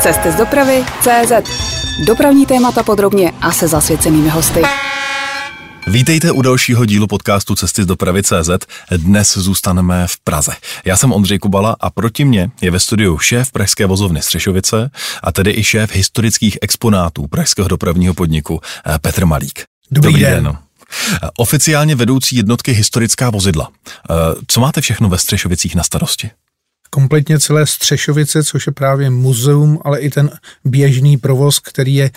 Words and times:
Cesty 0.00 0.32
z 0.32 0.34
dopravy 0.34 0.84
CZ. 1.00 1.32
Dopravní 2.06 2.46
témata 2.46 2.82
podrobně 2.82 3.32
a 3.40 3.52
se 3.52 3.68
zasvěcenými 3.68 4.28
hosty. 4.28 4.62
Vítejte 5.86 6.32
u 6.32 6.42
dalšího 6.42 6.84
dílu 6.84 7.06
podcastu 7.06 7.54
Cesty 7.54 7.82
z 7.82 7.86
dopravy 7.86 8.22
CZ. 8.22 8.50
Dnes 8.96 9.36
zůstaneme 9.36 10.06
v 10.06 10.16
Praze. 10.24 10.52
Já 10.84 10.96
jsem 10.96 11.12
Ondřej 11.12 11.38
Kubala 11.38 11.76
a 11.80 11.90
proti 11.90 12.24
mně 12.24 12.50
je 12.60 12.70
ve 12.70 12.80
studiu 12.80 13.18
šéf 13.18 13.52
Pražské 13.52 13.86
vozovny 13.86 14.22
Střešovice 14.22 14.90
a 15.22 15.32
tedy 15.32 15.52
i 15.56 15.64
šéf 15.64 15.94
historických 15.94 16.58
exponátů 16.62 17.26
Pražského 17.26 17.68
dopravního 17.68 18.14
podniku 18.14 18.60
eh, 18.86 18.98
Petr 18.98 19.26
Malík. 19.26 19.64
Dobrý, 19.90 20.12
Dobrý 20.12 20.24
den. 20.24 20.44
den. 20.44 20.58
Oficiálně 21.36 21.94
vedoucí 21.94 22.36
jednotky 22.36 22.72
historická 22.72 23.30
vozidla. 23.30 23.68
Eh, 23.88 24.14
co 24.46 24.60
máte 24.60 24.80
všechno 24.80 25.08
ve 25.08 25.18
Střešovicích 25.18 25.74
na 25.74 25.82
starosti? 25.82 26.30
Kompletně 26.96 27.38
celé 27.40 27.66
Střešovice, 27.66 28.44
což 28.44 28.66
je 28.66 28.72
právě 28.72 29.10
muzeum, 29.10 29.78
ale 29.84 30.00
i 30.00 30.10
ten 30.10 30.30
běžný 30.64 31.16
provoz, 31.16 31.58
který 31.58 31.94
je 31.94 32.10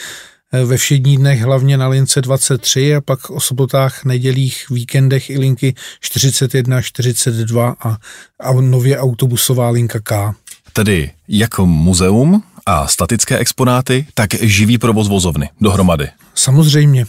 eh, 0.51 0.65
ve 0.65 0.77
všední 0.77 1.17
dnech 1.17 1.41
hlavně 1.41 1.77
na 1.77 1.87
lince 1.87 2.21
23 2.21 2.95
a 2.95 3.01
pak 3.01 3.29
o 3.29 3.39
sobotách, 3.39 4.05
nedělích, 4.05 4.69
víkendech 4.69 5.29
i 5.29 5.39
linky 5.39 5.75
41, 5.99 6.81
42 6.81 7.75
a, 7.79 7.97
a 8.39 8.53
nově 8.53 8.99
autobusová 8.99 9.69
linka 9.69 9.99
K. 9.99 10.33
Tedy 10.73 11.11
jako 11.27 11.65
muzeum 11.65 12.43
a 12.65 12.87
statické 12.87 13.37
exponáty, 13.37 14.05
tak 14.13 14.33
živý 14.33 14.77
provoz 14.77 15.07
vozovny 15.07 15.49
dohromady. 15.61 16.07
Samozřejmě. 16.35 17.05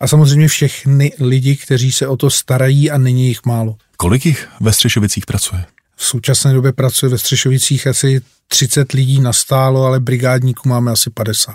A 0.00 0.06
samozřejmě 0.06 0.48
všechny 0.48 1.12
lidi, 1.20 1.56
kteří 1.56 1.92
se 1.92 2.08
o 2.08 2.16
to 2.16 2.30
starají 2.30 2.90
a 2.90 2.98
není 2.98 3.28
jich 3.28 3.44
málo. 3.46 3.76
Kolik 3.96 4.26
jich 4.26 4.48
ve 4.60 4.72
Střešovicích 4.72 5.26
pracuje? 5.26 5.64
V 5.96 6.04
současné 6.04 6.52
době 6.52 6.72
pracuje 6.72 7.10
ve 7.10 7.18
Střešovicích 7.18 7.86
asi 7.86 8.20
30 8.48 8.92
lidí 8.92 9.20
na 9.20 9.32
stálo, 9.32 9.84
ale 9.84 10.00
brigádníků 10.00 10.68
máme 10.68 10.92
asi 10.92 11.10
50. 11.10 11.54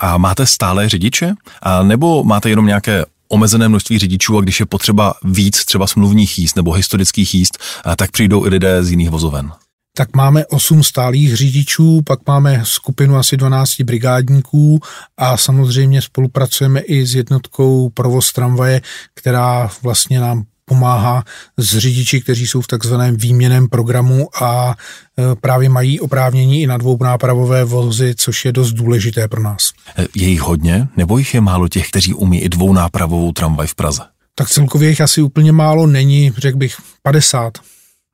A 0.00 0.18
máte 0.18 0.46
stále 0.46 0.88
řidiče? 0.88 1.34
A 1.62 1.82
nebo 1.82 2.24
máte 2.24 2.50
jenom 2.50 2.66
nějaké 2.66 3.04
omezené 3.28 3.68
množství 3.68 3.98
řidičů 3.98 4.38
a 4.38 4.40
když 4.40 4.60
je 4.60 4.66
potřeba 4.66 5.14
víc 5.24 5.64
třeba 5.64 5.86
smluvních 5.86 6.38
jíst 6.38 6.56
nebo 6.56 6.72
historických 6.72 7.34
jíst, 7.34 7.58
tak 7.96 8.10
přijdou 8.10 8.46
i 8.46 8.48
lidé 8.48 8.84
z 8.84 8.90
jiných 8.90 9.10
vozoven? 9.10 9.52
tak 9.96 10.16
máme 10.16 10.46
8 10.46 10.82
stálých 10.82 11.36
řidičů, 11.36 12.02
pak 12.02 12.18
máme 12.26 12.60
skupinu 12.64 13.16
asi 13.16 13.36
12 13.36 13.80
brigádníků 13.80 14.80
a 15.16 15.36
samozřejmě 15.36 16.02
spolupracujeme 16.02 16.80
i 16.80 17.06
s 17.06 17.14
jednotkou 17.14 17.88
provoz 17.88 18.32
tramvaje, 18.32 18.80
která 19.14 19.70
vlastně 19.82 20.20
nám 20.20 20.44
pomáhá 20.64 21.24
s 21.56 21.78
řidiči, 21.78 22.20
kteří 22.20 22.46
jsou 22.46 22.60
v 22.60 22.66
takzvaném 22.66 23.16
výměném 23.16 23.68
programu 23.68 24.28
a 24.42 24.74
e, 25.18 25.34
právě 25.40 25.68
mají 25.68 26.00
oprávnění 26.00 26.62
i 26.62 26.66
na 26.66 26.76
dvounápravové 26.76 27.64
vozy, 27.64 28.14
což 28.16 28.44
je 28.44 28.52
dost 28.52 28.72
důležité 28.72 29.28
pro 29.28 29.42
nás. 29.42 29.72
E, 29.98 30.06
je 30.14 30.28
jich 30.28 30.40
hodně, 30.40 30.88
nebo 30.96 31.18
jich 31.18 31.34
je 31.34 31.40
málo 31.40 31.68
těch, 31.68 31.88
kteří 31.88 32.14
umí 32.14 32.40
i 32.40 32.48
dvounápravovou 32.48 33.32
tramvaj 33.32 33.66
v 33.66 33.74
Praze? 33.74 34.02
Tak 34.34 34.48
celkově 34.48 34.88
jich 34.88 35.00
asi 35.00 35.22
úplně 35.22 35.52
málo 35.52 35.86
není, 35.86 36.32
řekl 36.38 36.58
bych 36.58 36.76
50. 37.02 37.58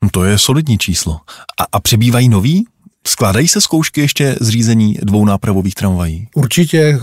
No 0.02 0.10
to 0.10 0.24
je 0.24 0.38
solidní 0.38 0.78
číslo. 0.78 1.20
A, 1.60 1.66
a 1.72 1.80
přibývají 1.80 2.28
noví? 2.28 2.66
Skládají 3.06 3.48
se 3.48 3.60
zkoušky 3.60 4.00
ještě 4.00 4.36
zřízení 4.40 4.98
dvou 5.02 5.24
nápravových 5.24 5.74
tramvají? 5.74 6.28
Určitě. 6.34 7.00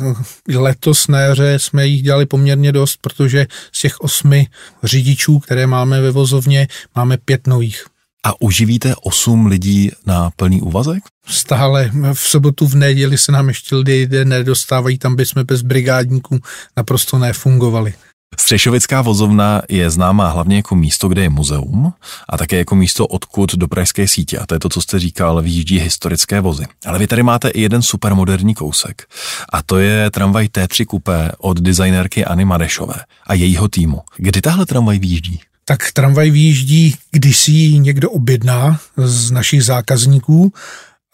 Letos 0.56 1.08
na 1.08 1.20
jaře 1.20 1.60
jsme 1.60 1.88
jich 1.88 2.02
dělali 2.02 2.26
poměrně 2.26 2.72
dost, 2.72 2.98
protože 3.02 3.48
z 3.72 3.82
těch 3.82 4.00
osmi 4.00 4.48
řidičů, 4.84 5.40
které 5.40 5.68
máme 5.68 6.02
ve 6.02 6.12
vozovně, 6.12 6.68
máme 6.96 7.18
pět 7.18 7.48
nových. 7.48 7.86
A 8.24 8.42
uživíte 8.42 8.96
osm 8.96 9.46
lidí 9.46 9.92
na 10.06 10.30
plný 10.36 10.62
úvazek? 10.62 11.04
Stále. 11.28 11.92
V 12.14 12.20
sobotu, 12.20 12.68
v 12.68 12.76
neděli 12.76 13.18
se 13.18 13.32
nám 13.32 13.48
ještě 13.48 13.76
lidé 13.76 14.26
nedostávají, 14.26 14.98
tam 14.98 15.16
by 15.16 15.26
jsme 15.26 15.44
bez 15.44 15.62
brigádníků 15.62 16.40
naprosto 16.78 17.18
nefungovali. 17.18 17.94
Střešovická 18.40 19.02
vozovna 19.02 19.62
je 19.70 19.90
známá 19.90 20.30
hlavně 20.30 20.56
jako 20.56 20.76
místo, 20.76 21.08
kde 21.10 21.22
je 21.22 21.30
muzeum 21.30 21.94
a 22.30 22.38
také 22.38 22.58
jako 22.58 22.76
místo, 22.76 23.08
odkud 23.08 23.56
do 23.56 23.68
pražské 23.68 24.08
sítě. 24.08 24.38
A 24.38 24.46
to 24.46 24.56
je 24.56 24.60
to, 24.60 24.70
co 24.70 24.82
jste 24.82 25.00
říkal, 25.00 25.42
vyjíždí 25.42 25.80
historické 25.80 26.42
vozy. 26.42 26.66
Ale 26.86 27.00
vy 27.00 27.08
tady 27.08 27.24
máte 27.24 27.50
i 27.50 27.62
jeden 27.62 27.82
supermoderní 27.82 28.56
kousek. 28.56 29.08
A 29.54 29.64
to 29.64 29.78
je 29.78 30.12
tramvaj 30.12 30.46
T3 30.46 30.86
Coupé 30.92 31.32
od 31.38 31.60
designérky 31.60 32.26
Anny 32.26 32.46
Marešové 32.46 32.96
a 33.28 33.34
jejího 33.34 33.68
týmu. 33.68 34.02
Kdy 34.18 34.42
tahle 34.42 34.66
tramvaj 34.66 35.00
vyjíždí? 35.00 35.40
Tak 35.66 35.92
tramvaj 35.92 36.30
vyjíždí, 36.30 36.96
když 37.12 37.38
si 37.40 37.52
ji 37.52 37.80
někdo 37.80 38.12
objedná 38.12 38.80
z 38.98 39.32
našich 39.32 39.64
zákazníků 39.64 40.54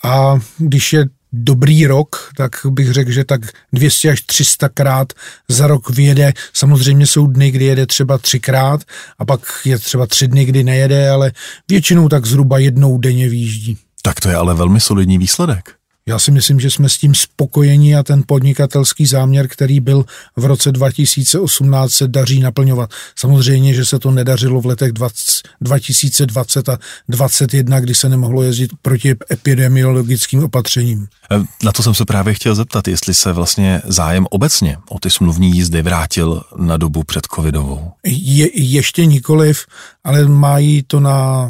a 0.04 0.40
když 0.58 0.94
je 0.94 1.06
dobrý 1.34 1.88
rok, 1.88 2.32
tak 2.38 2.52
bych 2.66 2.92
řekl, 2.92 3.12
že 3.12 3.24
tak 3.24 3.42
200 3.74 4.10
až 4.10 4.22
300 4.22 4.70
krát 4.70 5.14
za 5.50 5.68
rok 5.68 5.90
vyjede. 5.90 6.34
Samozřejmě 6.54 7.08
jsou 7.08 7.28
dny, 7.28 7.52
kdy 7.52 7.66
jede 7.66 7.86
třeba 7.86 8.18
třikrát 8.18 8.82
a 9.20 9.26
pak 9.26 9.42
je 9.66 9.80
třeba 9.80 10.08
tři 10.08 10.28
dny, 10.28 10.46
kdy 10.46 10.64
nejede, 10.64 11.10
ale 11.10 11.32
většinou 11.70 12.10
tak 12.10 12.26
zhruba 12.26 12.58
jednou 12.58 12.98
denně 12.98 13.30
výjíždí. 13.30 13.78
Tak 14.02 14.20
to 14.20 14.30
je 14.30 14.36
ale 14.36 14.54
velmi 14.54 14.80
solidní 14.80 15.18
výsledek. 15.18 15.83
Já 16.08 16.20
si 16.20 16.32
myslím, 16.32 16.60
že 16.60 16.70
jsme 16.70 16.90
s 16.90 16.98
tím 16.98 17.16
spokojeni 17.16 17.96
a 17.96 18.04
ten 18.04 18.24
podnikatelský 18.28 19.06
záměr, 19.06 19.48
který 19.48 19.80
byl 19.80 20.06
v 20.36 20.46
roce 20.46 20.72
2018, 20.72 21.92
se 21.92 22.08
daří 22.08 22.40
naplňovat. 22.40 22.90
Samozřejmě, 23.16 23.74
že 23.74 23.86
se 23.86 24.00
to 24.00 24.12
nedařilo 24.12 24.62
v 24.62 24.66
letech 24.66 24.92
20, 24.92 25.16
2020 25.62 26.70
a 26.70 26.78
2021, 27.10 27.80
kdy 27.80 27.96
se 27.96 28.10
nemohlo 28.10 28.44
jezdit 28.44 28.72
proti 28.82 29.16
epidemiologickým 29.32 30.44
opatřením. 30.44 31.08
Eh, 31.32 31.44
na 31.64 31.72
to 31.72 31.84
jsem 31.84 31.94
se 31.94 32.06
právě 32.06 32.34
chtěl 32.34 32.56
zeptat, 32.56 32.88
jestli 32.88 33.14
se 33.14 33.34
vlastně 33.34 33.82
zájem 33.86 34.28
obecně 34.30 34.78
o 34.90 35.00
ty 35.00 35.10
smluvní 35.10 35.52
jízdy 35.52 35.82
vrátil 35.82 36.42
na 36.58 36.78
dobu 36.78 37.04
před 37.04 37.28
covidovou. 37.36 37.92
Je, 38.06 38.62
ještě 38.62 39.06
nikoliv, 39.06 39.66
ale 40.04 40.28
mají 40.28 40.84
to 40.84 41.00
na 41.00 41.50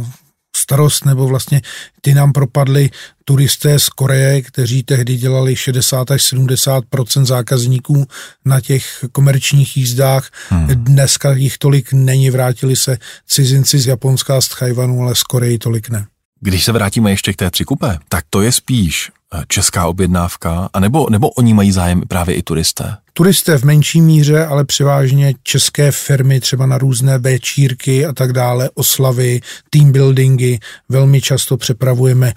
starost, 0.63 1.05
nebo 1.05 1.27
vlastně 1.27 1.61
ty 2.01 2.13
nám 2.13 2.33
propadly 2.33 2.89
turisté 3.25 3.79
z 3.79 3.89
Koreje, 3.89 4.41
kteří 4.41 4.83
tehdy 4.83 5.15
dělali 5.15 5.55
60 5.55 6.11
až 6.11 6.33
70% 6.33 7.25
zákazníků 7.25 8.07
na 8.45 8.61
těch 8.61 9.05
komerčních 9.11 9.77
jízdách. 9.77 10.29
Hmm. 10.49 10.67
Dneska 10.67 11.31
jich 11.33 11.57
tolik 11.57 11.93
není, 11.93 12.29
vrátili 12.29 12.75
se 12.75 12.97
cizinci 13.27 13.79
z 13.79 13.87
Japonska 13.87 14.37
a 14.37 14.41
z 14.41 14.47
Tchajvanu, 14.47 15.01
ale 15.01 15.15
z 15.15 15.23
Koreji 15.23 15.57
tolik 15.57 15.89
ne. 15.89 16.05
Když 16.45 16.63
se 16.63 16.71
vrátíme 16.71 17.11
ještě 17.11 17.33
k 17.33 17.35
té 17.35 17.51
třikupé, 17.51 17.99
tak 18.09 18.25
to 18.29 18.41
je 18.41 18.51
spíš 18.51 19.11
eh, 19.33 19.43
česká 19.47 19.87
objednávka, 19.87 20.69
anebo, 20.73 21.07
nebo 21.09 21.29
oni 21.29 21.53
mají 21.53 21.71
zájem 21.71 22.01
právě 22.07 22.35
i 22.35 22.41
turisté? 22.41 22.97
Turisté 23.13 23.57
v 23.57 23.63
menší 23.63 24.01
míře, 24.01 24.45
ale 24.45 24.65
převážně 24.65 25.33
české 25.43 25.91
firmy 25.91 26.39
třeba 26.39 26.65
na 26.65 26.77
různé 26.77 27.17
večírky 27.17 28.05
a 28.05 28.13
tak 28.13 28.33
dále, 28.33 28.69
oslavy, 28.73 29.41
team 29.69 29.91
buildingy. 29.91 30.59
Velmi 30.89 31.21
často 31.21 31.57
přepravujeme 31.57 32.33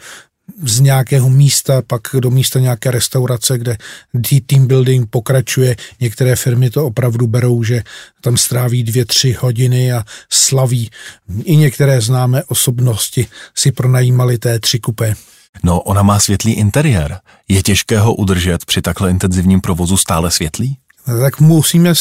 z 0.63 0.81
nějakého 0.81 1.31
místa, 1.31 1.83
pak 1.87 2.03
do 2.21 2.31
místa 2.31 2.61
nějaké 2.61 2.91
restaurace, 2.91 3.59
kde 3.59 3.77
team 4.47 4.67
building 4.67 5.11
pokračuje. 5.11 5.77
Některé 6.01 6.37
firmy 6.37 6.71
to 6.71 6.87
opravdu 6.87 7.27
berou, 7.27 7.63
že 7.63 7.83
tam 8.21 8.37
stráví 8.37 8.83
dvě, 8.83 9.05
tři 9.05 9.33
hodiny 9.33 9.93
a 9.93 10.05
slaví. 10.31 10.91
I 11.45 11.57
některé 11.57 12.01
známé 12.01 12.45
osobnosti 12.45 13.27
si 13.55 13.73
pronajímali 13.73 14.39
té 14.39 14.59
tři 14.61 14.79
kupé. 14.79 15.15
No, 15.63 15.81
ona 15.81 16.03
má 16.03 16.21
světlý 16.21 16.53
interiér. 16.53 17.19
Je 17.49 17.63
těžké 17.63 17.99
ho 17.99 18.15
udržet 18.15 18.65
při 18.65 18.83
takhle 18.83 19.11
intenzivním 19.11 19.61
provozu 19.61 19.97
stále 19.97 20.31
světlý? 20.31 20.79
Tak 21.21 21.41
musíme, 21.41 21.95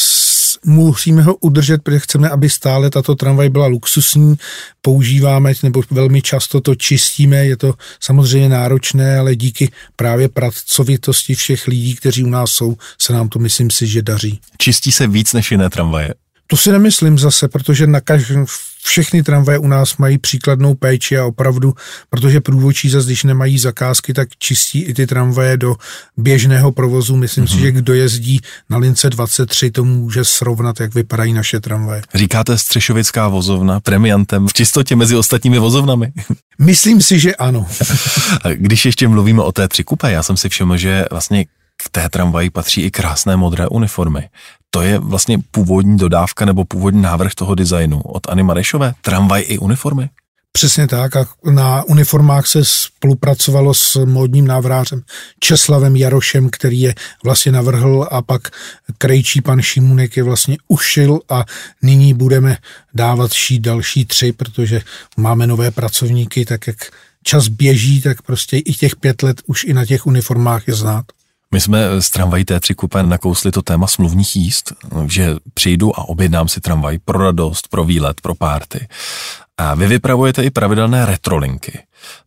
musíme 0.64 1.22
ho 1.22 1.34
udržet, 1.34 1.82
protože 1.82 1.98
chceme, 1.98 2.30
aby 2.30 2.50
stále 2.50 2.90
tato 2.90 3.14
tramvaj 3.14 3.48
byla 3.48 3.66
luxusní. 3.66 4.36
Používáme, 4.82 5.52
nebo 5.62 5.82
velmi 5.90 6.22
často 6.22 6.60
to 6.60 6.74
čistíme, 6.74 7.46
je 7.46 7.56
to 7.56 7.74
samozřejmě 8.00 8.48
náročné, 8.48 9.18
ale 9.18 9.36
díky 9.36 9.72
právě 9.96 10.28
pracovitosti 10.28 11.34
všech 11.34 11.66
lidí, 11.66 11.94
kteří 11.94 12.24
u 12.24 12.30
nás 12.30 12.50
jsou, 12.50 12.76
se 13.00 13.12
nám 13.12 13.28
to 13.28 13.38
myslím 13.38 13.70
si, 13.70 13.86
že 13.86 14.02
daří. 14.02 14.40
Čistí 14.58 14.92
se 14.92 15.06
víc 15.06 15.32
než 15.32 15.50
jiné 15.50 15.70
tramvaje? 15.70 16.14
To 16.46 16.56
si 16.56 16.72
nemyslím 16.72 17.18
zase, 17.18 17.48
protože 17.48 17.86
na 17.86 18.00
každém, 18.00 18.46
všechny 18.84 19.22
tramvaje 19.22 19.58
u 19.58 19.68
nás 19.68 19.96
mají 19.96 20.18
příkladnou 20.18 20.74
péči 20.74 21.18
a 21.18 21.24
opravdu, 21.24 21.74
protože 22.10 22.40
průvodčí 22.40 22.90
zase, 22.90 23.06
když 23.06 23.24
nemají 23.24 23.58
zakázky, 23.58 24.14
tak 24.14 24.28
čistí 24.38 24.82
i 24.82 24.94
ty 24.94 25.06
tramvaje 25.06 25.56
do 25.56 25.76
běžného 26.16 26.72
provozu. 26.72 27.16
Myslím 27.16 27.44
mm-hmm. 27.44 27.48
si, 27.48 27.54
mhm. 27.54 27.62
že 27.62 27.72
kdo 27.72 27.94
jezdí 27.94 28.40
na 28.70 28.78
lince 28.78 29.10
23, 29.10 29.70
to 29.70 29.84
může 29.84 30.24
srovnat, 30.24 30.80
jak 30.80 30.94
vypadají 30.94 31.32
naše 31.32 31.60
tramvaje. 31.60 32.02
Říkáte 32.14 32.58
Střešovická 32.58 33.28
vozovna 33.28 33.80
premiantem 33.80 34.48
v 34.48 34.52
čistotě 34.52 34.96
mezi 34.96 35.16
ostatními 35.16 35.58
vozovnami? 35.58 36.12
Myslím 36.58 37.02
si, 37.02 37.18
že 37.18 37.34
ano. 37.34 37.66
Když 38.54 38.84
ještě 38.84 39.08
mluvíme 39.08 39.42
o 39.42 39.52
té 39.52 39.68
tři 39.68 39.84
kupe, 39.84 40.12
já 40.12 40.22
jsem 40.22 40.36
si 40.36 40.48
všiml, 40.48 40.76
že 40.76 41.04
vlastně 41.10 41.44
té 41.88 42.08
tramvaji 42.08 42.50
patří 42.50 42.82
i 42.82 42.90
krásné 42.90 43.36
modré 43.36 43.68
uniformy 43.68 44.28
to 44.76 44.82
je 44.82 44.98
vlastně 44.98 45.38
původní 45.50 45.96
dodávka 45.96 46.44
nebo 46.44 46.64
původní 46.64 47.02
návrh 47.02 47.34
toho 47.34 47.54
designu 47.54 48.00
od 48.00 48.28
Anny 48.28 48.42
Marešové? 48.42 48.94
Tramvaj 49.00 49.44
i 49.46 49.58
uniformy? 49.58 50.10
Přesně 50.52 50.88
tak 50.88 51.16
a 51.16 51.26
na 51.50 51.82
uniformách 51.82 52.46
se 52.46 52.64
spolupracovalo 52.64 53.74
s 53.74 54.04
módním 54.04 54.46
návrářem 54.46 55.02
Česlavem 55.40 55.96
Jarošem, 55.96 56.50
který 56.50 56.80
je 56.80 56.94
vlastně 57.24 57.52
navrhl 57.52 58.08
a 58.10 58.22
pak 58.22 58.48
krejčí 58.98 59.40
pan 59.40 59.62
Šimunek 59.62 60.16
je 60.16 60.22
vlastně 60.22 60.56
ušil 60.68 61.20
a 61.28 61.44
nyní 61.82 62.14
budeme 62.14 62.58
dávat 62.94 63.32
šít 63.32 63.62
další 63.62 64.04
tři, 64.04 64.32
protože 64.32 64.80
máme 65.16 65.46
nové 65.46 65.70
pracovníky, 65.70 66.44
tak 66.44 66.66
jak 66.66 66.76
čas 67.22 67.48
běží, 67.48 68.00
tak 68.00 68.22
prostě 68.22 68.58
i 68.58 68.72
těch 68.72 68.96
pět 68.96 69.22
let 69.22 69.42
už 69.46 69.64
i 69.64 69.74
na 69.74 69.86
těch 69.86 70.06
uniformách 70.06 70.68
je 70.68 70.74
znát. 70.74 71.04
My 71.56 71.60
jsme 71.60 72.02
z 72.02 72.10
tramvají 72.10 72.44
T3 72.44 72.74
Coupé 72.80 73.02
nakousli 73.02 73.52
to 73.52 73.62
téma 73.62 73.86
smluvních 73.86 74.36
jíst, 74.36 74.72
že 75.06 75.36
přijdu 75.54 75.98
a 75.98 76.08
objednám 76.08 76.48
si 76.48 76.60
tramvaj 76.60 76.98
pro 76.98 77.18
radost, 77.18 77.68
pro 77.68 77.84
výlet, 77.84 78.20
pro 78.20 78.34
párty. 78.34 78.88
A 79.58 79.74
vy 79.74 79.86
vypravujete 79.86 80.44
i 80.44 80.50
pravidelné 80.50 81.06
retrolinky. 81.06 81.78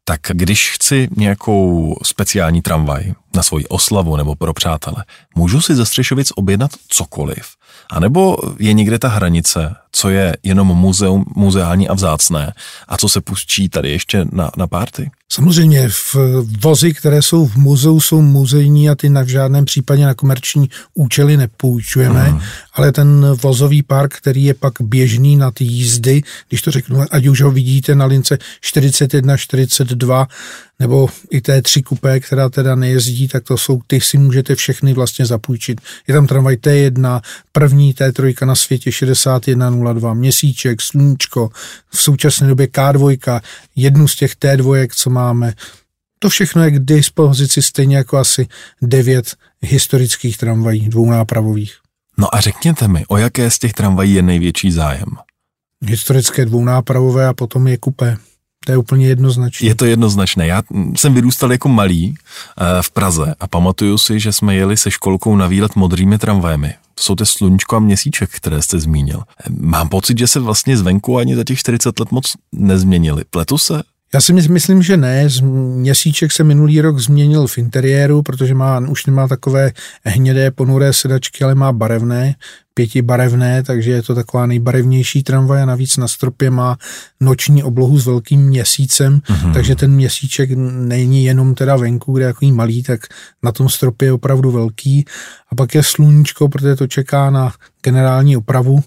Tak 0.04 0.20
když 0.30 0.72
chci 0.72 1.08
nějakou 1.18 1.96
speciální 2.04 2.62
tramvaj 2.62 3.14
na 3.36 3.44
svoji 3.44 3.66
oslavu 3.66 4.16
nebo 4.16 4.36
pro 4.36 4.54
přátele, 4.54 5.04
můžu 5.36 5.62
si 5.62 5.76
ze 5.76 5.86
Střešovic 5.86 6.32
objednat 6.36 6.72
cokoliv? 6.88 7.46
A 7.92 8.00
nebo 8.00 8.38
je 8.60 8.74
někde 8.74 9.00
ta 9.00 9.08
hranice, 9.08 9.76
co 9.92 10.10
je 10.10 10.38
jenom 10.44 10.68
muzeum, 10.68 11.26
muzeální 11.36 11.90
a 11.90 11.94
vzácné 11.94 12.54
a 12.88 12.98
co 12.98 13.10
se 13.10 13.22
pustí 13.22 13.70
tady 13.70 13.92
ještě 13.92 14.26
na, 14.32 14.52
na 14.58 14.68
párty? 14.68 15.12
Samozřejmě 15.32 15.90
v 15.90 16.16
vozy, 16.64 16.94
které 16.94 17.22
jsou 17.22 17.48
v 17.48 17.56
muzeu, 17.56 18.00
jsou 18.00 18.22
muzejní 18.22 18.90
a 18.90 18.96
ty 18.96 19.10
na 19.10 19.22
v 19.22 19.28
žádném 19.28 19.66
případě 19.66 20.06
na 20.06 20.14
komerční 20.14 20.70
účely 20.94 21.38
nepůjčujeme, 21.38 22.30
mm. 22.30 22.42
ale 22.74 22.92
ten 22.92 23.26
vozový 23.42 23.84
park, 23.84 24.14
který 24.18 24.44
je 24.44 24.54
pak 24.54 24.74
běžný 24.82 25.38
na 25.38 25.52
ty 25.52 25.64
jízdy, 25.64 26.22
když 26.48 26.62
to 26.62 26.72
řeknu, 26.72 27.06
ať 27.12 27.28
už 27.28 27.42
ho 27.42 27.52
vidíte 27.52 27.96
na 27.96 28.06
lince 28.06 28.38
41, 28.62 29.38
42, 29.70 30.28
nebo 30.80 31.08
i 31.32 31.42
té 31.42 31.62
tři 31.62 31.82
kupé, 31.82 32.20
která 32.20 32.50
teda 32.50 32.76
nejezdí, 32.76 33.28
tak 33.28 33.44
to 33.44 33.58
jsou, 33.58 33.82
ty 33.88 34.02
si 34.02 34.18
můžete 34.18 34.56
všechny 34.56 34.94
vlastně 34.94 35.26
zapůjčit. 35.26 35.82
Je 36.08 36.14
tam 36.14 36.28
tramvaj 36.28 36.56
T1, 36.56 37.22
první 37.52 37.94
T3 37.94 38.46
na 38.46 38.56
světě 38.56 38.92
6102, 38.92 40.14
měsíček, 40.14 40.82
sluníčko, 40.82 41.50
v 41.90 42.02
současné 42.02 42.48
době 42.48 42.68
K2, 42.68 43.42
jednu 43.76 44.08
z 44.08 44.16
těch 44.16 44.36
T2, 44.36 44.88
co 44.96 45.10
máme. 45.10 45.54
To 46.20 46.30
všechno 46.30 46.64
je 46.64 46.72
k 46.72 46.80
dispozici 46.80 47.62
stejně 47.62 47.98
jako 47.98 48.18
asi 48.18 48.48
devět 48.82 49.36
historických 49.62 50.38
tramvají, 50.38 50.90
dvounápravových. 50.90 51.76
No 52.18 52.36
a 52.36 52.40
řekněte 52.40 52.88
mi, 52.88 53.06
o 53.08 53.18
jaké 53.18 53.52
z 53.52 53.60
těch 53.60 53.74
tramvají 53.74 54.14
je 54.14 54.22
největší 54.22 54.72
zájem? 54.72 55.08
Historické 55.86 56.46
dvounápravové 56.46 57.28
a 57.28 57.34
potom 57.34 57.68
je 57.68 57.78
kupé. 57.78 58.18
To 58.66 58.72
je 58.72 58.78
úplně 58.78 59.08
jednoznačné. 59.08 59.68
Je 59.68 59.76
to 59.76 59.86
jednoznačné. 59.86 60.48
Já 60.48 60.64
jsem 60.96 61.14
vyrůstal 61.14 61.52
jako 61.52 61.70
malý 61.70 62.16
eh, 62.16 62.64
v 62.82 62.92
Praze 62.92 63.36
a 63.40 63.48
pamatuju 63.48 63.98
si, 63.98 64.20
že 64.20 64.32
jsme 64.32 64.56
jeli 64.56 64.78
se 64.78 64.92
školkou 64.92 65.36
na 65.36 65.48
výlet 65.48 65.76
modrými 65.76 66.18
tramvajemi. 66.18 66.74
To 66.96 67.04
jsou 67.04 67.16
ty 67.16 67.26
sluníčko 67.26 67.76
a 67.76 67.80
měsíček, 67.80 68.30
které 68.30 68.62
jste 68.62 68.80
zmínil. 68.80 69.24
Mám 69.50 69.90
pocit, 69.90 70.18
že 70.18 70.28
se 70.28 70.40
vlastně 70.40 70.78
zvenku 70.78 71.18
ani 71.18 71.36
za 71.36 71.44
těch 71.44 71.60
40 71.60 72.00
let 72.00 72.12
moc 72.12 72.34
nezměnili. 72.52 73.24
Pletu 73.30 73.58
se? 73.58 73.84
Já 74.14 74.22
si 74.22 74.34
myslím, 74.34 74.82
že 74.82 74.98
ne. 74.98 75.28
Měsíček 75.42 76.32
se 76.32 76.44
minulý 76.44 76.82
rok 76.82 77.00
změnil 77.00 77.48
v 77.48 77.58
interiéru, 77.58 78.22
protože 78.22 78.54
má, 78.54 78.80
už 78.80 79.06
nemá 79.06 79.28
takové 79.28 79.72
hnědé 80.04 80.52
ponuré 80.52 80.94
sedačky, 80.94 81.44
ale 81.44 81.56
má 81.56 81.72
barevné, 81.72 82.36
pětibarevné, 82.74 83.64
takže 83.64 83.92
je 83.92 84.02
to 84.04 84.16
taková 84.16 84.46
nejbarevnější 84.46 85.24
tramvaj 85.24 85.62
a 85.62 85.66
navíc 85.66 85.98
na 85.98 86.08
stropě 86.08 86.52
má 86.52 86.78
noční 87.20 87.64
oblohu 87.64 88.00
s 88.00 88.06
velkým 88.06 88.42
měsícem, 88.42 89.20
mm-hmm. 89.20 89.54
takže 89.54 89.76
ten 89.76 89.92
měsíček 89.92 90.50
není 90.56 91.26
jenom 91.26 91.56
teda 91.56 91.76
venku, 91.76 92.14
kde 92.14 92.26
je 92.26 92.34
takový 92.34 92.52
malý, 92.52 92.84
tak 92.84 93.00
na 93.44 93.52
tom 93.52 93.70
stropě 93.70 94.08
je 94.08 94.14
opravdu 94.14 94.52
velký. 94.52 95.06
A 95.52 95.56
pak 95.56 95.76
je 95.76 95.84
sluníčko, 95.84 96.50
protože 96.50 96.76
to 96.76 96.88
čeká 96.88 97.30
na 97.30 97.52
generální 97.84 98.38
opravu, 98.38 98.84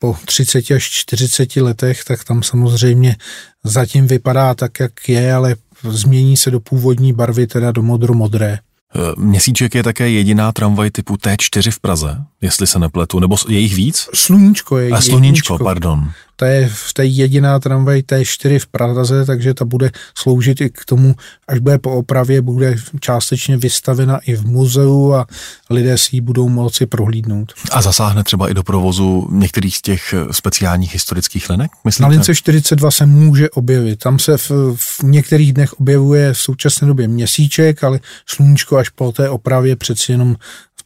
po 0.00 0.16
30 0.24 0.70
až 0.70 0.90
40 0.90 1.56
letech, 1.56 2.04
tak 2.04 2.24
tam 2.24 2.42
samozřejmě 2.42 3.16
zatím 3.64 4.06
vypadá 4.06 4.54
tak, 4.54 4.80
jak 4.80 5.08
je, 5.08 5.34
ale 5.34 5.56
změní 5.82 6.36
se 6.36 6.50
do 6.50 6.60
původní 6.60 7.12
barvy, 7.12 7.46
teda 7.46 7.72
do 7.72 7.82
modro-modré. 7.82 8.58
Eh, 8.94 8.98
měsíček 9.16 9.74
je 9.74 9.82
také 9.82 10.10
jediná 10.10 10.52
tramvaj 10.52 10.90
typu 10.90 11.14
T4 11.14 11.70
v 11.70 11.80
Praze, 11.80 12.16
jestli 12.40 12.66
se 12.66 12.78
nepletu, 12.78 13.20
nebo 13.20 13.36
je 13.48 13.58
jich 13.58 13.74
víc? 13.74 14.08
Sluníčko 14.14 14.78
je. 14.78 14.90
A 14.90 15.00
sluníčko, 15.00 15.58
pardon. 15.58 16.10
To 16.40 16.46
je 16.46 16.68
v 16.72 16.92
té 16.92 17.04
jediná 17.04 17.58
tramvaj 17.58 18.00
T4 18.00 18.58
v 18.58 18.66
Praze, 18.66 19.24
takže 19.24 19.54
ta 19.54 19.64
bude 19.64 19.90
sloužit 20.18 20.60
i 20.60 20.70
k 20.70 20.84
tomu, 20.84 21.14
až 21.48 21.58
bude 21.58 21.78
po 21.78 21.90
opravě, 21.90 22.42
bude 22.42 22.76
částečně 23.00 23.56
vystavena 23.56 24.18
i 24.18 24.34
v 24.34 24.46
muzeu 24.46 25.12
a 25.12 25.26
lidé 25.70 25.98
si 25.98 26.16
ji 26.16 26.20
budou 26.20 26.48
moci 26.48 26.86
prohlídnout. 26.86 27.52
A 27.72 27.82
zasáhne 27.82 28.24
třeba 28.24 28.50
i 28.50 28.54
do 28.54 28.62
provozu 28.62 29.28
některých 29.30 29.76
z 29.76 29.82
těch 29.82 30.14
speciálních 30.30 30.92
historických 30.92 31.50
linek? 31.50 31.70
Myslíte? 31.84 32.02
Na 32.02 32.08
lince 32.08 32.34
42 32.34 32.90
se 32.90 33.06
může 33.06 33.50
objevit. 33.50 33.98
Tam 33.98 34.18
se 34.18 34.36
v, 34.36 34.50
v 34.76 35.02
některých 35.02 35.52
dnech 35.52 35.72
objevuje 35.72 36.32
v 36.32 36.38
současné 36.38 36.88
době 36.88 37.08
měsíček, 37.08 37.84
ale 37.84 38.00
sluníčko 38.26 38.76
až 38.76 38.88
po 38.88 39.12
té 39.12 39.28
opravě 39.28 39.76
přeci 39.76 40.12
jenom 40.12 40.36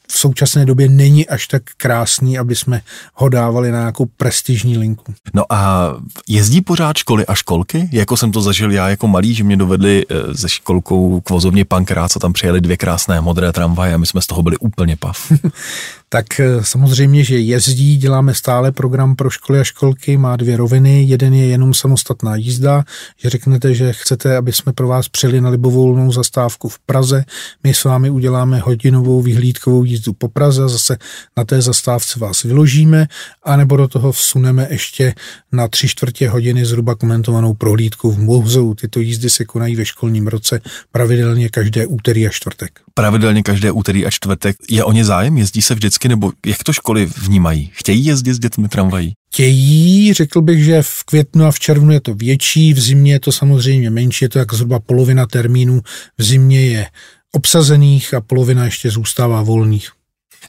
v 0.09 0.19
současné 0.19 0.67
době 0.67 0.89
není 0.89 1.29
až 1.29 1.47
tak 1.47 1.63
krásný, 1.77 2.39
aby 2.39 2.57
jsme 2.57 2.81
ho 3.15 3.29
dávali 3.29 3.71
na 3.71 3.79
nějakou 3.79 4.07
prestižní 4.07 4.79
linku. 4.79 5.15
No 5.35 5.53
a 5.53 5.91
jezdí 6.29 6.61
pořád 6.61 6.97
školy 6.97 7.27
a 7.27 7.35
školky? 7.35 7.89
Jako 7.93 8.17
jsem 8.17 8.33
to 8.33 8.41
zažil 8.41 8.73
já 8.73 8.89
jako 8.89 9.09
malý, 9.09 9.35
že 9.35 9.45
mě 9.45 9.57
dovedli 9.57 10.07
eh, 10.09 10.35
ze 10.35 10.49
školkou 10.49 11.21
k 11.21 11.31
vozovně 11.31 11.65
Pankrát, 11.65 12.13
co 12.13 12.19
tam 12.19 12.33
přijeli 12.33 12.61
dvě 12.61 12.77
krásné 12.77 13.21
modré 13.21 13.53
tramvaje 13.53 13.95
a 13.95 13.97
my 13.97 14.07
jsme 14.07 14.21
z 14.21 14.27
toho 14.27 14.43
byli 14.43 14.57
úplně 14.57 14.97
pav. 14.97 15.33
tak 16.15 16.41
eh, 16.41 16.47
samozřejmě, 16.63 17.25
že 17.25 17.39
jezdí, 17.39 17.97
děláme 17.97 18.35
stále 18.35 18.73
program 18.73 19.17
pro 19.17 19.31
školy 19.31 19.61
a 19.61 19.65
školky, 19.65 20.17
má 20.17 20.37
dvě 20.37 20.57
roviny, 20.57 21.03
jeden 21.03 21.35
je 21.35 21.47
jenom 21.47 21.75
samostatná 21.75 22.37
jízda, 22.37 22.85
že 23.19 23.31
řeknete, 23.31 23.75
že 23.75 23.93
chcete, 23.93 24.37
aby 24.37 24.53
jsme 24.53 24.73
pro 24.73 24.89
vás 24.89 25.09
přijeli 25.09 25.41
na 25.41 25.51
libovolnou 25.51 26.13
zastávku 26.13 26.69
v 26.69 26.79
Praze, 26.79 27.25
my 27.65 27.75
s 27.75 27.85
vámi 27.85 28.11
uděláme 28.11 28.59
hodinovou 28.59 29.23
vyhlídkovou 29.23 29.85
jízdu 29.85 30.13
po 30.13 30.29
Praze 30.29 30.65
a 30.65 30.69
zase 30.69 30.99
na 31.37 31.45
té 31.45 31.63
zastávce 31.63 32.19
vás 32.19 32.43
vyložíme, 32.43 33.07
anebo 33.43 33.77
do 33.77 33.89
toho 33.89 34.13
vsuneme 34.13 34.69
ještě 34.71 35.15
na 35.53 35.69
tři 35.69 35.89
čtvrtě 35.89 36.29
hodiny 36.29 36.67
zhruba 36.67 36.95
komentovanou 36.95 37.55
prohlídku 37.55 38.11
v 38.11 38.19
muzeu. 38.19 38.75
Tyto 38.75 39.01
jízdy 39.01 39.31
se 39.31 39.45
konají 39.45 39.77
ve 39.77 39.85
školním 39.85 40.27
roce 40.27 40.61
pravidelně 40.93 41.49
každé 41.49 41.87
úterý 41.87 42.27
a 42.27 42.31
čtvrtek. 42.31 42.84
Pravidelně 42.95 43.43
každé 43.43 43.71
úterý 43.71 44.07
a 44.07 44.11
čtvrtek. 44.11 44.57
Je 44.71 44.85
o 44.85 44.93
ně 44.93 45.05
zájem? 45.05 45.39
Jezdí 45.39 45.63
se 45.63 45.75
vždycky 45.75 46.09
nebo 46.09 46.33
jak 46.47 46.65
to 46.65 46.73
školy 46.73 47.07
vnímají? 47.07 47.71
Chtějí 47.73 48.05
jezdit 48.05 48.35
s 48.35 48.39
dětmi 48.39 48.69
tramvají? 48.69 49.13
Chtějí, 49.33 50.13
řekl 50.13 50.43
bych, 50.43 50.65
že 50.65 50.83
v 50.83 51.05
květnu 51.05 51.45
a 51.45 51.51
v 51.51 51.59
červnu 51.59 51.93
je 51.93 52.01
to 52.01 52.15
větší, 52.15 52.73
v 52.73 52.81
zimě 52.81 53.13
je 53.13 53.21
to 53.21 53.33
samozřejmě 53.33 53.91
menší, 53.91 54.25
je 54.25 54.29
to 54.29 54.39
jak 54.39 54.55
zhruba 54.55 54.81
polovina 54.81 55.27
termínů, 55.27 55.81
v 56.19 56.25
zimě 56.25 56.67
je 56.67 56.87
obsazených 57.33 58.15
a 58.15 58.21
polovina 58.21 58.65
ještě 58.65 58.91
zůstává 58.91 59.43
volných. 59.43 59.91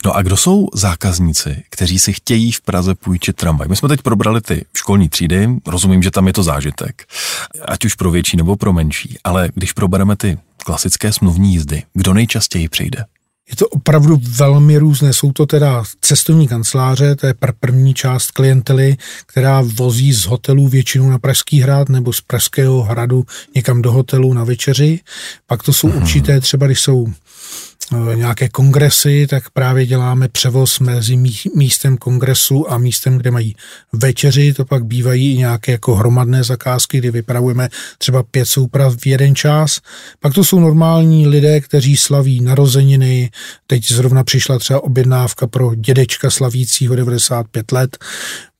No 0.06 0.16
a 0.16 0.22
kdo 0.22 0.38
jsou 0.38 0.68
zákazníci, 0.74 1.64
kteří 1.70 2.00
si 2.00 2.14
chtějí 2.14 2.52
v 2.52 2.62
Praze 2.62 2.96
půjčit 2.96 3.36
tramvaj? 3.36 3.68
My 3.68 3.76
jsme 3.76 3.90
teď 3.90 4.02
probrali 4.02 4.42
ty 4.42 4.66
školní 4.74 5.10
třídy, 5.10 5.50
rozumím, 5.68 6.04
že 6.04 6.12
tam 6.12 6.28
je 6.28 6.34
to 6.34 6.44
zážitek, 6.44 7.06
ať 7.66 7.86
už 7.86 7.96
pro 7.96 8.12
větší 8.12 8.38
nebo 8.38 8.56
pro 8.56 8.74
menší, 8.74 9.18
ale 9.24 9.50
když 9.54 9.72
probereme 9.72 10.16
ty 10.16 10.38
klasické 10.58 11.14
smluvní 11.14 11.54
jízdy, 11.54 11.84
kdo 11.94 12.14
nejčastěji 12.14 12.70
přijde? 12.70 13.06
Je 13.50 13.56
to 13.56 13.68
opravdu 13.68 14.22
velmi 14.22 14.78
různé. 14.78 15.14
Jsou 15.14 15.32
to 15.32 15.46
teda 15.46 15.84
cestovní 16.02 16.48
kanceláře, 16.48 17.16
to 17.16 17.28
je 17.28 17.34
pr- 17.34 17.54
první 17.60 17.94
část 17.94 18.32
klientely, 18.32 18.98
která 19.26 19.62
vozí 19.62 20.14
z 20.14 20.26
hotelů 20.26 20.68
většinou 20.68 21.10
na 21.10 21.20
Pražský 21.20 21.62
hrad 21.62 21.90
nebo 21.90 22.14
z 22.14 22.22
Pražského 22.22 22.82
hradu 22.84 23.26
někam 23.56 23.82
do 23.82 23.92
hotelu 23.92 24.34
na 24.34 24.44
večeři. 24.44 25.00
Pak 25.48 25.64
to 25.64 25.74
jsou 25.74 25.88
hmm. 25.88 26.02
určité, 26.02 26.42
třeba 26.42 26.66
když 26.66 26.80
jsou 26.80 27.08
nějaké 28.14 28.50
kongresy, 28.50 29.28
tak 29.28 29.50
právě 29.50 29.86
děláme 29.86 30.28
převoz 30.28 30.80
mezi 30.80 31.18
místem 31.56 31.98
kongresu 31.98 32.72
a 32.72 32.78
místem, 32.78 33.18
kde 33.18 33.32
mají 33.32 33.56
večeři. 33.94 34.54
To 34.54 34.66
pak 34.66 34.86
bývají 34.86 35.34
i 35.34 35.38
nějaké 35.38 35.72
jako 35.72 35.96
hromadné 35.96 36.44
zakázky, 36.44 36.98
kdy 36.98 37.12
vypravujeme 37.12 37.70
třeba 37.98 38.24
pět 38.24 38.46
souprav 38.46 38.96
v 38.98 39.06
jeden 39.06 39.36
čas. 39.36 39.80
Pak 40.20 40.34
to 40.34 40.44
jsou 40.44 40.60
normální 40.60 41.28
lidé, 41.28 41.62
kteří 41.62 41.98
slaví 41.98 42.42
narozeniny. 42.42 43.32
Teď 43.68 43.92
zrovna 43.92 44.24
přišla 44.24 44.60
třeba 44.60 44.84
objednávka 44.84 45.48
pro 45.48 45.76
dědečka 45.76 46.30
slavícího 46.30 46.96
95 46.96 47.72
let. 47.72 47.98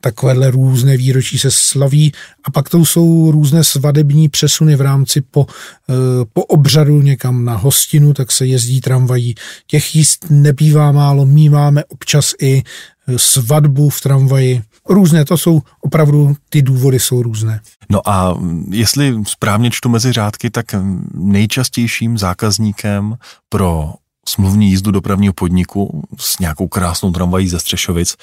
Takovéhle 0.02 0.52
různé 0.52 0.98
výročí 0.98 1.40
se 1.40 1.52
slaví 1.52 2.12
a 2.44 2.52
pak 2.52 2.70
to 2.70 2.86
jsou 2.86 3.32
různé 3.32 3.64
svadební 3.64 4.30
přesuny 4.30 4.76
v 4.76 4.82
rámci 4.82 5.22
po, 5.22 5.46
eh, 5.90 5.94
po 6.34 6.46
obřadu 6.46 7.02
někam 7.02 7.46
na 7.46 7.56
hostinu, 7.56 8.14
tak 8.14 8.32
se 8.32 8.46
jezdí 8.46 8.82
tramvají. 8.82 9.36
Těch 9.68 9.96
jíst 9.96 10.26
nebývá 10.30 10.92
málo, 10.92 11.26
míváme 11.26 11.86
občas 11.86 12.34
i 12.42 12.64
eh, 13.08 13.20
svatbu 13.20 13.90
v 13.90 14.02
tramvaji. 14.02 14.62
Různé, 14.90 15.26
to 15.26 15.38
jsou 15.38 15.62
opravdu, 15.82 16.36
ty 16.50 16.62
důvody 16.62 17.00
jsou 17.00 17.22
různé. 17.22 17.62
No 17.90 18.10
a 18.10 18.38
jestli 18.70 19.16
správně 19.28 19.72
čtu 19.72 19.90
mezi 19.90 20.12
řádky, 20.12 20.50
tak 20.50 20.66
nejčastějším 21.14 22.18
zákazníkem 22.18 23.16
pro 23.50 23.94
smluvní 24.30 24.70
jízdu 24.70 24.92
dopravního 24.92 25.34
podniku 25.34 26.04
s 26.18 26.40
nějakou 26.40 26.68
krásnou 26.68 27.12
tramvají 27.12 27.50
ze 27.50 27.60
Střešovic 27.60 28.16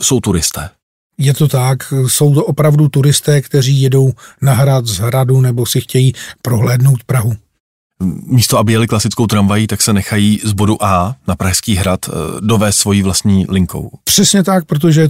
jsou 0.00 0.20
turisté. 0.20 0.70
Je 1.18 1.34
to 1.34 1.48
tak, 1.48 1.92
jsou 2.06 2.34
to 2.34 2.44
opravdu 2.44 2.88
turisté, 2.88 3.40
kteří 3.40 3.82
jedou 3.82 4.12
na 4.42 4.52
hrad 4.52 4.86
z 4.86 4.98
hradu 4.98 5.40
nebo 5.40 5.66
si 5.66 5.80
chtějí 5.80 6.12
prohlédnout 6.42 7.04
Prahu 7.04 7.32
místo 8.26 8.58
aby 8.58 8.72
jeli 8.72 8.86
klasickou 8.86 9.26
tramvají, 9.26 9.66
tak 9.66 9.82
se 9.82 9.92
nechají 9.92 10.40
z 10.44 10.52
bodu 10.52 10.84
A 10.84 11.16
na 11.28 11.36
Pražský 11.36 11.74
hrad 11.74 12.00
eh, 12.08 12.12
dovést 12.40 12.78
svojí 12.78 13.02
vlastní 13.02 13.46
linkou. 13.48 13.90
Přesně 14.04 14.42
tak, 14.42 14.64
protože 14.64 15.08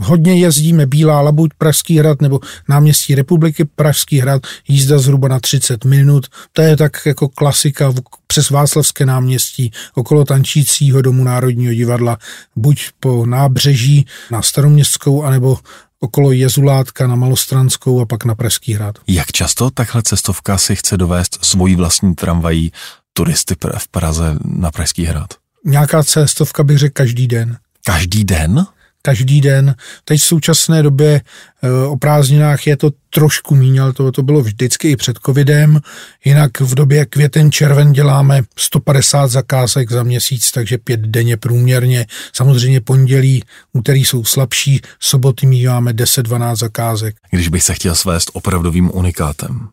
hodně 0.00 0.34
jezdíme 0.34 0.86
Bílá 0.86 1.20
Labuť, 1.20 1.50
Pražský 1.58 1.98
hrad 1.98 2.22
nebo 2.22 2.40
náměstí 2.68 3.14
republiky 3.14 3.64
Pražský 3.64 4.18
hrad, 4.18 4.42
jízda 4.68 4.98
zhruba 4.98 5.28
na 5.28 5.40
30 5.40 5.84
minut. 5.84 6.26
To 6.52 6.62
je 6.62 6.76
tak 6.76 7.06
jako 7.06 7.28
klasika 7.28 7.92
přes 8.26 8.50
Václavské 8.50 9.06
náměstí, 9.06 9.70
okolo 9.94 10.24
tančícího 10.24 11.02
domu 11.02 11.24
Národního 11.24 11.74
divadla, 11.74 12.18
buď 12.56 12.86
po 13.00 13.26
nábřeží 13.26 14.06
na 14.30 14.42
Staroměstskou, 14.42 15.22
anebo 15.22 15.58
okolo 16.00 16.32
Jezulátka 16.32 17.06
na 17.06 17.16
Malostranskou 17.16 18.00
a 18.00 18.06
pak 18.06 18.24
na 18.24 18.34
Pražský 18.34 18.72
hrad. 18.74 18.98
Jak 19.06 19.32
často 19.32 19.70
takhle 19.70 20.02
cestovka 20.02 20.58
si 20.58 20.76
chce 20.76 20.96
dovést 20.96 21.44
svoji 21.44 21.76
vlastní 21.76 22.14
tramvají 22.14 22.72
turisty 23.12 23.54
v 23.78 23.88
Praze 23.88 24.38
na 24.44 24.70
Pražský 24.70 25.04
hrad? 25.04 25.34
Nějaká 25.64 26.02
cestovka 26.02 26.62
bych 26.62 26.78
řekl 26.78 26.92
každý 26.92 27.26
den. 27.26 27.58
Každý 27.84 28.24
den? 28.24 28.66
Každý 29.06 29.40
den. 29.40 29.74
Teď 30.04 30.20
v 30.20 30.24
současné 30.24 30.82
době 30.82 31.20
eh, 31.62 31.86
o 31.86 31.96
prázdninách 31.96 32.66
je 32.66 32.76
to 32.76 32.90
trošku 33.10 33.54
míň, 33.54 33.78
ale 33.78 33.92
to, 33.92 34.12
to 34.12 34.22
bylo 34.22 34.40
vždycky 34.42 34.90
i 34.90 34.96
před 34.96 35.18
covidem. 35.26 35.80
Jinak 36.24 36.60
v 36.60 36.74
době 36.74 37.06
květen, 37.06 37.52
červen 37.52 37.92
děláme 37.92 38.42
150 38.58 39.26
zakázek 39.26 39.90
za 39.92 40.02
měsíc, 40.02 40.50
takže 40.50 40.78
pět 40.78 41.00
denně 41.00 41.36
průměrně. 41.36 42.06
Samozřejmě 42.32 42.80
pondělí, 42.80 43.44
úterý 43.72 44.04
jsou 44.04 44.24
slabší, 44.24 44.80
soboty 45.00 45.46
míváme 45.46 45.92
10-12 45.92 46.56
zakázek. 46.56 47.16
Když 47.30 47.48
bych 47.48 47.62
se 47.62 47.74
chtěl 47.74 47.94
svést 47.94 48.30
opravdovým 48.32 48.90
unikátem, 48.94 49.68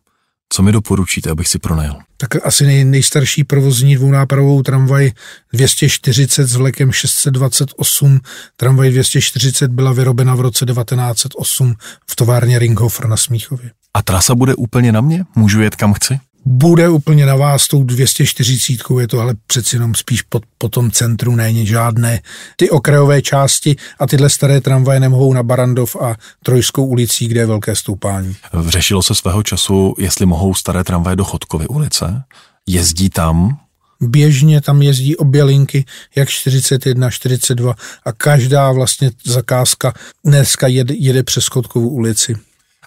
co 0.48 0.62
mi 0.62 0.72
doporučíte, 0.72 1.30
abych 1.30 1.48
si 1.48 1.58
pronajel? 1.58 1.96
Tak 2.16 2.46
asi 2.46 2.66
nej, 2.66 2.84
nejstarší 2.84 3.44
provozní 3.44 3.96
dvounápravovou 3.96 4.62
tramvaj 4.62 5.10
240 5.52 6.46
s 6.46 6.54
vlekem 6.56 6.92
628. 6.92 8.20
Tramvaj 8.56 8.90
240 8.90 9.70
byla 9.70 9.92
vyrobena 9.92 10.34
v 10.34 10.40
roce 10.40 10.66
1908 10.66 11.74
v 12.10 12.16
továrně 12.16 12.58
Ringhofer 12.58 13.08
na 13.08 13.16
Smíchově. 13.16 13.70
A 13.94 14.02
trasa 14.02 14.34
bude 14.34 14.54
úplně 14.54 14.92
na 14.92 15.00
mě? 15.00 15.24
Můžu 15.34 15.62
jet 15.62 15.76
kam 15.76 15.92
chci? 15.92 16.20
Bude 16.44 16.88
úplně 16.88 17.26
na 17.26 17.36
vás 17.36 17.68
tou 17.68 17.84
240, 17.84 18.72
je 19.00 19.08
to 19.08 19.20
ale 19.20 19.34
přeci 19.46 19.76
jenom 19.76 19.94
spíš 19.94 20.22
po, 20.22 20.40
po 20.58 20.68
tom 20.68 20.90
centru, 20.90 21.36
není 21.36 21.66
žádné. 21.66 22.20
Ty 22.56 22.70
okrajové 22.70 23.22
části 23.22 23.76
a 23.98 24.06
tyhle 24.06 24.30
staré 24.30 24.60
tramvaje 24.60 25.00
nemohou 25.00 25.32
na 25.32 25.42
Barandov 25.42 25.96
a 25.96 26.16
Trojskou 26.42 26.86
ulicí, 26.86 27.28
kde 27.28 27.40
je 27.40 27.46
velké 27.46 27.76
stoupání. 27.76 28.36
Řešilo 28.68 29.02
se 29.02 29.14
svého 29.14 29.42
času, 29.42 29.94
jestli 29.98 30.26
mohou 30.26 30.54
staré 30.54 30.84
tramvaje 30.84 31.16
do 31.16 31.24
Chodkovy 31.24 31.66
ulice. 31.66 32.22
Jezdí 32.66 33.10
tam 33.10 33.58
běžně 34.00 34.60
tam 34.60 34.82
jezdí 34.82 35.16
obě 35.16 35.44
linky, 35.44 35.84
jak 36.16 36.28
41, 36.28 37.10
42 37.10 37.74
a 38.04 38.12
každá 38.12 38.72
vlastně 38.72 39.10
zakázka 39.24 39.94
dneska 40.24 40.66
jede, 40.66 40.94
jede 40.94 41.22
přes 41.22 41.46
Chodkovou 41.46 41.88
ulici. 41.88 42.36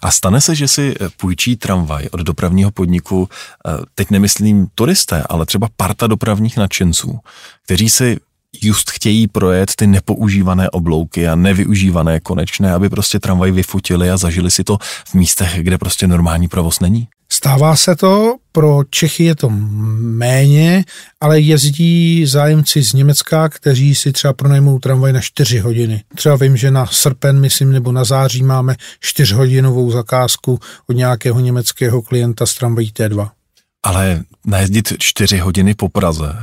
A 0.02 0.10
stane 0.10 0.40
se, 0.40 0.54
že 0.54 0.68
si 0.68 0.94
eh, 1.00 1.08
půjčí 1.16 1.56
tramvaj 1.56 2.08
od 2.10 2.20
dopravního 2.20 2.70
podniku, 2.70 3.28
eh, 3.66 3.70
teď 3.94 4.10
nemyslím 4.10 4.66
turisté, 4.74 5.22
ale 5.28 5.46
třeba 5.46 5.68
parta 5.76 6.06
dopravních 6.06 6.56
nadšenců, 6.56 7.18
kteří 7.64 7.90
si 7.90 8.20
just 8.62 8.90
chtějí 8.90 9.28
projet 9.28 9.72
ty 9.76 9.86
nepoužívané 9.86 10.70
oblouky 10.70 11.28
a 11.28 11.34
nevyužívané 11.34 12.20
konečné, 12.20 12.72
aby 12.72 12.88
prostě 12.88 13.20
tramvaj 13.20 13.50
vyfutili 13.50 14.10
a 14.10 14.16
zažili 14.16 14.50
si 14.50 14.64
to 14.64 14.78
v 15.06 15.14
místech, 15.14 15.58
kde 15.62 15.78
prostě 15.78 16.06
normální 16.06 16.48
provoz 16.48 16.80
není? 16.80 17.08
Stává 17.38 17.76
se 17.76 17.96
to, 17.96 18.36
pro 18.52 18.80
Čechy 18.90 19.24
je 19.24 19.34
to 19.34 19.48
méně, 19.50 20.84
ale 21.20 21.40
jezdí 21.40 22.26
zájemci 22.26 22.82
z 22.82 22.92
Německa, 22.92 23.48
kteří 23.48 23.94
si 23.94 24.12
třeba 24.12 24.32
pronajmou 24.32 24.78
tramvaj 24.78 25.12
na 25.12 25.20
4 25.20 25.58
hodiny. 25.58 26.04
Třeba 26.14 26.36
vím, 26.36 26.56
že 26.56 26.70
na 26.70 26.86
srpen, 26.86 27.40
myslím, 27.40 27.72
nebo 27.72 27.92
na 27.92 28.04
září 28.04 28.42
máme 28.42 28.76
4-hodinovou 29.04 29.90
zakázku 29.90 30.58
od 30.86 30.92
nějakého 30.92 31.40
německého 31.40 32.02
klienta 32.02 32.46
z 32.46 32.54
tramvají 32.54 32.92
T2. 32.92 33.30
Ale 33.82 34.22
najezdit 34.46 34.92
4 34.98 35.38
hodiny 35.38 35.74
po 35.74 35.88
Praze, 35.88 36.36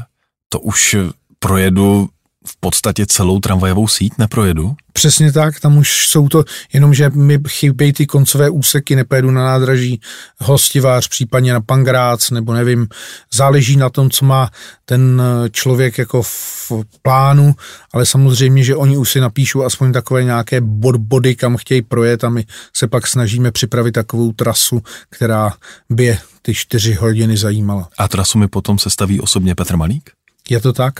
to 0.49 0.59
už 0.59 0.95
projedu 1.39 2.09
v 2.47 2.57
podstatě 2.59 3.05
celou 3.05 3.39
tramvajovou 3.39 3.87
síť 3.87 4.13
neprojedu? 4.17 4.75
Přesně 4.93 5.31
tak, 5.31 5.59
tam 5.59 5.77
už 5.77 6.07
jsou 6.07 6.29
to, 6.29 6.43
jenom 6.73 6.93
že 6.93 7.09
mi 7.09 7.39
chybějí 7.47 7.93
ty 7.93 8.05
koncové 8.05 8.49
úseky, 8.49 8.95
nepojedu 8.95 9.31
na 9.31 9.45
nádraží 9.45 10.01
hostivář, 10.39 11.07
případně 11.07 11.53
na 11.53 11.61
Pangrác, 11.61 12.31
nebo 12.31 12.53
nevím, 12.53 12.87
záleží 13.33 13.77
na 13.77 13.89
tom, 13.89 14.09
co 14.09 14.25
má 14.25 14.49
ten 14.85 15.21
člověk 15.51 15.97
jako 15.97 16.21
v 16.21 16.71
plánu, 17.01 17.55
ale 17.93 18.05
samozřejmě, 18.05 18.63
že 18.63 18.75
oni 18.75 18.97
už 18.97 19.11
si 19.11 19.19
napíšou 19.19 19.63
aspoň 19.63 19.93
takové 19.93 20.23
nějaké 20.23 20.61
bod, 20.61 20.95
body, 20.95 21.35
kam 21.35 21.57
chtějí 21.57 21.81
projet 21.81 22.23
a 22.23 22.29
my 22.29 22.45
se 22.73 22.87
pak 22.87 23.07
snažíme 23.07 23.51
připravit 23.51 23.91
takovou 23.91 24.31
trasu, 24.31 24.81
která 25.09 25.53
by 25.89 26.05
je 26.05 26.17
ty 26.41 26.53
čtyři 26.53 26.93
hodiny 26.93 27.37
zajímala. 27.37 27.89
A 27.97 28.07
trasu 28.07 28.37
mi 28.37 28.47
potom 28.47 28.79
sestaví 28.79 29.21
osobně 29.21 29.55
Petr 29.55 29.77
Malík? 29.77 30.11
Je 30.49 30.59
to 30.59 30.73
tak? 30.73 30.93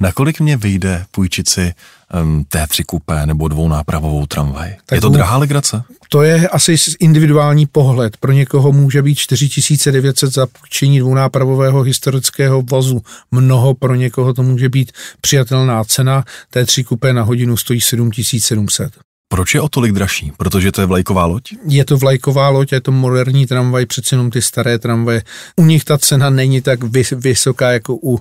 Nakolik 0.00 0.40
mě 0.40 0.56
vyjde 0.56 1.04
půjčit 1.10 1.48
si 1.48 1.74
um, 2.22 2.44
T3 2.44 2.84
kupé 2.86 3.26
nebo 3.26 3.48
dvounápravovou 3.48 4.26
tramvaj? 4.26 4.76
Tak 4.86 4.96
je 4.96 5.00
to 5.00 5.08
drahá 5.08 5.36
legrace? 5.36 5.82
To 6.08 6.22
je 6.22 6.48
asi 6.48 6.76
individuální 7.00 7.66
pohled. 7.66 8.16
Pro 8.16 8.32
někoho 8.32 8.72
může 8.72 9.02
být 9.02 9.14
4900 9.14 10.32
za 10.32 10.46
půjčení 10.46 10.98
dvounápravového 10.98 11.82
historického 11.82 12.62
vozu. 12.62 13.02
Mnoho 13.30 13.74
pro 13.74 13.94
někoho 13.94 14.34
to 14.34 14.42
může 14.42 14.68
být 14.68 14.92
přijatelná 15.20 15.84
cena. 15.84 16.24
T3 16.54 16.84
kupé 16.84 17.12
na 17.12 17.22
hodinu 17.22 17.56
stojí 17.56 17.80
7700. 17.80 18.92
Proč 19.28 19.54
je 19.54 19.60
o 19.60 19.68
tolik 19.68 19.92
dražší? 19.92 20.32
Protože 20.36 20.72
to 20.72 20.80
je 20.80 20.86
vlajková 20.86 21.26
loď? 21.26 21.42
Je 21.68 21.84
to 21.84 21.96
vlajková 21.96 22.48
loď, 22.48 22.72
je 22.72 22.80
to 22.80 22.92
moderní 22.92 23.46
tramvaj, 23.46 23.86
přece 23.86 24.14
jenom 24.14 24.30
ty 24.30 24.42
staré 24.42 24.78
tramvaje. 24.78 25.22
U 25.56 25.64
nich 25.64 25.84
ta 25.84 25.98
cena 25.98 26.30
není 26.30 26.60
tak 26.60 26.78
vysoká 27.12 27.72
jako 27.72 27.96
u 28.02 28.18
e, 28.18 28.20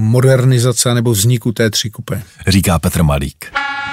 modernizace 0.00 0.94
nebo 0.94 1.10
vzniku 1.10 1.52
té 1.52 1.70
tři 1.70 1.90
kupé. 1.90 2.22
Říká 2.48 2.78
Petr 2.78 3.02
Malík. 3.02 3.52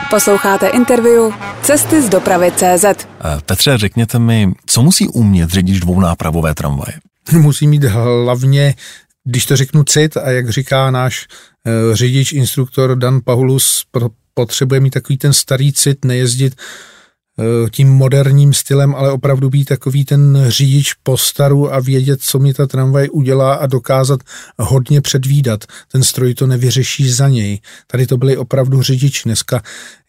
Posloucháte 0.10 0.67
interview 0.67 1.34
Cesty 1.62 2.01
z 2.01 2.10
dopravy 2.10 2.51
CZ. 2.51 2.84
E, 2.84 3.05
Petře, 3.46 3.77
řekněte 3.77 4.20
mi, 4.20 4.51
co 4.65 4.82
musí 4.82 5.08
umět 5.08 5.50
řidič 5.50 5.79
dvounápravové 5.79 6.53
tramvaje? 6.53 7.00
Musí 7.32 7.67
mít 7.67 7.84
hlavně, 7.84 8.75
když 9.24 9.46
to 9.46 9.55
řeknu 9.55 9.84
cit 9.84 10.17
a 10.17 10.32
jak 10.32 10.50
říká 10.50 10.91
náš 10.91 11.27
e, 11.67 11.96
řidič, 11.96 12.32
instruktor 12.32 12.98
Dan 12.98 13.20
Paulus, 13.24 13.86
pro 13.91 14.10
potřebuje 14.35 14.79
mít 14.79 14.89
takový 14.89 15.17
ten 15.17 15.33
starý 15.33 15.73
cit, 15.73 16.05
nejezdit 16.05 16.55
tím 17.71 17.89
moderním 17.89 18.53
stylem, 18.53 18.95
ale 18.95 19.11
opravdu 19.11 19.49
být 19.49 19.65
takový 19.65 20.05
ten 20.05 20.45
řidič 20.47 20.93
postaru 20.93 21.73
a 21.73 21.79
vědět, 21.79 22.21
co 22.21 22.39
mi 22.39 22.53
ta 22.53 22.67
tramvaj 22.67 23.09
udělá 23.11 23.53
a 23.53 23.67
dokázat 23.67 24.19
hodně 24.59 25.01
předvídat. 25.01 25.63
Ten 25.91 26.03
stroj 26.03 26.33
to 26.33 26.47
nevyřeší 26.47 27.11
za 27.11 27.29
něj. 27.29 27.59
Tady 27.87 28.07
to 28.07 28.17
byly 28.17 28.37
opravdu 28.37 28.81
řidiči. 28.81 29.21
Dneska, 29.25 29.61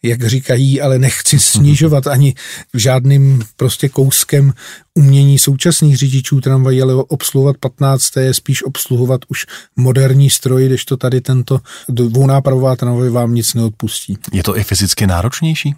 jak 0.03 0.27
říkají, 0.27 0.81
ale 0.81 0.99
nechci 0.99 1.39
snižovat 1.39 2.07
ani 2.07 2.35
žádným 2.73 3.43
prostě 3.55 3.89
kouskem 3.89 4.53
umění 4.93 5.39
současných 5.39 5.97
řidičů 5.97 6.41
tramvají, 6.41 6.81
ale 6.81 6.93
obsluhovat 6.93 7.57
15. 7.57 8.17
je 8.17 8.33
spíš 8.33 8.63
obsluhovat 8.63 9.21
už 9.27 9.45
moderní 9.75 10.29
stroj, 10.29 10.65
když 10.65 10.85
to 10.85 10.97
tady 10.97 11.21
tento 11.21 11.59
dvounápravová 11.89 12.75
tramvaj 12.75 13.09
vám 13.09 13.35
nic 13.35 13.53
neodpustí. 13.53 14.17
Je 14.33 14.43
to 14.43 14.57
i 14.57 14.63
fyzicky 14.63 15.07
náročnější? 15.07 15.75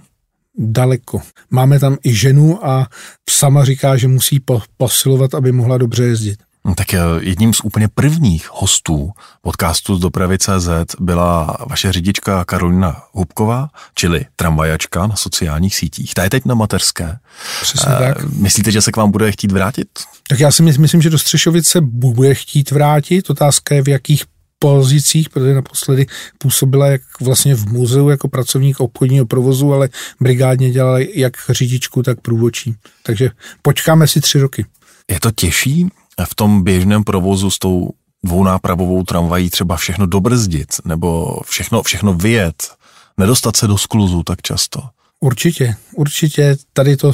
Daleko. 0.57 1.21
Máme 1.49 1.79
tam 1.79 1.97
i 2.03 2.13
ženu 2.13 2.67
a 2.67 2.87
sama 3.29 3.65
říká, 3.65 3.97
že 3.97 4.07
musí 4.07 4.39
po, 4.39 4.61
posilovat, 4.77 5.33
aby 5.33 5.51
mohla 5.51 5.77
dobře 5.77 6.03
jezdit. 6.03 6.39
No 6.65 6.75
tak 6.75 6.93
eh, 6.93 6.99
jedním 7.19 7.53
z 7.53 7.61
úplně 7.63 7.87
prvních 7.87 8.49
hostů 8.51 9.11
podcastu 9.41 9.95
z 9.95 9.99
dopravy 9.99 10.37
CZ 10.37 10.69
byla 10.99 11.57
vaše 11.69 11.91
řidička 11.91 12.45
Karolina 12.45 13.03
Hubková, 13.11 13.69
čili 13.95 14.25
tramvajačka 14.35 15.07
na 15.07 15.15
sociálních 15.15 15.75
sítích. 15.75 16.13
Ta 16.13 16.23
je 16.23 16.29
teď 16.29 16.45
na 16.45 16.55
mateřské. 16.55 17.17
Přesně 17.61 17.93
uh, 17.93 17.99
tak. 17.99 18.23
Myslíte, 18.23 18.71
že 18.71 18.81
se 18.81 18.91
k 18.91 18.97
vám 18.97 19.11
bude 19.11 19.31
chtít 19.31 19.51
vrátit? 19.51 19.87
Tak 20.29 20.39
já 20.39 20.51
si 20.51 20.63
myslím, 20.63 21.01
že 21.01 21.09
do 21.09 21.19
Střešovic 21.19 21.67
se 21.67 21.81
bude 21.81 22.33
chtít 22.33 22.71
vrátit. 22.71 23.29
Otázka 23.29 23.75
je, 23.75 23.81
v 23.81 23.87
jakých 23.87 24.23
pozicích, 24.59 25.29
protože 25.29 25.53
naposledy 25.53 26.05
působila 26.37 26.87
jak 26.87 27.01
vlastně 27.21 27.55
v 27.55 27.65
muzeu 27.65 28.09
jako 28.09 28.27
pracovník 28.27 28.79
obchodního 28.79 29.25
provozu, 29.25 29.73
ale 29.73 29.89
brigádně 30.19 30.71
dělala 30.71 30.99
jak 30.99 31.33
řidičku, 31.49 32.03
tak 32.03 32.21
průvočí. 32.21 32.75
Takže 33.03 33.31
počkáme 33.61 34.07
si 34.07 34.21
tři 34.21 34.39
roky. 34.39 34.65
Je 35.11 35.19
to 35.19 35.31
těžší 35.31 35.87
v 36.29 36.35
tom 36.35 36.63
běžném 36.63 37.03
provozu 37.03 37.51
s 37.51 37.59
tou 37.59 37.89
dvounápravovou 38.23 39.03
tramvají 39.03 39.49
třeba 39.49 39.77
všechno 39.77 40.05
dobrzdit 40.05 40.69
nebo 40.85 41.39
všechno, 41.45 41.83
všechno 41.83 42.13
vyjet, 42.13 42.71
nedostat 43.17 43.55
se 43.55 43.67
do 43.67 43.77
skluzu 43.77 44.23
tak 44.23 44.41
často? 44.41 44.81
Určitě, 45.19 45.75
určitě. 45.95 46.57
Tady 46.73 46.97
to 46.97 47.11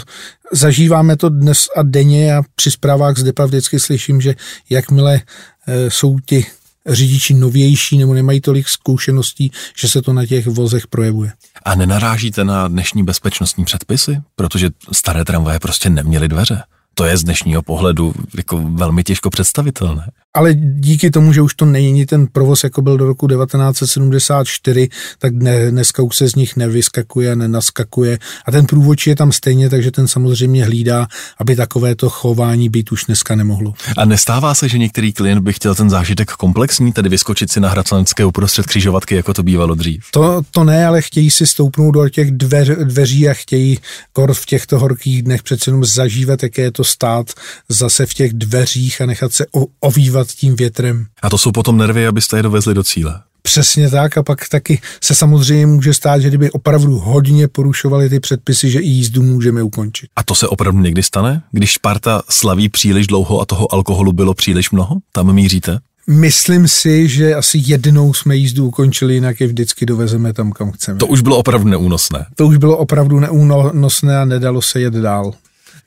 zažíváme 0.51 1.17
to 1.17 1.29
dnes 1.29 1.67
a 1.75 1.83
denně 1.83 2.35
a 2.35 2.43
při 2.55 2.71
zprávách 2.71 3.17
z 3.17 3.23
DEPA 3.23 3.45
vždycky 3.45 3.79
slyším, 3.79 4.21
že 4.21 4.35
jakmile 4.69 5.21
e, 5.67 5.91
jsou 5.91 6.19
ti 6.19 6.45
řidiči 6.87 7.33
novější 7.33 7.97
nebo 7.97 8.13
nemají 8.13 8.41
tolik 8.41 8.69
zkušeností, 8.69 9.51
že 9.77 9.89
se 9.89 10.01
to 10.01 10.13
na 10.13 10.25
těch 10.25 10.47
vozech 10.47 10.87
projevuje. 10.87 11.31
A 11.63 11.75
nenarážíte 11.75 12.43
na 12.43 12.67
dnešní 12.67 13.03
bezpečnostní 13.03 13.65
předpisy? 13.65 14.21
Protože 14.35 14.69
staré 14.91 15.25
tramvaje 15.25 15.59
prostě 15.59 15.89
neměly 15.89 16.27
dveře 16.27 16.63
to 16.95 17.05
je 17.05 17.17
z 17.17 17.23
dnešního 17.23 17.61
pohledu 17.61 18.13
jako 18.37 18.61
velmi 18.73 19.03
těžko 19.03 19.29
představitelné 19.29 20.11
ale 20.35 20.53
díky 20.53 21.11
tomu, 21.11 21.33
že 21.33 21.41
už 21.41 21.53
to 21.53 21.65
není 21.65 22.05
ten 22.05 22.27
provoz, 22.27 22.63
jako 22.63 22.81
byl 22.81 22.97
do 22.97 23.05
roku 23.05 23.27
1974, 23.27 24.89
tak 25.19 25.33
dne, 25.33 25.71
dneska 25.71 26.03
už 26.03 26.15
se 26.15 26.27
z 26.27 26.35
nich 26.35 26.55
nevyskakuje, 26.55 27.35
nenaskakuje 27.35 28.19
a 28.45 28.51
ten 28.51 28.65
průvodčí 28.65 29.09
je 29.09 29.15
tam 29.15 29.31
stejně, 29.31 29.69
takže 29.69 29.91
ten 29.91 30.07
samozřejmě 30.07 30.65
hlídá, 30.65 31.07
aby 31.37 31.55
takovéto 31.55 32.09
chování 32.09 32.69
být 32.69 32.91
už 32.91 33.05
dneska 33.05 33.35
nemohlo. 33.35 33.73
A 33.97 34.05
nestává 34.05 34.55
se, 34.55 34.69
že 34.69 34.77
některý 34.77 35.13
klient 35.13 35.41
by 35.41 35.53
chtěl 35.53 35.75
ten 35.75 35.89
zážitek 35.89 36.31
komplexní, 36.31 36.91
tedy 36.91 37.09
vyskočit 37.09 37.51
si 37.51 37.59
na 37.59 37.69
Hradcanské 37.69 38.25
uprostřed 38.25 38.65
křižovatky, 38.65 39.15
jako 39.15 39.33
to 39.33 39.43
bývalo 39.43 39.75
dřív? 39.75 40.03
To, 40.11 40.41
to 40.51 40.63
ne, 40.63 40.85
ale 40.85 41.01
chtějí 41.01 41.31
si 41.31 41.47
stoupnout 41.47 41.91
do 41.91 42.09
těch 42.09 42.31
dveř, 42.31 42.69
dveří 42.83 43.29
a 43.29 43.33
chtějí 43.33 43.79
kor 44.13 44.33
v 44.33 44.45
těchto 44.45 44.79
horkých 44.79 45.23
dnech 45.23 45.43
přece 45.43 45.69
jenom 45.69 45.85
zažívat, 45.85 46.43
jaké 46.43 46.61
je 46.61 46.71
to 46.71 46.83
stát 46.83 47.33
zase 47.69 48.05
v 48.05 48.13
těch 48.13 48.33
dveřích 48.33 49.01
a 49.01 49.05
nechat 49.05 49.33
se 49.33 49.45
ovývat 49.79 50.24
nad 50.25 50.33
tím 50.33 50.55
větrem. 50.55 51.05
A 51.21 51.29
to 51.29 51.37
jsou 51.37 51.51
potom 51.51 51.77
nervy, 51.77 52.07
abyste 52.07 52.37
je 52.37 52.43
dovezli 52.43 52.73
do 52.73 52.83
cíle. 52.83 53.21
Přesně 53.41 53.89
tak 53.89 54.17
a 54.17 54.23
pak 54.23 54.49
taky 54.49 54.81
se 55.03 55.15
samozřejmě 55.15 55.67
může 55.67 55.93
stát, 55.93 56.21
že 56.21 56.27
kdyby 56.27 56.51
opravdu 56.51 56.99
hodně 56.99 57.47
porušovali 57.47 58.09
ty 58.09 58.19
předpisy, 58.19 58.69
že 58.69 58.79
i 58.79 58.87
jízdu 58.87 59.23
můžeme 59.23 59.63
ukončit. 59.63 60.09
A 60.15 60.23
to 60.23 60.35
se 60.35 60.47
opravdu 60.47 60.81
někdy 60.81 61.03
stane, 61.03 61.41
když 61.51 61.73
Sparta 61.73 62.21
slaví 62.29 62.69
příliš 62.69 63.07
dlouho 63.07 63.41
a 63.41 63.45
toho 63.45 63.73
alkoholu 63.73 64.13
bylo 64.13 64.33
příliš 64.33 64.71
mnoho? 64.71 64.95
Tam 65.11 65.33
míříte? 65.33 65.79
Myslím 66.07 66.67
si, 66.67 67.07
že 67.07 67.35
asi 67.35 67.61
jednou 67.65 68.13
jsme 68.13 68.35
jízdu 68.35 68.67
ukončili, 68.67 69.13
jinak 69.13 69.41
je 69.41 69.47
vždycky 69.47 69.85
dovezeme 69.85 70.33
tam, 70.33 70.51
kam 70.51 70.71
chceme. 70.71 70.99
To 70.99 71.07
už 71.07 71.21
bylo 71.21 71.37
opravdu 71.37 71.69
neúnosné. 71.69 72.25
To 72.35 72.47
už 72.47 72.57
bylo 72.57 72.77
opravdu 72.77 73.19
neúnosné 73.19 74.17
a 74.17 74.25
nedalo 74.25 74.61
se 74.61 74.79
jet 74.79 74.93
dál. 74.93 75.33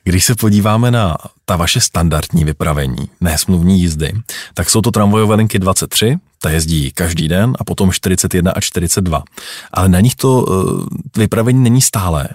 Když 0.09 0.25
se 0.25 0.35
podíváme 0.35 0.91
na 0.91 1.17
ta 1.45 1.55
vaše 1.55 1.81
standardní 1.81 2.45
vypravení, 2.45 3.09
ne 3.21 3.37
smluvní 3.37 3.79
jízdy, 3.79 4.13
tak 4.53 4.69
jsou 4.69 4.81
to 4.81 4.91
tramvajové 4.91 5.35
linky 5.35 5.59
23, 5.59 6.17
ta 6.41 6.49
jezdí 6.49 6.91
každý 6.91 7.27
den 7.27 7.53
a 7.59 7.63
potom 7.63 7.91
41 7.91 8.51
a 8.51 8.61
42. 8.61 9.23
Ale 9.71 9.89
na 9.89 9.99
nich 9.99 10.15
to 10.15 10.45
eh, 10.49 11.19
vypravení 11.19 11.63
není 11.63 11.81
stále. 11.81 12.27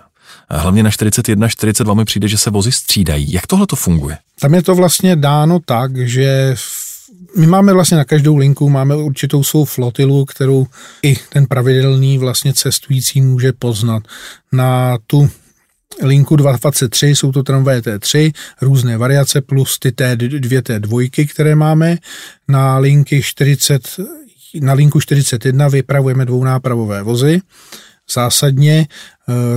Hlavně 0.51 0.83
na 0.83 0.91
41 0.91 1.47
a 1.47 1.49
42 1.49 1.95
mi 1.95 2.05
přijde, 2.05 2.29
že 2.29 2.39
se 2.39 2.51
vozy 2.51 2.73
střídají. 2.73 3.33
Jak 3.33 3.47
tohle 3.47 3.67
to 3.67 3.77
funguje? 3.77 4.19
Tam 4.41 4.55
je 4.55 4.63
to 4.63 4.75
vlastně 4.75 5.17
dáno 5.17 5.61
tak, 5.65 5.97
že 5.97 6.55
my 7.37 7.47
máme 7.47 7.73
vlastně 7.73 7.97
na 7.97 8.05
každou 8.05 8.37
linku 8.37 8.69
máme 8.69 8.97
určitou 8.97 9.45
svou 9.45 9.65
flotilu, 9.65 10.25
kterou 10.25 10.67
i 11.03 11.17
ten 11.29 11.47
pravidelný 11.47 12.19
vlastně 12.19 12.53
cestující 12.55 13.21
může 13.21 13.53
poznat. 13.53 14.03
Na 14.53 14.99
tu 15.07 15.31
linku 16.03 16.37
223, 16.37 17.07
jsou 17.07 17.33
to 17.33 17.43
tramvaje 17.43 17.81
T3, 17.81 18.33
různé 18.61 18.99
variace 18.99 19.41
plus 19.41 19.79
ty 19.79 19.89
T2, 19.89 20.61
T2, 20.61 21.29
které 21.29 21.55
máme. 21.55 21.99
Na 22.49 22.79
linky 22.79 23.23
40, 23.23 23.89
na 24.61 24.73
linku 24.73 25.01
41 25.01 25.69
vypravujeme 25.69 26.25
dvounápravové 26.25 27.03
vozy, 27.03 27.41
zásadně 28.11 28.79
e, 28.79 28.87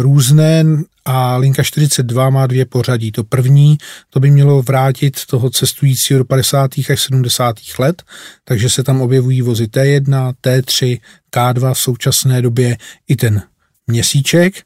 různé 0.02 0.66
a 1.06 1.38
linka 1.38 1.64
42 1.64 2.30
má 2.30 2.48
dvě 2.48 2.66
pořadí. 2.66 3.12
To 3.12 3.24
první, 3.24 3.78
to 4.10 4.20
by 4.20 4.32
mělo 4.32 4.62
vrátit 4.62 5.26
toho 5.26 5.50
cestujícího 5.50 6.18
do 6.18 6.26
50. 6.26 6.72
až 6.90 7.02
70. 7.02 7.56
let, 7.80 8.04
takže 8.44 8.70
se 8.70 8.84
tam 8.84 9.02
objevují 9.02 9.42
vozy 9.42 9.66
T1, 9.66 10.34
T3, 10.44 11.00
K2 11.32 11.74
v 11.74 11.80
současné 11.80 12.42
době 12.42 12.78
i 13.08 13.16
ten 13.16 13.42
měsíček 13.88 14.64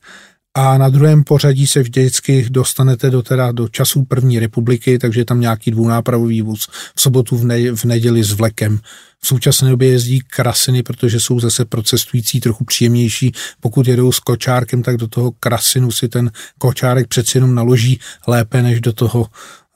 a 0.53 0.77
na 0.77 0.89
druhém 0.89 1.23
pořadí 1.23 1.67
se 1.67 1.81
vždycky 1.81 2.47
dostanete 2.49 3.09
do, 3.09 3.21
teda 3.21 3.51
do 3.51 3.67
časů 3.67 4.03
první 4.03 4.39
republiky, 4.39 4.99
takže 4.99 5.21
je 5.21 5.25
tam 5.25 5.41
nějaký 5.41 5.71
dvounápravový 5.71 6.41
vůz 6.41 6.67
v 6.95 7.01
sobotu 7.01 7.37
v, 7.37 7.45
ne, 7.45 7.75
v 7.75 7.85
neděli 7.85 8.23
s 8.23 8.31
vlekem. 8.31 8.79
V 9.23 9.27
současné 9.27 9.69
době 9.69 9.89
jezdí 9.89 10.19
krasiny, 10.19 10.83
protože 10.83 11.19
jsou 11.19 11.39
zase 11.39 11.65
pro 11.65 11.83
cestující 11.83 12.39
trochu 12.39 12.63
příjemnější. 12.63 13.31
Pokud 13.59 13.87
jedou 13.87 14.11
s 14.11 14.19
kočárkem, 14.19 14.83
tak 14.83 14.97
do 14.97 15.07
toho 15.07 15.31
krasinu 15.31 15.91
si 15.91 16.07
ten 16.09 16.31
kočárek 16.57 17.07
přeci 17.07 17.37
jenom 17.37 17.55
naloží 17.55 17.99
lépe, 18.27 18.61
než 18.61 18.81
do 18.81 18.93
toho 18.93 19.27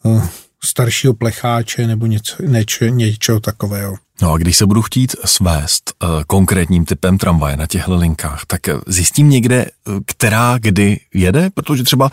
uh, 0.03 0.27
staršího 0.63 1.13
plecháče 1.13 1.87
nebo 1.87 2.05
něco, 2.05 2.43
něčeho, 2.43 2.95
něčeho 2.95 3.39
takového. 3.39 4.04
No 4.21 4.33
a 4.33 4.37
když 4.37 4.57
se 4.57 4.65
budu 4.65 4.81
chtít 4.81 5.15
svést 5.25 5.93
uh, 6.03 6.09
konkrétním 6.27 6.85
typem 6.85 7.17
tramvaje 7.17 7.57
na 7.57 7.67
těchto 7.67 7.95
linkách, 7.95 8.45
tak 8.47 8.67
eh, 8.67 8.73
zjistím 8.87 9.29
někde, 9.29 9.65
uh, 9.65 9.99
která 10.05 10.57
kdy 10.57 10.99
jede, 11.13 11.49
protože 11.53 11.83
třeba 11.83 12.09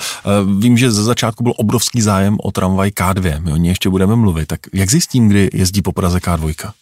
vím, 0.58 0.78
že 0.78 0.90
ze 0.90 1.04
začátku 1.04 1.42
byl 1.42 1.52
obrovský 1.56 2.02
zájem 2.02 2.36
o 2.42 2.50
tramvaj 2.50 2.90
K2, 2.90 3.42
my 3.42 3.52
o 3.52 3.56
ní 3.56 3.68
ještě 3.68 3.90
budeme 3.90 4.16
mluvit, 4.16 4.46
tak 4.46 4.60
jak 4.72 4.90
zjistím, 4.90 5.28
kdy 5.28 5.50
jezdí 5.52 5.82
po 5.82 5.92
Praze 5.92 6.18
K2? 6.18 6.72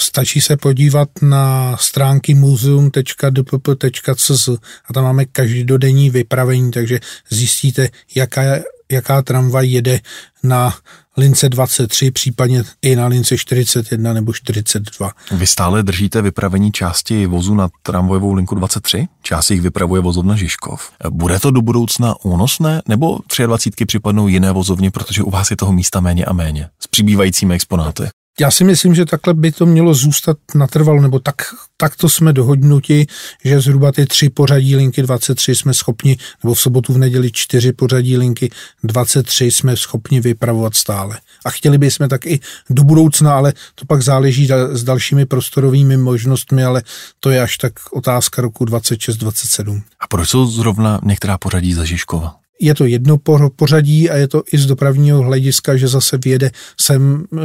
Stačí 0.00 0.40
se 0.40 0.56
podívat 0.56 1.08
na 1.22 1.76
stránky 1.76 2.34
muzeum.dpp.cz 2.34 4.48
a 4.84 4.92
tam 4.94 5.04
máme 5.04 5.24
každodenní 5.24 6.10
vypravení, 6.10 6.70
takže 6.70 7.00
zjistíte, 7.30 7.88
jaká, 8.14 8.42
jaká 8.90 9.22
tramvaj 9.22 9.68
jede 9.68 10.00
na 10.42 10.74
lince 11.18 11.48
23, 11.48 12.10
případně 12.10 12.64
i 12.82 12.96
na 12.96 13.06
lince 13.06 13.38
41 13.38 14.12
nebo 14.12 14.32
42. 14.32 15.10
Vy 15.30 15.46
stále 15.46 15.82
držíte 15.82 16.22
vypravení 16.22 16.72
části 16.72 17.26
vozu 17.26 17.54
na 17.54 17.68
tramvajovou 17.82 18.32
linku 18.32 18.54
23? 18.54 19.08
Část 19.22 19.50
jich 19.50 19.60
vypravuje 19.60 20.00
vozovna 20.02 20.36
Žižkov. 20.36 20.90
Bude 21.10 21.40
to 21.40 21.50
do 21.50 21.62
budoucna 21.62 22.14
únosné, 22.24 22.82
nebo 22.88 23.18
23 23.46 23.86
připadnou 23.86 24.28
jiné 24.28 24.52
vozovně, 24.52 24.90
protože 24.90 25.22
u 25.22 25.30
vás 25.30 25.50
je 25.50 25.56
toho 25.56 25.72
místa 25.72 26.00
méně 26.00 26.24
a 26.24 26.32
méně 26.32 26.68
s 26.80 26.86
přibývajícími 26.86 27.54
exponáty? 27.54 28.08
Já 28.40 28.50
si 28.50 28.64
myslím, 28.64 28.94
že 28.94 29.04
takhle 29.04 29.34
by 29.34 29.52
to 29.52 29.66
mělo 29.66 29.94
zůstat 29.94 30.36
natrvalo, 30.54 31.02
nebo 31.02 31.18
tak, 31.18 31.34
tak 31.76 31.96
to 31.96 32.08
jsme 32.08 32.32
dohodnuti, 32.32 33.06
že 33.44 33.60
zhruba 33.60 33.92
ty 33.92 34.06
tři 34.06 34.30
pořadí 34.30 34.76
linky 34.76 35.02
23 35.02 35.54
jsme 35.54 35.74
schopni, 35.74 36.16
nebo 36.44 36.54
v 36.54 36.60
sobotu 36.60 36.92
v 36.92 36.98
neděli 36.98 37.30
čtyři 37.32 37.72
pořadí 37.72 38.16
linky 38.16 38.50
23 38.82 39.50
jsme 39.50 39.76
schopni 39.76 40.20
vypravovat 40.20 40.74
stále. 40.76 41.18
A 41.44 41.50
chtěli 41.50 41.78
bychom 41.78 42.08
tak 42.08 42.26
i 42.26 42.40
do 42.70 42.84
budoucna, 42.84 43.36
ale 43.36 43.52
to 43.74 43.84
pak 43.84 44.02
záleží 44.02 44.48
s 44.70 44.84
dalšími 44.84 45.26
prostorovými 45.26 45.96
možnostmi, 45.96 46.64
ale 46.64 46.82
to 47.20 47.30
je 47.30 47.42
až 47.42 47.56
tak 47.56 47.72
otázka 47.92 48.42
roku 48.42 48.64
26-27. 48.64 49.82
A 50.00 50.06
proč 50.06 50.28
jsou 50.28 50.46
zrovna 50.46 51.00
některá 51.04 51.38
pořadí 51.38 51.74
za 51.74 51.84
Žižkova? 51.84 52.47
Je 52.60 52.74
to 52.74 52.84
jedno 52.86 53.18
pořadí 53.56 54.10
a 54.10 54.16
je 54.16 54.28
to 54.28 54.42
i 54.52 54.58
z 54.58 54.66
dopravního 54.66 55.22
hlediska, 55.22 55.76
že 55.76 55.88
zase 55.88 56.18
vyjede 56.18 56.50
sem, 56.80 57.24
eh, 57.32 57.42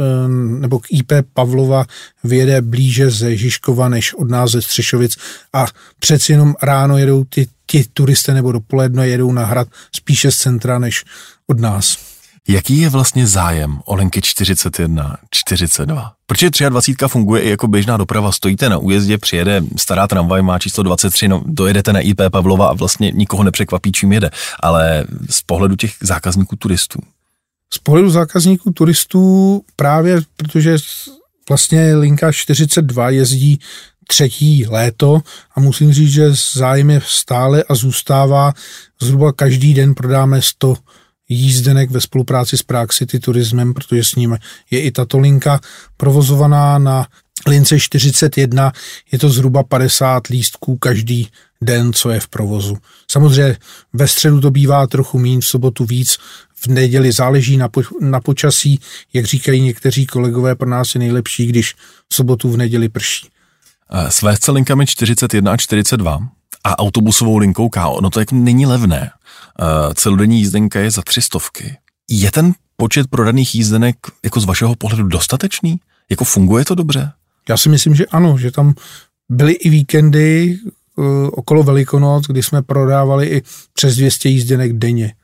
nebo 0.60 0.78
k 0.78 0.86
IP 0.90 1.12
Pavlova 1.34 1.86
vyjede 2.24 2.62
blíže 2.62 3.10
ze 3.10 3.36
Žižkova 3.36 3.88
než 3.88 4.14
od 4.14 4.30
nás 4.30 4.50
ze 4.50 4.62
Střešovic 4.62 5.16
a 5.52 5.66
přeci 5.98 6.32
jenom 6.32 6.54
ráno 6.62 6.98
jedou 6.98 7.24
ty, 7.24 7.46
ty 7.66 7.84
turisté 7.92 8.34
nebo 8.34 8.52
dopoledne 8.52 9.08
jedou 9.08 9.32
na 9.32 9.44
hrad 9.44 9.68
spíše 9.92 10.30
z 10.30 10.36
centra 10.36 10.78
než 10.78 11.04
od 11.46 11.60
nás. 11.60 12.13
Jaký 12.48 12.78
je 12.78 12.88
vlastně 12.88 13.26
zájem 13.26 13.80
o 13.84 13.94
linky 13.94 14.20
41, 14.22 15.16
42? 15.30 16.12
Protože 16.26 16.70
23 16.70 17.04
funguje 17.08 17.42
i 17.42 17.50
jako 17.50 17.68
běžná 17.68 17.96
doprava. 17.96 18.32
Stojíte 18.32 18.68
na 18.68 18.78
újezdě, 18.78 19.18
přijede 19.18 19.62
stará 19.76 20.06
tramvaj, 20.06 20.42
má 20.42 20.58
číslo 20.58 20.82
23, 20.82 21.28
no 21.28 21.42
dojedete 21.46 21.92
na 21.92 22.00
IP 22.00 22.20
Pavlova 22.32 22.68
a 22.68 22.72
vlastně 22.72 23.10
nikoho 23.10 23.42
nepřekvapí, 23.44 23.92
čím 23.92 24.12
jede. 24.12 24.30
Ale 24.60 25.06
z 25.30 25.40
pohledu 25.40 25.76
těch 25.76 25.92
zákazníků 26.00 26.56
turistů. 26.56 26.98
Z 27.74 27.78
pohledu 27.78 28.10
zákazníků 28.10 28.72
turistů 28.72 29.62
právě, 29.76 30.22
protože 30.36 30.76
vlastně 31.48 31.94
linka 31.94 32.32
42 32.32 33.10
jezdí 33.10 33.58
třetí 34.08 34.66
léto 34.68 35.20
a 35.56 35.60
musím 35.60 35.92
říct, 35.92 36.12
že 36.12 36.30
zájem 36.54 36.90
je 36.90 37.00
stále 37.04 37.64
a 37.68 37.74
zůstává. 37.74 38.52
Zhruba 39.00 39.32
každý 39.32 39.74
den 39.74 39.94
prodáme 39.94 40.42
100 40.42 40.76
jízdenek 41.28 41.90
ve 41.90 42.00
spolupráci 42.00 42.56
s 42.56 42.62
Prague 42.62 42.94
City 42.94 43.20
Turismem, 43.20 43.74
protože 43.74 44.04
s 44.04 44.14
ním 44.14 44.38
je 44.70 44.80
i 44.80 44.90
tato 44.90 45.18
linka 45.18 45.60
provozovaná 45.96 46.78
na 46.78 47.06
lince 47.46 47.80
41. 47.80 48.72
Je 49.12 49.18
to 49.18 49.28
zhruba 49.28 49.62
50 49.62 50.26
lístků 50.26 50.76
každý 50.76 51.28
den, 51.62 51.92
co 51.92 52.10
je 52.10 52.20
v 52.20 52.28
provozu. 52.28 52.76
Samozřejmě 53.10 53.56
ve 53.92 54.08
středu 54.08 54.40
to 54.40 54.50
bývá 54.50 54.86
trochu 54.86 55.18
méně, 55.18 55.40
v 55.40 55.46
sobotu 55.46 55.84
víc, 55.84 56.18
v 56.54 56.66
neděli 56.66 57.12
záleží 57.12 57.56
na, 57.56 57.68
po, 57.68 57.82
na 58.00 58.20
počasí, 58.20 58.80
jak 59.12 59.24
říkají 59.24 59.60
někteří 59.60 60.06
kolegové, 60.06 60.54
pro 60.54 60.68
nás 60.68 60.94
je 60.94 60.98
nejlepší, 60.98 61.46
když 61.46 61.74
v 62.08 62.14
sobotu 62.14 62.50
v 62.50 62.56
neděli 62.56 62.88
prší. 62.88 63.28
S 64.08 64.22
VSC 64.22 64.48
linkami 64.48 64.86
41 64.86 65.52
a 65.52 65.56
42 65.56 66.28
a 66.64 66.78
autobusovou 66.78 67.36
linkou 67.38 67.68
KO, 67.68 67.98
no 68.02 68.10
to 68.10 68.20
jako 68.20 68.34
není 68.34 68.66
levné. 68.66 69.10
Celodenní 69.94 70.38
jízdenka 70.38 70.80
je 70.80 70.90
za 70.90 71.02
tři 71.02 71.22
stovky. 71.22 71.76
Je 72.10 72.30
ten 72.30 72.52
počet 72.76 73.06
prodaných 73.10 73.54
jízdenek 73.54 73.96
jako 74.24 74.40
z 74.40 74.44
vašeho 74.44 74.74
pohledu 74.74 75.08
dostatečný? 75.08 75.76
Jako 76.10 76.24
funguje 76.24 76.64
to 76.64 76.74
dobře? 76.74 77.12
Já 77.48 77.56
si 77.56 77.68
myslím, 77.68 77.94
že 77.94 78.06
ano, 78.06 78.38
že 78.38 78.50
tam 78.50 78.74
byly 79.28 79.52
i 79.52 79.70
víkendy 79.70 80.58
uh, 80.96 81.04
okolo 81.32 81.62
Velikonoc, 81.62 82.26
kdy 82.26 82.42
jsme 82.42 82.62
prodávali 82.62 83.26
i 83.26 83.42
přes 83.72 83.96
200 83.96 84.28
jízdenek 84.28 84.72
denně. 84.72 85.14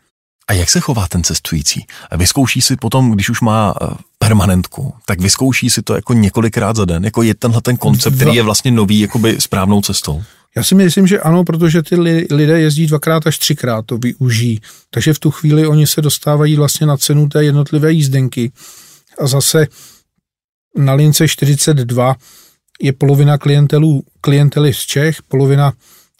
A 0.48 0.52
jak 0.52 0.70
se 0.70 0.80
chová 0.80 1.08
ten 1.08 1.24
cestující? 1.24 1.86
Vyzkouší 2.16 2.60
si 2.60 2.76
potom, 2.76 3.10
když 3.10 3.30
už 3.30 3.40
má 3.40 3.74
eh, 3.82 3.86
permanentku, 4.18 4.94
tak 5.06 5.20
vyzkouší 5.20 5.70
si 5.70 5.82
to 5.82 5.94
jako 5.94 6.12
několikrát 6.12 6.76
za 6.76 6.84
den, 6.84 7.04
jako 7.04 7.22
je 7.22 7.34
tenhle 7.34 7.60
ten 7.60 7.76
koncept, 7.76 8.16
který 8.16 8.34
je 8.34 8.42
vlastně 8.42 8.70
nový 8.70 9.00
jakoby 9.00 9.40
správnou 9.40 9.82
cestou. 9.82 10.22
Já 10.56 10.64
si 10.64 10.74
myslím, 10.74 11.06
že 11.06 11.20
ano, 11.20 11.44
protože 11.44 11.82
ty 11.82 11.96
lidé 12.30 12.60
jezdí 12.60 12.86
dvakrát 12.86 13.26
až 13.26 13.38
třikrát, 13.38 13.86
to 13.86 13.98
využijí. 13.98 14.60
Takže 14.90 15.14
v 15.14 15.18
tu 15.18 15.30
chvíli 15.30 15.66
oni 15.66 15.86
se 15.86 16.02
dostávají 16.02 16.56
vlastně 16.56 16.86
na 16.86 16.96
cenu 16.96 17.28
té 17.28 17.44
jednotlivé 17.44 17.92
jízdenky. 17.92 18.52
A 19.18 19.26
zase 19.26 19.66
na 20.76 20.94
lince 20.94 21.28
42 21.28 22.16
je 22.82 22.92
polovina 22.92 23.38
klientelů, 23.38 24.02
klientely 24.20 24.74
z 24.74 24.78
Čech, 24.78 25.22
polovina 25.22 25.72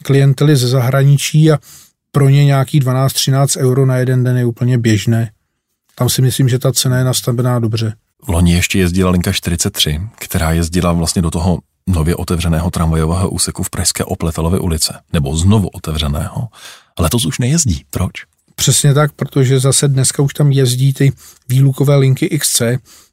klientely 0.02 0.56
ze 0.56 0.68
zahraničí 0.68 1.50
a 1.50 1.58
pro 2.12 2.28
ně 2.28 2.44
nějaký 2.44 2.80
12-13 2.80 3.60
euro 3.60 3.86
na 3.86 3.96
jeden 3.96 4.24
den 4.24 4.36
je 4.36 4.44
úplně 4.44 4.78
běžné. 4.78 5.30
Tam 5.94 6.08
si 6.08 6.22
myslím, 6.22 6.48
že 6.48 6.58
ta 6.58 6.72
cena 6.72 6.98
je 6.98 7.04
nastavená 7.04 7.58
dobře. 7.58 7.94
V 8.22 8.28
loni 8.28 8.52
ještě 8.52 8.78
jezdila 8.78 9.10
linka 9.10 9.32
43, 9.32 10.00
která 10.18 10.52
jezdila 10.52 10.92
vlastně 10.92 11.22
do 11.22 11.30
toho 11.30 11.58
nově 11.86 12.16
otevřeného 12.16 12.70
tramvajového 12.70 13.30
úseku 13.30 13.62
v 13.62 13.70
Pražské 13.70 14.04
Opletelově 14.04 14.60
ulice, 14.60 15.00
nebo 15.12 15.36
znovu 15.36 15.68
otevřeného. 15.68 16.48
Letos 16.98 17.26
už 17.26 17.38
nejezdí. 17.38 17.84
Proč? 17.90 18.12
Přesně 18.54 18.94
tak, 18.94 19.12
protože 19.12 19.60
zase 19.60 19.88
dneska 19.88 20.22
už 20.22 20.34
tam 20.34 20.52
jezdí 20.52 20.92
ty 20.92 21.12
výlukové 21.48 21.96
linky 21.96 22.38
XC, 22.38 22.62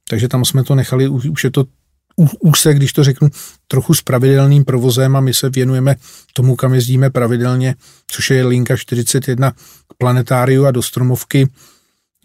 takže 0.09 0.27
tam 0.27 0.45
jsme 0.45 0.63
to 0.63 0.75
nechali, 0.75 1.07
už 1.07 1.43
je 1.43 1.51
to 1.51 1.65
úsek, 2.39 2.77
když 2.77 2.93
to 2.93 3.03
řeknu, 3.03 3.29
trochu 3.67 3.93
s 3.93 4.01
pravidelným 4.01 4.65
provozem 4.65 5.15
a 5.15 5.21
my 5.21 5.33
se 5.33 5.49
věnujeme 5.49 5.95
tomu, 6.33 6.55
kam 6.55 6.73
jezdíme 6.73 7.09
pravidelně, 7.09 7.75
což 8.07 8.29
je 8.29 8.45
linka 8.45 8.77
41 8.77 9.51
k 9.51 9.93
planetáriu 9.97 10.65
a 10.65 10.71
do 10.71 10.81
Stromovky, 10.81 11.49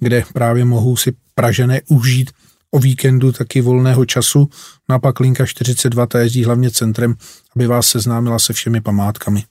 kde 0.00 0.24
právě 0.33 0.64
mohou 0.64 0.96
si 0.96 1.12
Pražené 1.35 1.81
užít 1.88 2.31
o 2.74 2.78
víkendu 2.78 3.32
taky 3.32 3.61
volného 3.61 4.04
času. 4.04 4.48
No 4.88 4.94
a 4.94 4.98
pak 4.98 5.20
linka 5.20 5.46
42, 5.46 6.06
ta 6.06 6.18
jezdí 6.18 6.44
hlavně 6.44 6.70
centrem, 6.70 7.14
aby 7.56 7.66
vás 7.66 7.87
seznámila 7.87 8.38
se 8.38 8.52
všemi 8.52 8.80
památkami. 8.80 9.44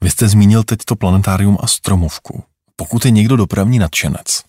Vy 0.00 0.10
jste 0.10 0.28
zmínil 0.28 0.62
teď 0.62 0.78
to 0.84 0.96
planetárium 0.96 1.58
a 1.60 1.66
stromovku. 1.66 2.42
Pokud 2.76 3.04
je 3.04 3.10
někdo 3.10 3.36
dopravní 3.36 3.78
nadšenec, 3.78 4.42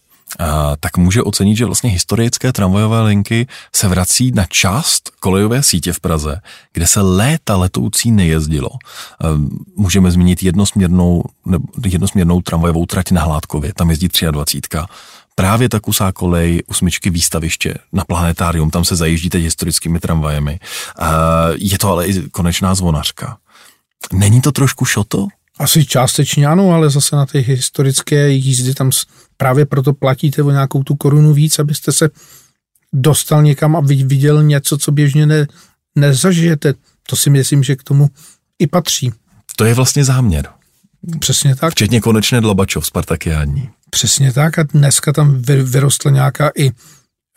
tak 0.80 0.98
může 0.98 1.24
ocenit, 1.24 1.58
že 1.58 1.66
vlastně 1.66 1.90
historické 1.90 2.54
tramvajové 2.54 3.02
linky 3.02 3.48
se 3.76 3.88
vrací 3.88 4.32
na 4.32 4.46
část 4.46 5.12
kolejové 5.20 5.64
sítě 5.64 5.94
v 5.94 6.00
Praze, 6.00 6.42
kde 6.74 6.88
se 6.88 7.02
léta 7.02 7.58
letoucí 7.58 8.12
nejezdilo. 8.12 8.70
Můžeme 9.76 10.12
zmínit 10.12 10.44
jednosměrnou, 10.44 11.24
jednosměrnou 11.86 12.42
tramvajovou 12.42 12.86
trať 12.86 13.12
na 13.12 13.24
Hládkově, 13.24 13.74
tam 13.74 13.90
jezdí 13.90 14.10
23. 14.32 14.78
Právě 15.40 15.70
ta 15.70 15.80
kusá 15.80 16.12
kolej 16.12 16.64
u 16.68 16.74
smyčky 16.74 17.10
výstaviště 17.10 17.74
na 17.94 18.06
planetárium, 18.06 18.70
tam 18.70 18.86
se 18.86 18.96
zajíždí 18.96 19.30
teď 19.30 19.44
historickými 19.44 20.00
tramvajemi. 20.00 20.60
Je 21.58 21.78
to 21.78 21.90
ale 21.90 22.08
i 22.08 22.30
konečná 22.30 22.76
zvonařka. 22.76 23.38
Není 24.14 24.42
to 24.42 24.52
trošku 24.52 24.86
šoto? 24.86 25.28
Asi 25.60 25.86
částečně 25.86 26.48
ano, 26.48 26.72
ale 26.72 26.90
zase 26.90 27.16
na 27.16 27.26
ty 27.26 27.40
historické 27.40 28.30
jízdy 28.30 28.74
tam 28.74 28.92
právě 29.38 29.66
proto 29.66 29.94
platíte 29.94 30.44
o 30.44 30.52
nějakou 30.52 30.84
tu 30.84 30.96
korunu 30.96 31.34
víc, 31.34 31.60
abyste 31.60 31.92
se 31.92 32.10
dostal 32.94 33.44
někam 33.44 33.76
a 33.76 33.80
viděl 33.82 34.44
něco, 34.44 34.78
co 34.78 34.92
běžně 34.92 35.26
ne, 35.26 35.48
nezažijete. 35.96 36.74
To 37.10 37.16
si 37.16 37.30
myslím, 37.30 37.64
že 37.64 37.76
k 37.76 37.84
tomu 37.84 38.10
i 38.60 38.68
patří. 38.68 39.12
To 39.56 39.66
je 39.66 39.74
vlastně 39.74 40.04
záměr. 40.04 40.50
Přesně 41.20 41.56
tak. 41.56 41.72
Včetně 41.72 42.02
konečné 42.02 42.42
Dlobačov, 42.42 42.86
Spartakiádní. 42.86 43.70
Přesně 43.90 44.34
tak 44.34 44.60
a 44.60 44.64
dneska 44.64 45.14
tam 45.14 45.42
vyrostla 45.42 46.12
nějaká 46.12 46.52
i 46.58 46.72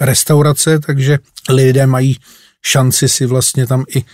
restaurace, 0.01 0.79
takže 0.79 1.19
lidé 1.49 1.87
mají 1.87 2.19
šanci 2.67 3.09
si 3.09 3.27
vlastně 3.27 3.67
tam 3.67 3.85
i 3.95 4.05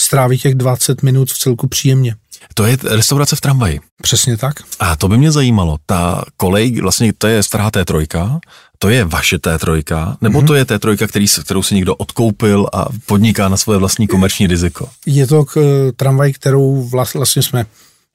strávit 0.00 0.40
těch 0.40 0.54
20 0.54 1.02
minut 1.02 1.30
v 1.30 1.38
celku 1.38 1.68
příjemně. 1.68 2.16
To 2.54 2.64
je 2.64 2.76
restaurace 2.84 3.36
v 3.36 3.40
tramvaji. 3.40 3.80
Přesně 4.02 4.36
tak. 4.36 4.54
A 4.80 4.96
to 4.96 5.08
by 5.08 5.18
mě 5.18 5.32
zajímalo. 5.32 5.78
Ta 5.86 6.24
kolej, 6.36 6.80
vlastně 6.80 7.12
to 7.18 7.26
je 7.26 7.42
stará 7.42 7.70
T3, 7.70 8.40
to 8.78 8.88
je 8.88 9.04
vaše 9.04 9.36
T3, 9.36 10.16
nebo 10.20 10.40
mm-hmm. 10.40 10.46
to 10.46 10.54
je 10.54 10.64
T3, 10.64 11.08
který, 11.08 11.26
kterou 11.44 11.62
si 11.62 11.74
někdo 11.74 11.94
odkoupil 11.94 12.66
a 12.72 12.86
podniká 13.06 13.48
na 13.48 13.56
svoje 13.56 13.78
vlastní 13.78 14.06
komerční 14.06 14.46
riziko? 14.46 14.88
Je 15.06 15.26
to 15.26 15.44
k, 15.44 15.56
eh, 15.56 15.92
tramvaj, 15.92 16.32
kterou 16.32 16.88
vlastně 16.88 17.42
jsme 17.42 17.66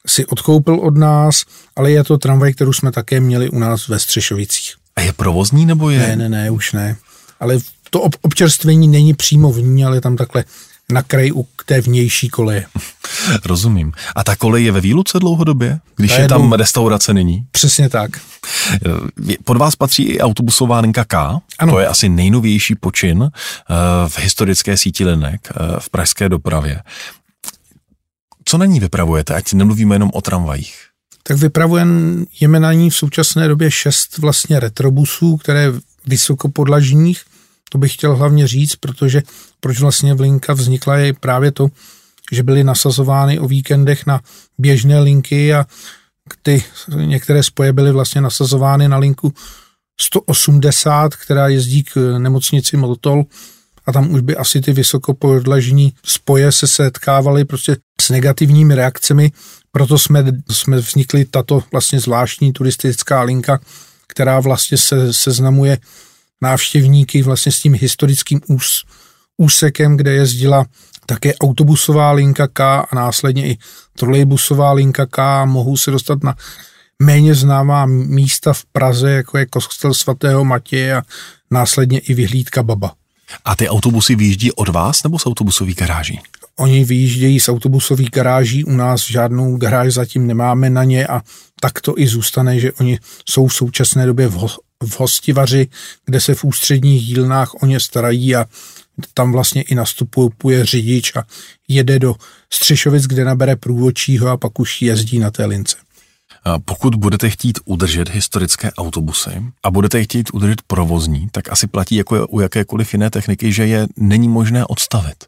si 0.08 0.26
odkoupil 0.26 0.80
od 0.80 0.98
nás, 0.98 1.44
ale 1.76 1.92
je 1.92 2.04
to 2.04 2.18
tramvaj, 2.18 2.54
kterou 2.54 2.74
jsme 2.74 2.92
také 2.92 3.20
měli 3.20 3.50
u 3.50 3.60
nás 3.60 3.88
ve 3.88 4.00
Střešovicích. 4.00 4.74
A 4.96 5.02
je 5.02 5.14
provozní 5.14 5.66
nebo 5.66 5.90
je? 5.90 6.00
Ne, 6.00 6.16
ne, 6.16 6.30
ne, 6.30 6.52
už 6.52 6.74
ne. 6.74 6.96
Ale 7.40 7.58
to 7.90 8.02
občerstvení 8.22 8.88
není 8.88 9.14
přímo 9.14 9.52
v 9.52 9.62
ní, 9.62 9.86
ale 9.86 10.02
tam 10.02 10.16
takhle 10.16 10.44
na 10.92 11.02
kraji 11.02 11.32
u 11.32 11.48
té 11.66 11.82
vnější 11.82 12.30
koleje. 12.30 12.66
Rozumím. 13.46 13.92
A 14.16 14.24
ta 14.24 14.36
kolej 14.36 14.64
je 14.66 14.72
ve 14.72 14.82
výluce 14.82 15.20
dlouhodobě, 15.20 15.80
když 15.96 16.12
je, 16.12 16.20
je 16.20 16.28
tam 16.28 16.54
restaurace 16.54 17.14
nyní? 17.14 17.46
Přesně 17.52 17.90
tak. 17.90 18.12
Pod 19.44 19.58
vás 19.58 19.76
patří 19.76 20.04
i 20.04 20.20
autobusová 20.20 20.80
linka 20.80 21.06
K. 21.06 21.40
Ano. 21.60 21.74
To 21.74 21.80
je 21.80 21.88
asi 21.88 22.10
nejnovější 22.10 22.76
počin 22.76 23.24
eh, 23.24 23.74
v 24.08 24.20
historické 24.20 24.78
síti 24.78 25.06
linek 25.06 25.48
eh, 25.52 25.80
v 25.80 25.90
pražské 25.90 26.30
dopravě. 26.30 26.82
Co 28.50 28.58
na 28.58 28.66
ní 28.66 28.80
vypravujete, 28.80 29.36
ať 29.36 29.54
nemluvíme 29.54 29.96
jenom 29.96 30.10
o 30.14 30.22
tramvajích? 30.22 30.76
Tak 31.24 31.38
vypravujeme 31.38 32.60
na 32.60 32.74
ní 32.74 32.90
v 32.90 32.96
současné 32.96 33.48
době 33.48 33.72
šest 33.72 34.18
vlastně 34.18 34.60
retrobusů, 34.60 35.38
které 35.38 35.74
vysokopodlažních, 36.06 37.22
to 37.70 37.78
bych 37.78 37.94
chtěl 37.94 38.16
hlavně 38.16 38.48
říct, 38.48 38.76
protože 38.76 39.22
proč 39.60 39.80
vlastně 39.80 40.14
v 40.14 40.22
linka 40.22 40.54
vznikla 40.54 40.98
je 40.98 41.14
právě 41.14 41.52
to, 41.52 41.68
že 42.32 42.44
byly 42.44 42.64
nasazovány 42.64 43.40
o 43.40 43.48
víkendech 43.48 44.06
na 44.06 44.22
běžné 44.58 45.00
linky 45.00 45.54
a 45.54 45.66
ty 46.42 46.64
některé 46.96 47.44
spoje 47.44 47.74
byly 47.74 47.92
vlastně 47.92 48.22
nasazovány 48.22 48.88
na 48.88 48.98
linku 48.98 49.34
180, 50.00 51.16
která 51.16 51.48
jezdí 51.48 51.84
k 51.84 52.18
nemocnici 52.18 52.78
Motol 52.78 53.24
a 53.86 53.92
tam 53.92 54.12
už 54.12 54.22
by 54.22 54.36
asi 54.36 54.62
ty 54.62 54.74
vysokopodlažní 54.74 55.94
spoje 56.06 56.52
se 56.52 56.68
setkávaly 56.68 57.46
prostě 57.46 57.78
s 58.02 58.10
negativními 58.10 58.76
reakcemi, 58.76 59.32
proto 59.72 59.98
jsme, 59.98 60.24
jsme 60.52 60.78
vznikli 60.78 61.26
tato 61.26 61.64
vlastně 61.72 62.00
zvláštní 62.00 62.54
turistická 62.54 63.22
linka, 63.22 63.60
která 64.08 64.40
vlastně 64.40 64.78
se 64.78 65.14
seznamuje 65.14 65.78
návštěvníky 66.42 67.22
vlastně 67.22 67.52
s 67.52 67.60
tím 67.60 67.74
historickým 67.74 68.42
ús, 68.48 68.84
úsekem, 69.38 69.98
kde 69.98 70.14
jezdila 70.14 70.66
také 71.06 71.34
autobusová 71.36 72.12
linka 72.12 72.48
K 72.48 72.80
a 72.92 72.96
následně 72.96 73.48
i 73.48 73.58
trolejbusová 74.00 74.72
linka 74.72 75.06
K. 75.06 75.46
Mohou 75.46 75.78
se 75.78 75.92
dostat 75.92 76.24
na 76.24 76.36
méně 77.04 77.36
známá 77.36 77.86
místa 77.86 78.54
v 78.54 78.66
Praze, 78.66 79.12
jako 79.12 79.38
je 79.38 79.46
kostel 79.46 79.94
svatého 79.94 80.46
Matěje 80.46 80.96
a 80.96 81.02
následně 81.52 82.00
i 82.00 82.14
vyhlídka 82.14 82.64
Baba. 82.64 82.94
A 83.46 83.56
ty 83.56 83.70
autobusy 83.70 84.16
vyjíždí 84.16 84.52
od 84.52 84.70
vás 84.70 85.04
nebo 85.04 85.20
z 85.20 85.26
autobusových 85.26 85.76
garáží? 85.76 86.20
Oni 86.60 86.86
vyjíždějí 86.86 87.40
z 87.40 87.50
autobusových 87.50 88.10
garáží, 88.10 88.64
u 88.64 88.72
nás 88.72 89.08
žádnou 89.08 89.58
garáž 89.58 89.94
zatím 89.94 90.28
nemáme 90.28 90.70
na 90.70 90.84
ně 90.84 91.08
a 91.08 91.22
tak 91.62 91.82
to 91.82 92.00
i 92.00 92.08
zůstane, 92.08 92.60
že 92.60 92.72
oni 92.72 93.00
jsou 93.30 93.48
v 93.48 93.54
současné 93.54 94.06
době 94.06 94.28
v 94.28 94.48
v 94.84 95.00
hostivaři, 95.00 95.68
kde 96.06 96.22
se 96.22 96.36
v 96.36 96.44
ústředních 96.44 97.06
dílnách 97.06 97.64
o 97.64 97.66
ně 97.66 97.80
starají 97.80 98.36
a 98.36 98.46
tam 99.14 99.32
vlastně 99.32 99.62
i 99.62 99.76
nastupuje 99.76 100.66
řidič 100.66 101.16
a 101.16 101.24
jede 101.68 102.00
do 102.00 102.16
Střešovic, 102.54 103.04
kde 103.04 103.26
nabere 103.26 103.56
průvodčího 103.56 104.30
a 104.30 104.38
pak 104.38 104.60
už 104.60 104.82
jezdí 104.82 105.20
na 105.20 105.32
té 105.32 105.46
lince. 105.46 105.78
Pokud 106.66 106.96
budete 106.96 107.30
chtít 107.30 107.60
udržet 107.66 108.10
historické 108.10 108.72
autobusy 108.72 109.44
a 109.64 109.72
budete 109.72 110.04
chtít 110.04 110.30
udržet 110.34 110.62
provozní, 110.62 111.28
tak 111.32 111.52
asi 111.52 111.68
platí 111.68 111.96
jako 111.96 112.28
u 112.28 112.40
jakékoliv 112.40 112.94
jiné 112.94 113.10
techniky, 113.10 113.54
že 113.54 113.68
je 113.68 113.88
není 113.98 114.28
možné 114.28 114.66
odstavit. 114.66 115.26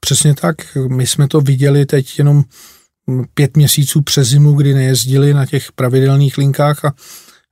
Přesně 0.00 0.34
tak. 0.34 0.56
My 0.88 1.06
jsme 1.06 1.28
to 1.28 1.40
viděli 1.40 1.86
teď 1.86 2.18
jenom 2.18 2.44
pět 3.34 3.56
měsíců 3.56 4.02
přes 4.02 4.28
zimu, 4.28 4.52
kdy 4.52 4.74
nejezdili 4.74 5.34
na 5.34 5.46
těch 5.46 5.72
pravidelných 5.72 6.38
linkách 6.38 6.84
a 6.84 6.94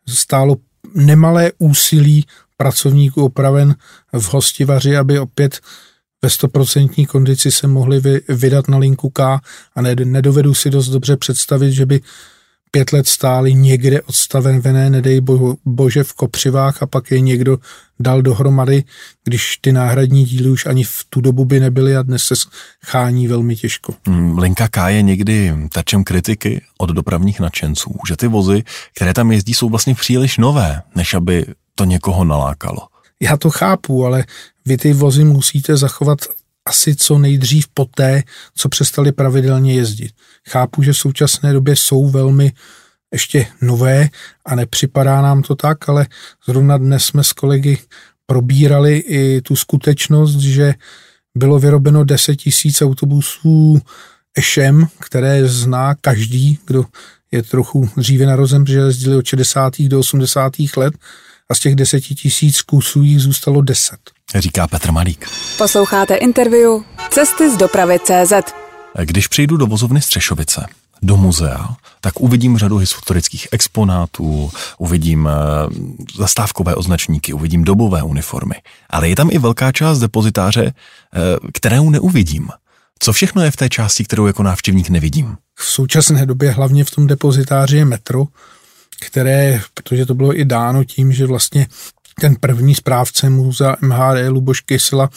stálo 0.09 0.57
nemalé 0.95 1.53
úsilí 1.59 2.27
pracovníků 2.57 3.25
opraven 3.25 3.75
v 4.13 4.33
hostivaři, 4.33 4.97
aby 4.97 5.19
opět 5.19 5.61
ve 6.23 6.31
stoprocentní 6.31 7.07
kondici 7.07 7.51
se 7.51 7.67
mohli 7.67 8.01
vydat 8.29 8.69
na 8.69 8.79
linku 8.79 9.11
K 9.11 9.23
a 9.75 9.83
nedovedu 10.05 10.55
si 10.55 10.71
dost 10.71 10.89
dobře 10.89 11.17
představit, 11.17 11.73
že 11.73 11.87
by 11.87 12.01
pět 12.71 12.93
let 12.93 13.09
stáli 13.09 13.55
někde 13.55 14.03
odstavené, 14.03 14.91
nedej 14.91 15.21
bože 15.65 16.05
v 16.05 16.13
kopřivách 16.13 16.83
a 16.83 16.87
pak 16.87 17.11
je 17.11 17.21
někdo 17.21 17.59
dal 18.01 18.23
dohromady, 18.23 18.85
když 19.25 19.57
ty 19.57 19.73
náhradní 19.73 20.25
díly 20.25 20.51
už 20.51 20.67
ani 20.67 20.85
v 20.85 21.05
tu 21.11 21.21
dobu 21.21 21.45
by 21.45 21.61
nebyly 21.61 21.97
a 21.97 22.03
dnes 22.03 22.23
se 22.23 22.35
chání 22.85 23.29
velmi 23.29 23.57
těžko. 23.57 23.95
Hmm, 24.07 24.39
linka 24.39 24.69
K 24.69 24.89
je 24.89 25.03
někdy 25.03 25.55
tačem 25.73 26.05
kritiky 26.05 26.63
od 26.79 26.91
dopravních 26.91 27.41
nadšenců, 27.41 27.95
že 28.09 28.17
ty 28.17 28.29
vozy, 28.29 28.63
které 28.95 29.15
tam 29.15 29.33
jezdí, 29.33 29.55
jsou 29.55 29.69
vlastně 29.69 29.95
příliš 29.95 30.39
nové, 30.39 30.83
než 30.95 31.15
aby 31.15 31.47
to 31.75 31.85
někoho 31.85 32.25
nalákalo. 32.25 32.79
Já 33.21 33.37
to 33.37 33.51
chápu, 33.51 34.07
ale 34.07 34.25
vy 34.67 34.77
ty 34.77 34.93
vozy 34.93 35.25
musíte 35.25 35.77
zachovat 35.77 36.19
asi 36.69 36.97
co 36.97 37.19
nejdřív 37.19 37.69
poté, 37.75 38.23
co 38.55 38.69
přestali 38.69 39.13
pravidelně 39.13 39.75
jezdit. 39.75 40.13
Chápu, 40.49 40.83
že 40.83 40.93
v 40.93 40.99
současné 40.99 41.53
době 41.53 41.77
jsou 41.77 42.09
velmi 42.09 42.53
ještě 43.13 43.47
nové 43.61 44.09
a 44.47 44.55
nepřipadá 44.55 45.23
nám 45.23 45.43
to 45.43 45.55
tak, 45.55 45.89
ale 45.89 46.07
zrovna 46.47 46.79
dnes 46.79 47.05
jsme 47.05 47.25
s 47.25 47.33
kolegy 47.33 47.79
probírali 48.27 48.97
i 48.97 49.41
tu 49.41 49.57
skutečnost, 49.57 50.37
že 50.37 50.75
bylo 51.35 51.59
vyrobeno 51.59 52.05
10 52.05 52.37
tisíc 52.37 52.83
autobusů 52.83 53.81
Ešem, 54.37 54.87
které 55.01 55.49
zná 55.49 55.95
každý, 55.95 56.59
kdo 56.67 56.85
je 57.33 57.43
trochu 57.43 57.91
dříve 57.97 58.27
narozen, 58.27 58.65
protože 58.65 58.79
jezdili 58.79 59.17
od 59.17 59.27
60. 59.27 59.83
do 59.83 59.99
80. 59.99 60.53
let 60.77 60.95
a 61.51 61.55
z 61.55 61.61
těch 61.61 61.75
10 61.75 62.01
tisíc 62.01 62.63
kusů 62.63 63.03
jich 63.03 63.21
zůstalo 63.21 63.63
10 63.63 64.18
říká 64.35 64.67
Petr 64.67 64.93
Malík. 64.93 65.29
Posloucháte 65.59 66.15
interview 66.15 66.71
Cesty 67.11 67.51
z 67.51 67.57
dopravy 67.57 67.99
CZ. 67.99 68.33
Když 69.03 69.27
přijdu 69.27 69.57
do 69.57 69.67
vozovny 69.67 70.01
Střešovice, 70.01 70.67
do 71.03 71.17
muzea, 71.17 71.69
tak 72.01 72.21
uvidím 72.21 72.59
řadu 72.59 72.77
historických 72.77 73.49
exponátů, 73.53 74.51
uvidím 74.79 75.29
eh, 75.29 75.33
zastávkové 76.17 76.75
označníky, 76.75 77.33
uvidím 77.33 77.65
dobové 77.65 78.03
uniformy. 78.03 78.55
Ale 78.91 79.09
je 79.09 79.17
tam 79.17 79.29
i 79.33 79.39
velká 79.39 79.73
část 79.73 79.99
depozitáře, 79.99 80.65
eh, 80.67 81.21
kterou 81.53 81.91
neuvidím. 81.91 82.49
Co 82.99 83.13
všechno 83.13 83.43
je 83.43 83.51
v 83.51 83.57
té 83.57 83.69
části, 83.69 84.05
kterou 84.05 84.27
jako 84.27 84.43
návštěvník 84.43 84.89
nevidím? 84.89 85.37
V 85.55 85.65
současné 85.65 86.27
době 86.27 86.51
hlavně 86.51 86.85
v 86.85 86.91
tom 86.91 87.07
depozitáři 87.07 87.77
je 87.77 87.85
metro, 87.85 88.25
které, 89.01 89.61
protože 89.75 90.07
to 90.07 90.15
bylo 90.15 90.41
i 90.41 90.45
dáno 90.45 90.85
tím, 90.85 91.13
že 91.13 91.27
vlastně 91.27 91.67
ten 92.21 92.37
první 92.41 92.75
správce 92.75 93.31
muzea 93.31 93.77
MHD 93.81 94.29
Luboš 94.29 94.61
Kysla 94.61 95.11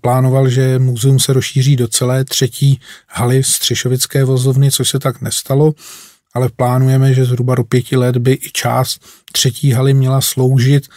plánoval, 0.00 0.48
že 0.48 0.78
muzeum 0.78 1.18
se 1.18 1.32
rozšíří 1.32 1.76
do 1.76 1.88
celé 1.88 2.24
třetí 2.24 2.80
haly 3.08 3.44
Střešovické 3.44 4.24
vozovny, 4.24 4.70
což 4.70 4.88
se 4.88 4.98
tak 4.98 5.20
nestalo, 5.20 5.74
ale 6.34 6.48
plánujeme, 6.56 7.14
že 7.14 7.24
zhruba 7.24 7.54
do 7.54 7.64
pěti 7.64 7.96
let 7.96 8.16
by 8.16 8.32
i 8.32 8.50
část 8.52 9.00
třetí 9.32 9.72
haly 9.72 9.94
měla 9.94 10.20
sloužit 10.20 10.88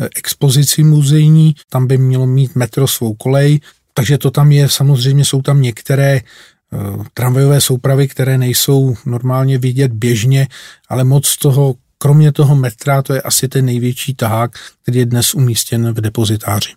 eh, 0.00 0.08
expozici 0.16 0.82
muzejní, 0.82 1.54
tam 1.70 1.86
by 1.86 1.98
mělo 1.98 2.26
mít 2.26 2.56
metro 2.56 2.88
svou 2.88 3.14
kolej, 3.14 3.60
takže 3.94 4.18
to 4.18 4.30
tam 4.30 4.52
je, 4.52 4.68
samozřejmě 4.68 5.24
jsou 5.24 5.42
tam 5.42 5.62
některé 5.62 6.16
eh, 6.16 6.78
tramvajové 7.14 7.60
soupravy, 7.60 8.08
které 8.08 8.38
nejsou 8.38 8.96
normálně 9.06 9.58
vidět 9.58 9.92
běžně, 9.92 10.48
ale 10.88 11.04
moc 11.04 11.36
toho 11.36 11.74
kromě 12.02 12.32
toho 12.32 12.56
metra, 12.56 13.02
to 13.02 13.14
je 13.14 13.22
asi 13.22 13.48
ten 13.48 13.64
největší 13.64 14.14
tahák, 14.14 14.50
který 14.82 14.98
je 14.98 15.06
dnes 15.06 15.34
umístěn 15.34 15.92
v 15.92 16.00
depozitáři. 16.00 16.70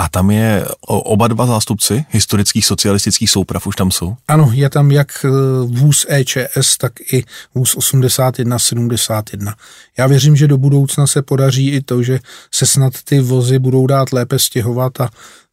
A 0.00 0.08
tam 0.08 0.30
je 0.30 0.64
oba 0.86 1.28
dva 1.28 1.46
zástupci 1.46 2.04
historických 2.10 2.66
socialistických 2.66 3.30
souprav 3.30 3.66
už 3.66 3.76
tam 3.76 3.90
jsou? 3.90 4.16
Ano, 4.28 4.50
je 4.52 4.70
tam 4.70 4.90
jak 4.90 5.24
e, 5.24 5.28
vůz 5.66 6.06
EČS, 6.08 6.76
tak 6.78 6.92
i 7.12 7.24
vůz 7.54 7.74
8171. 7.74 9.54
Já 9.98 10.06
věřím, 10.06 10.36
že 10.36 10.48
do 10.48 10.58
budoucna 10.58 11.06
se 11.06 11.22
podaří 11.22 11.70
i 11.70 11.80
to, 11.80 12.02
že 12.02 12.18
se 12.54 12.66
snad 12.66 12.92
ty 13.04 13.20
vozy 13.20 13.58
budou 13.58 13.86
dát 13.86 14.12
lépe 14.12 14.38
stěhovat 14.38 15.00
a 15.00 15.10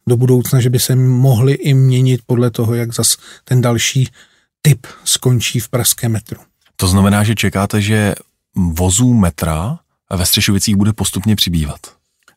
do 0.08 0.16
budoucna, 0.16 0.60
že 0.60 0.70
by 0.70 0.78
se 0.78 0.96
mohly 0.96 1.52
i 1.52 1.74
měnit 1.74 2.20
podle 2.26 2.50
toho, 2.50 2.74
jak 2.74 2.94
zas 2.94 3.16
ten 3.44 3.60
další 3.60 4.08
typ 4.62 4.86
skončí 5.04 5.60
v 5.60 5.68
pražském 5.68 6.12
metru. 6.12 6.40
To 6.76 6.86
znamená, 6.86 7.24
že 7.24 7.34
čekáte, 7.34 7.80
že 7.80 8.14
vozů 8.56 9.14
metra 9.14 9.78
ve 10.16 10.26
Střešovicích 10.26 10.76
bude 10.76 10.92
postupně 10.92 11.36
přibývat? 11.36 11.80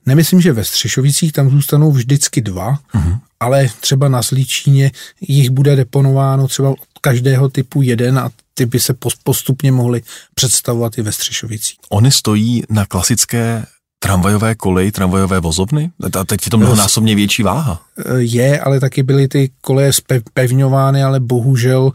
Nemyslím, 0.06 0.42
že 0.42 0.54
ve 0.54 0.66
Střešovicích 0.66 1.32
tam 1.32 1.50
zůstanou 1.50 1.92
vždycky 1.92 2.42
dva, 2.42 2.80
uh-huh. 2.96 3.20
ale 3.40 3.70
třeba 3.80 4.10
na 4.10 4.22
Zličíně 4.22 4.92
jich 5.22 5.50
bude 5.50 5.76
deponováno 5.76 6.48
třeba 6.48 6.70
od 6.70 6.78
každého 7.02 7.50
typu 7.50 7.82
jeden 7.82 8.20
a 8.20 8.30
ty 8.54 8.66
by 8.66 8.80
se 8.80 8.96
postupně 9.24 9.72
mohly 9.72 10.02
představovat 10.34 10.98
i 10.98 11.02
ve 11.02 11.12
Střešovicích. 11.12 11.78
Oni 11.90 12.12
stojí 12.12 12.64
na 12.70 12.86
klasické 12.86 13.66
tramvajové 14.00 14.56
koleji, 14.56 14.92
tramvajové 14.92 15.40
vozovny? 15.40 15.92
A 16.20 16.26
teď 16.26 16.40
je 16.46 16.52
to 16.52 16.58
mnohonásobně 16.58 17.16
větší 17.16 17.44
váha. 17.44 17.82
Je, 18.18 18.60
ale 18.60 18.80
taky 18.80 19.04
byly 19.04 19.28
ty 19.28 19.52
koleje 19.62 19.94
spevňovány, 19.94 21.04
ale 21.04 21.20
bohužel 21.20 21.92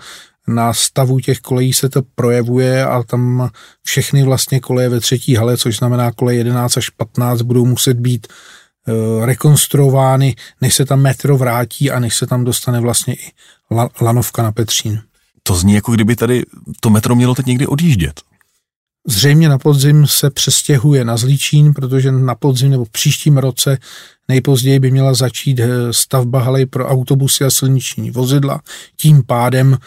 na 0.55 0.73
stavu 0.73 1.21
těch 1.21 1.39
kolejí 1.39 1.73
se 1.73 1.89
to 1.89 2.03
projevuje 2.15 2.87
a 2.87 3.03
tam 3.03 3.51
všechny 3.83 4.23
vlastně 4.23 4.61
koleje 4.61 4.89
ve 4.89 5.01
třetí 5.01 5.35
hale, 5.35 5.57
což 5.57 5.77
znamená 5.77 6.13
koleje 6.13 6.39
11 6.39 6.77
až 6.77 6.91
15, 6.91 7.43
budou 7.43 7.67
muset 7.67 7.97
být 7.97 8.27
e, 8.27 9.27
rekonstruovány, 9.27 10.37
než 10.61 10.75
se 10.75 10.85
tam 10.85 11.01
metro 11.01 11.39
vrátí 11.39 11.91
a 11.91 11.99
než 11.99 12.17
se 12.17 12.27
tam 12.27 12.45
dostane 12.45 12.81
vlastně 12.81 13.15
i 13.15 13.33
lanovka 14.01 14.43
na 14.43 14.53
Petřín. 14.53 15.01
To 15.43 15.55
zní 15.55 15.75
jako 15.75 15.93
kdyby 15.93 16.17
tady 16.17 16.43
to 16.81 16.91
metro 16.91 17.17
mělo 17.17 17.35
teď 17.35 17.47
někdy 17.47 17.67
odjíždět. 17.67 18.21
Zřejmě 19.07 19.49
na 19.49 19.59
podzim 19.59 20.07
se 20.07 20.31
přestěhuje 20.31 21.05
na 21.05 21.17
Zlíčín, 21.17 21.75
protože 21.75 22.13
na 22.13 22.35
podzim 22.35 22.71
nebo 22.71 22.85
v 22.85 22.91
příštím 22.91 23.39
roce 23.39 23.79
nejpozději 24.29 24.79
by 24.79 24.91
měla 24.91 25.15
začít 25.15 25.61
e, 25.61 25.93
stavba 25.93 26.43
halej 26.43 26.67
pro 26.67 26.89
autobusy 26.89 27.45
a 27.45 27.51
silniční 27.51 28.11
vozidla. 28.11 28.61
Tím 28.97 29.23
pádem 29.27 29.77
Eh, 29.77 29.79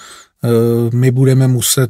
my 0.94 1.12
budeme 1.12 1.48
muset 1.48 1.90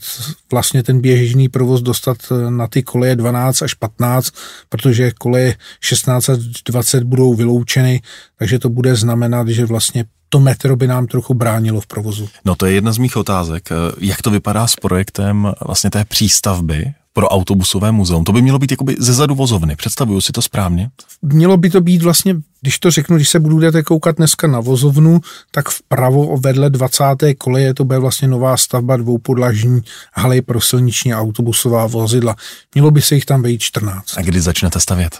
vlastně 0.52 0.84
ten 0.84 1.02
běžný 1.02 1.50
provoz 1.50 1.82
dostat 1.82 2.18
eh, 2.32 2.52
na 2.52 2.68
ty 2.68 2.84
koleje 2.84 3.15
12 3.15 3.62
až 3.62 3.74
15, 3.74 4.34
protože 4.70 5.12
koleje 5.12 5.56
16 5.82 6.30
až 6.30 6.38
20 6.65 7.04
budou 7.04 7.34
vyloučeny, 7.34 8.02
takže 8.39 8.60
to 8.60 8.70
bude 8.70 8.96
znamenat, 8.96 9.48
že 9.48 9.65
vlastně 9.65 10.06
to 10.30 10.39
metro 10.39 10.76
by 10.76 10.88
nám 10.88 11.08
trochu 11.08 11.34
bránilo 11.34 11.82
v 11.82 11.88
provozu. 11.88 12.30
No 12.46 12.56
to 12.56 12.65
je 12.65 12.74
jedna 12.74 12.91
z 12.91 12.98
mých 12.98 13.18
otázek. 13.18 13.70
Eh, 13.72 13.76
jak 14.00 14.22
to 14.22 14.32
vypadá 14.32 14.68
s 14.68 14.76
projektem 14.76 15.54
vlastně 15.65 15.89
té 15.89 16.06
přístavby 16.06 16.94
pro 17.13 17.28
autobusové 17.28 17.91
muzeum. 17.91 18.24
To 18.24 18.32
by 18.32 18.41
mělo 18.41 18.60
být 18.60 18.72
jakoby 18.72 18.96
ze 19.00 19.13
zadu 19.13 19.36
vozovny. 19.36 19.76
Představuju 19.76 20.22
si 20.22 20.32
to 20.32 20.41
správně? 20.41 20.89
Mělo 21.22 21.58
by 21.58 21.70
to 21.70 21.82
být 21.82 22.02
vlastně, 22.02 22.36
když 22.65 22.80
to 22.80 22.91
řeknu, 22.91 23.15
když 23.15 23.30
se 23.30 23.39
budete 23.39 23.84
koukat 23.84 24.17
dneska 24.17 24.47
na 24.47 24.60
vozovnu, 24.60 25.21
tak 25.51 25.69
vpravo 25.69 26.38
vedle 26.38 26.69
20. 26.69 27.04
koleje 27.38 27.73
to 27.73 27.86
bude 27.86 27.99
vlastně 27.99 28.28
nová 28.28 28.58
stavba 28.58 28.97
dvoupodlažní 28.97 29.82
haly 30.13 30.41
pro 30.41 30.62
silniční 30.62 31.13
a 31.13 31.19
autobusová 31.19 31.88
vozidla. 31.88 32.36
Mělo 32.73 32.91
by 32.91 33.01
se 33.01 33.15
jich 33.15 33.25
tam 33.25 33.41
vejít 33.41 33.62
14. 33.62 34.17
A 34.17 34.21
kdy 34.21 34.41
začnete 34.41 34.80
stavět? 34.80 35.19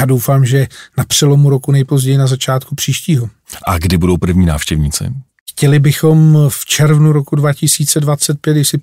Já 0.00 0.06
doufám, 0.06 0.44
že 0.44 0.66
na 0.98 1.04
přelomu 1.04 1.50
roku 1.50 1.72
nejpozději 1.72 2.18
na 2.18 2.26
začátku 2.26 2.74
příštího. 2.74 3.28
A 3.66 3.78
kdy 3.78 3.98
budou 3.98 4.16
první 4.16 4.46
návštěvníci? 4.46 5.04
Chtěli 5.50 5.78
bychom 5.78 6.38
v 6.48 6.66
červnu 6.66 7.12
roku 7.12 7.36
2025, 7.36 8.54
když, 8.54 8.68
si, 8.68 8.80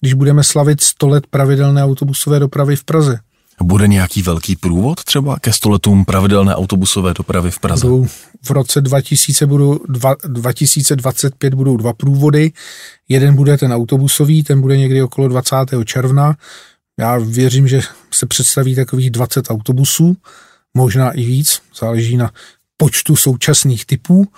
když 0.00 0.14
budeme 0.14 0.44
slavit 0.44 0.80
100 0.80 1.08
let 1.08 1.26
pravidelné 1.26 1.84
autobusové 1.84 2.38
dopravy 2.38 2.76
v 2.76 2.84
Praze. 2.84 3.18
Bude 3.62 3.88
nějaký 3.88 4.22
velký 4.22 4.56
průvod 4.56 5.04
třeba 5.04 5.38
ke 5.38 5.52
stoletům 5.52 6.04
pravidelné 6.04 6.54
autobusové 6.54 7.14
dopravy 7.14 7.50
v 7.50 7.58
Praze? 7.58 7.86
Budou, 7.86 8.06
v 8.44 8.50
roce 8.50 8.80
2000 8.80 9.46
budou 9.46 9.80
dva, 9.88 10.16
2025 10.24 11.54
budou 11.54 11.76
dva 11.76 11.92
průvody. 11.92 12.52
Jeden 13.08 13.34
bude 13.34 13.58
ten 13.58 13.72
autobusový, 13.72 14.42
ten 14.42 14.60
bude 14.60 14.76
někdy 14.76 15.02
okolo 15.02 15.28
20. 15.28 15.56
června. 15.84 16.36
Já 16.98 17.18
věřím, 17.18 17.68
že 17.68 17.80
se 18.10 18.26
představí 18.26 18.74
takových 18.74 19.10
20 19.10 19.50
autobusů, 19.50 20.16
možná 20.74 21.10
i 21.10 21.24
víc, 21.24 21.62
záleží 21.80 22.16
na 22.16 22.30
počtu 22.76 23.16
současných 23.16 23.86
typů 23.86 24.28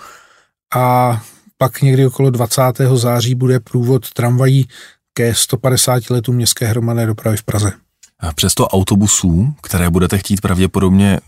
a 0.75 1.21
pak 1.57 1.81
někdy 1.81 2.05
okolo 2.05 2.29
20. 2.29 2.61
září 2.93 3.35
bude 3.35 3.59
průvod 3.59 4.09
tramvají 4.13 4.67
ke 5.13 5.35
150 5.35 6.09
letům 6.09 6.35
městské 6.35 6.67
hromadné 6.67 7.05
dopravy 7.05 7.37
v 7.37 7.43
Praze. 7.43 7.84
A 8.19 8.33
přesto 8.33 8.67
autobusů, 8.67 9.53
které 9.61 9.89
budete 9.89 10.17
chtít 10.17 10.41
pravděpodobně 10.41 11.19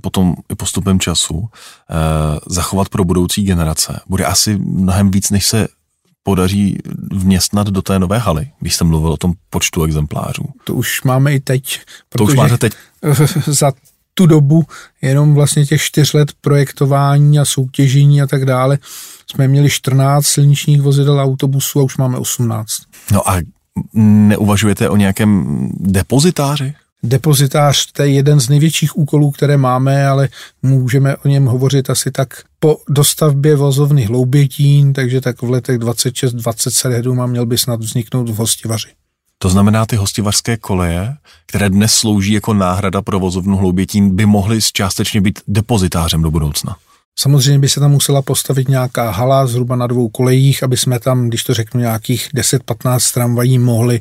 potom 0.00 0.34
i 0.52 0.54
postupem 0.54 1.00
času 1.00 1.48
eh, 1.48 1.94
zachovat 2.46 2.88
pro 2.88 3.04
budoucí 3.04 3.42
generace, 3.42 4.00
bude 4.06 4.24
asi 4.24 4.58
mnohem 4.58 5.10
víc, 5.10 5.30
než 5.30 5.46
se 5.46 5.68
podaří 6.22 6.78
vměstnat 7.12 7.66
do 7.66 7.82
té 7.82 7.98
nové 7.98 8.18
haly, 8.18 8.50
když 8.60 8.74
jste 8.74 8.84
mluvil 8.84 9.12
o 9.12 9.16
tom 9.16 9.32
počtu 9.50 9.84
exemplářů. 9.84 10.44
To 10.64 10.74
už 10.74 11.02
máme 11.02 11.34
i 11.34 11.40
teď. 11.40 11.80
To 12.08 12.24
už 12.24 12.34
máte 12.34 12.58
teď. 12.58 12.72
Za 13.46 13.72
tu 14.14 14.26
dobu 14.26 14.64
jenom 15.02 15.34
vlastně 15.34 15.66
těch 15.66 15.82
čtyř 15.82 16.12
let 16.12 16.32
projektování 16.40 17.38
a 17.38 17.44
soutěžení 17.44 18.22
a 18.22 18.26
tak 18.26 18.44
dále 18.44 18.78
jsme 19.30 19.48
měli 19.48 19.70
14 19.70 20.26
silničních 20.26 20.82
vozidel 20.82 21.20
autobusů 21.20 21.80
a 21.80 21.82
už 21.82 21.96
máme 21.96 22.18
18. 22.18 22.70
No 23.12 23.30
a 23.30 23.40
neuvažujete 23.94 24.88
o 24.88 24.96
nějakém 24.96 25.68
depozitáři? 25.80 26.74
Depozitář, 27.02 27.92
to 27.92 28.02
je 28.02 28.08
jeden 28.08 28.40
z 28.40 28.48
největších 28.48 28.96
úkolů, 28.96 29.30
které 29.30 29.56
máme, 29.56 30.06
ale 30.06 30.28
můžeme 30.62 31.16
o 31.16 31.28
něm 31.28 31.46
hovořit 31.46 31.90
asi 31.90 32.10
tak 32.10 32.42
po 32.58 32.76
dostavbě 32.88 33.56
vozovny 33.56 34.04
Hloubětín, 34.04 34.92
takže 34.92 35.20
tak 35.20 35.42
v 35.42 35.50
letech 35.50 35.78
26-27 35.78 37.22
a 37.22 37.26
měl 37.26 37.46
by 37.46 37.58
snad 37.58 37.80
vzniknout 37.80 38.28
v 38.28 38.36
Hostivaři. 38.36 38.88
To 39.38 39.48
znamená, 39.48 39.86
ty 39.86 39.96
hostivařské 39.96 40.56
koleje, 40.56 41.16
které 41.46 41.70
dnes 41.70 41.94
slouží 41.94 42.32
jako 42.32 42.54
náhrada 42.54 43.02
pro 43.02 43.18
vozovnu 43.18 43.56
Hloubětín, 43.56 44.16
by 44.16 44.26
mohly 44.26 44.58
částečně 44.72 45.20
být 45.20 45.38
depozitářem 45.48 46.22
do 46.22 46.30
budoucna. 46.30 46.76
Samozřejmě 47.18 47.58
by 47.58 47.68
se 47.68 47.80
tam 47.80 47.90
musela 47.90 48.22
postavit 48.22 48.68
nějaká 48.68 49.10
hala 49.10 49.46
zhruba 49.46 49.76
na 49.76 49.86
dvou 49.86 50.08
kolejích, 50.08 50.62
aby 50.62 50.76
jsme 50.76 50.98
tam, 50.98 51.28
když 51.28 51.44
to 51.44 51.54
řeknu, 51.54 51.80
nějakých 51.80 52.28
10-15 52.34 53.14
tramvají 53.14 53.58
mohli 53.58 54.00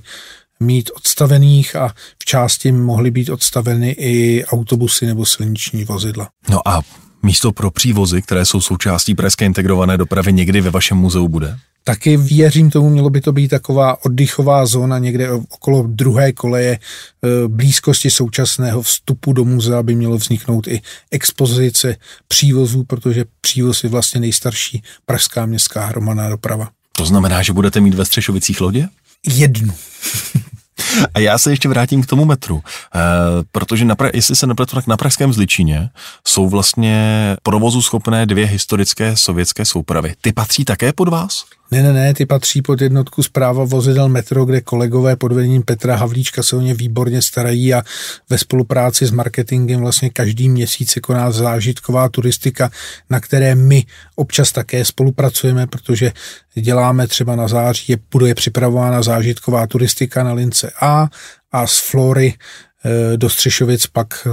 mít 0.59 0.89
odstavených 0.95 1.75
a 1.75 1.87
v 2.19 2.25
části 2.25 2.71
mohly 2.71 3.11
být 3.11 3.29
odstaveny 3.29 3.91
i 3.91 4.45
autobusy 4.45 5.05
nebo 5.05 5.25
silniční 5.25 5.83
vozidla. 5.83 6.29
No 6.49 6.67
a 6.67 6.81
místo 7.23 7.51
pro 7.51 7.71
přívozy, 7.71 8.21
které 8.21 8.45
jsou 8.45 8.61
součástí 8.61 9.15
pražské 9.15 9.45
integrované 9.45 9.97
dopravy, 9.97 10.33
někdy 10.33 10.61
ve 10.61 10.69
vašem 10.69 10.97
muzeu 10.97 11.27
bude? 11.27 11.57
Taky 11.83 12.17
věřím 12.17 12.69
tomu, 12.69 12.89
mělo 12.89 13.09
by 13.09 13.21
to 13.21 13.31
být 13.31 13.47
taková 13.47 14.05
oddychová 14.05 14.65
zóna 14.65 14.97
někde 14.97 15.31
okolo 15.31 15.83
druhé 15.87 16.31
koleje 16.31 16.71
e, 16.73 16.79
blízkosti 17.47 18.09
současného 18.09 18.81
vstupu 18.81 19.33
do 19.33 19.45
muzea 19.45 19.83
by 19.83 19.95
mělo 19.95 20.17
vzniknout 20.17 20.67
i 20.67 20.81
expozice 21.11 21.95
přívozů, 22.27 22.83
protože 22.83 23.25
přívoz 23.41 23.83
je 23.83 23.89
vlastně 23.89 24.21
nejstarší 24.21 24.83
pražská 25.05 25.45
městská 25.45 25.85
hromadná 25.85 26.29
doprava. 26.29 26.69
To 26.91 27.05
znamená, 27.05 27.41
že 27.41 27.53
budete 27.53 27.79
mít 27.79 27.93
ve 27.93 28.05
Střešovicích 28.05 28.61
lodě? 28.61 28.87
Jednu. 29.27 29.73
A 31.13 31.19
já 31.19 31.37
se 31.37 31.51
ještě 31.51 31.69
vrátím 31.69 32.03
k 32.03 32.05
tomu 32.05 32.25
metru, 32.25 32.63
e, 32.95 32.99
protože 33.51 33.85
na, 33.85 33.95
jestli 34.13 34.35
se 34.35 34.47
nepletu, 34.47 34.75
tak 34.75 34.87
na 34.87 34.97
Pražském 34.97 35.33
zličině 35.33 35.89
jsou 36.27 36.49
vlastně 36.49 37.37
provozu 37.43 37.81
schopné 37.81 38.25
dvě 38.25 38.45
historické 38.45 39.17
sovětské 39.17 39.65
soupravy. 39.65 40.13
Ty 40.21 40.33
patří 40.33 40.65
také 40.65 40.93
pod 40.93 41.07
vás? 41.07 41.45
Ne, 41.71 41.83
ne, 41.83 41.93
ne, 41.93 42.13
ty 42.13 42.25
patří 42.25 42.61
pod 42.61 42.81
jednotku 42.81 43.23
zpráva 43.23 43.63
vozidel 43.63 44.09
Metro, 44.09 44.45
kde 44.45 44.61
kolegové 44.61 45.15
pod 45.15 45.31
vedením 45.31 45.63
Petra 45.63 45.95
Havlíčka 45.95 46.43
se 46.43 46.55
o 46.55 46.61
ně 46.61 46.73
výborně 46.73 47.21
starají 47.21 47.73
a 47.73 47.83
ve 48.29 48.37
spolupráci 48.37 49.05
s 49.05 49.11
marketingem 49.11 49.79
vlastně 49.79 50.09
každý 50.09 50.49
měsíc 50.49 50.91
se 50.91 50.99
koná 50.99 51.31
zážitková 51.31 52.09
turistika, 52.09 52.71
na 53.09 53.19
které 53.19 53.55
my 53.55 53.85
občas 54.15 54.51
také 54.51 54.85
spolupracujeme, 54.85 55.67
protože 55.67 56.11
děláme 56.55 57.07
třeba 57.07 57.35
na 57.35 57.47
září, 57.47 57.85
je, 57.91 57.97
bude 58.11 58.35
připravována 58.35 59.03
zážitková 59.03 59.67
turistika 59.67 60.23
na 60.23 60.33
lince 60.33 60.71
A 60.81 61.09
a 61.51 61.67
z 61.67 61.79
Flory 61.79 62.33
e, 62.85 63.17
do 63.17 63.29
Střešovic 63.29 63.87
pak 63.87 64.27
e, 64.27 64.29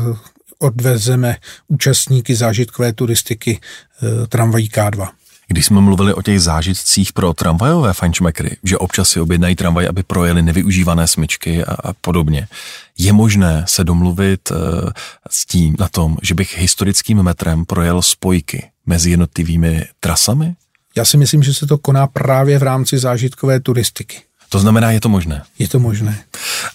odvezeme 0.59 1.37
účastníky 1.69 2.35
zážitkové 2.35 2.93
turistiky 2.93 3.61
e, 3.61 4.27
tramvají 4.27 4.69
K2. 4.69 5.09
Když 5.53 5.67
jsme 5.67 5.81
mluvili 5.81 6.15
o 6.15 6.23
těch 6.23 6.41
zážitcích 6.41 7.13
pro 7.13 7.35
tramvajové 7.35 7.93
fančmekry, 7.93 8.57
že 8.65 8.79
občas 8.79 9.09
si 9.09 9.21
objednají 9.21 9.57
tramvaj, 9.57 9.87
aby 9.87 10.03
projeli 10.03 10.43
nevyužívané 10.43 11.07
smyčky 11.07 11.65
a, 11.65 11.75
a 11.75 11.93
podobně, 11.93 12.49
je 12.99 13.13
možné 13.13 13.65
se 13.69 13.85
domluvit 13.85 14.51
uh, 14.51 14.57
s 15.31 15.47
tím 15.47 15.77
na 15.79 15.89
tom, 15.89 16.17
že 16.23 16.35
bych 16.35 16.59
historickým 16.59 17.23
metrem 17.23 17.65
projel 17.65 18.03
spojky 18.03 18.71
mezi 18.87 19.11
jednotlivými 19.11 19.85
trasami? 20.01 20.55
Já 20.97 21.05
si 21.05 21.17
myslím, 21.17 21.43
že 21.43 21.55
se 21.55 21.67
to 21.67 21.79
koná 21.79 22.07
právě 22.07 22.59
v 22.59 22.63
rámci 22.63 22.99
zážitkové 22.99 23.61
turistiky. 23.61 24.17
To 24.49 24.59
znamená, 24.59 24.91
je 24.91 25.01
to 25.01 25.09
možné? 25.09 25.43
Je 25.59 25.69
to 25.69 25.79
možné. 25.79 26.25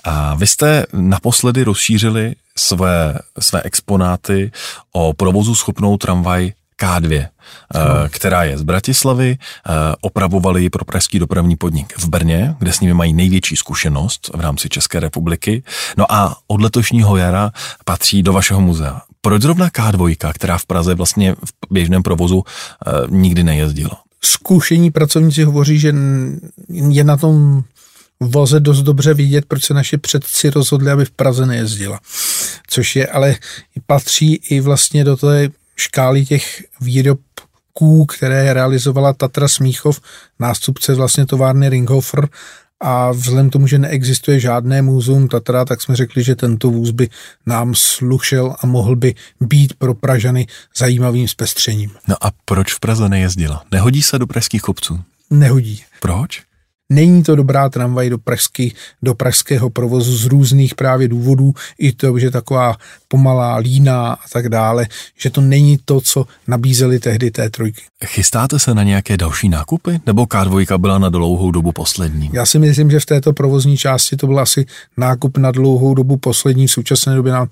A 0.03 0.35
vy 0.35 0.47
jste 0.47 0.85
naposledy 0.93 1.63
rozšířili 1.63 2.35
své, 2.57 3.19
své 3.39 3.61
exponáty 3.61 4.51
o 4.91 5.13
provozu 5.13 5.55
schopnou 5.55 5.97
tramvaj 5.97 6.51
K2, 6.81 7.27
no. 7.75 7.81
která 8.09 8.43
je 8.43 8.57
z 8.57 8.61
Bratislavy. 8.61 9.37
Eh, 9.37 9.71
opravovali 10.01 10.61
ji 10.61 10.69
pro 10.69 10.85
pražský 10.85 11.19
dopravní 11.19 11.55
podnik 11.55 11.93
v 11.97 12.07
Brně, 12.07 12.55
kde 12.59 12.73
s 12.73 12.79
nimi 12.79 12.93
mají 12.93 13.13
největší 13.13 13.55
zkušenost 13.55 14.31
v 14.33 14.39
rámci 14.39 14.69
České 14.69 14.99
republiky. 14.99 15.63
No 15.97 16.11
a 16.11 16.37
od 16.47 16.61
letošního 16.61 17.17
jara 17.17 17.51
patří 17.85 18.23
do 18.23 18.33
vašeho 18.33 18.61
muzea. 18.61 19.01
Proč 19.21 19.41
zrovna 19.41 19.69
K2, 19.69 20.33
která 20.33 20.57
v 20.57 20.65
Praze 20.65 20.95
vlastně 20.95 21.35
v 21.35 21.53
běžném 21.71 22.03
provozu 22.03 22.43
eh, 22.43 22.91
nikdy 23.09 23.43
nejezdila? 23.43 24.01
Zkušení 24.23 24.91
pracovníci 24.91 25.43
hovoří, 25.43 25.79
že 25.79 25.93
je 26.89 27.03
na 27.03 27.17
tom 27.17 27.63
voze 28.19 28.59
dost 28.59 28.81
dobře 28.81 29.13
vidět, 29.13 29.45
proč 29.47 29.63
se 29.63 29.73
naši 29.73 29.97
předci 29.97 30.49
rozhodli, 30.49 30.91
aby 30.91 31.05
v 31.05 31.11
Praze 31.11 31.45
nejezdila. 31.45 31.99
Což 32.67 32.95
je 32.95 33.07
ale 33.07 33.35
patří 33.85 34.35
i 34.35 34.59
vlastně 34.59 35.03
do 35.03 35.17
té 35.17 35.49
škály 35.75 36.25
těch 36.25 36.63
výrobků, 36.81 38.05
které 38.05 38.53
realizovala 38.53 39.13
Tatra 39.13 39.47
Smíchov, 39.47 40.01
nástupce 40.39 40.93
vlastně 40.93 41.25
továrny 41.25 41.69
Ringhofer 41.69 42.29
a 42.79 43.11
vzhledem 43.11 43.49
tomu, 43.49 43.67
že 43.67 43.79
neexistuje 43.79 44.39
žádné 44.39 44.81
muzeum 44.81 45.27
Tatra, 45.27 45.65
tak 45.65 45.81
jsme 45.81 45.95
řekli, 45.95 46.23
že 46.23 46.35
tento 46.35 46.69
vůz 46.69 46.91
by 46.91 47.09
nám 47.45 47.73
slušel 47.75 48.55
a 48.61 48.67
mohl 48.67 48.95
by 48.95 49.15
být 49.41 49.73
pro 49.73 49.93
Pražany 49.93 50.47
zajímavým 50.77 51.27
zpestřením. 51.27 51.91
No 52.07 52.15
a 52.21 52.31
proč 52.45 52.73
v 52.73 52.79
Praze 52.79 53.09
nejezdila? 53.09 53.63
Nehodí 53.71 54.03
se 54.03 54.19
do 54.19 54.27
pražských 54.27 54.61
kopců? 54.61 54.99
Nehodí. 55.29 55.83
Proč? 56.01 56.41
Není 56.89 57.23
to 57.23 57.35
dobrá 57.35 57.69
tramvaj 57.69 58.09
do, 58.09 58.17
pražský, 58.17 58.75
do 59.01 59.15
pražského 59.15 59.69
provozu 59.69 60.17
z 60.17 60.25
různých 60.25 60.75
právě 60.75 61.07
důvodů, 61.07 61.53
i 61.77 61.91
to, 61.91 62.19
že 62.19 62.31
taková 62.31 62.75
pomalá, 63.15 63.55
líná 63.55 64.13
a 64.13 64.27
tak 64.33 64.49
dále, 64.49 64.87
že 65.17 65.29
to 65.29 65.41
není 65.41 65.79
to, 65.85 66.01
co 66.01 66.25
nabízeli 66.47 66.99
tehdy 66.99 67.31
té 67.31 67.49
trojky. 67.49 67.81
Chystáte 68.05 68.59
se 68.59 68.73
na 68.73 68.83
nějaké 68.83 69.17
další 69.17 69.49
nákupy, 69.49 69.99
nebo 70.05 70.23
K2 70.23 70.77
byla 70.77 70.97
na 70.99 71.09
dlouhou 71.09 71.51
dobu 71.51 71.71
poslední? 71.71 72.29
Já 72.33 72.45
si 72.45 72.59
myslím, 72.59 72.91
že 72.91 72.99
v 72.99 73.05
této 73.05 73.33
provozní 73.33 73.77
části 73.77 74.15
to 74.17 74.27
byl 74.27 74.39
asi 74.39 74.65
nákup 74.97 75.37
na 75.37 75.51
dlouhou 75.51 75.93
dobu 75.93 76.17
poslední. 76.17 76.67
V 76.67 76.71
současné 76.71 77.15
době 77.15 77.31
nám 77.31 77.47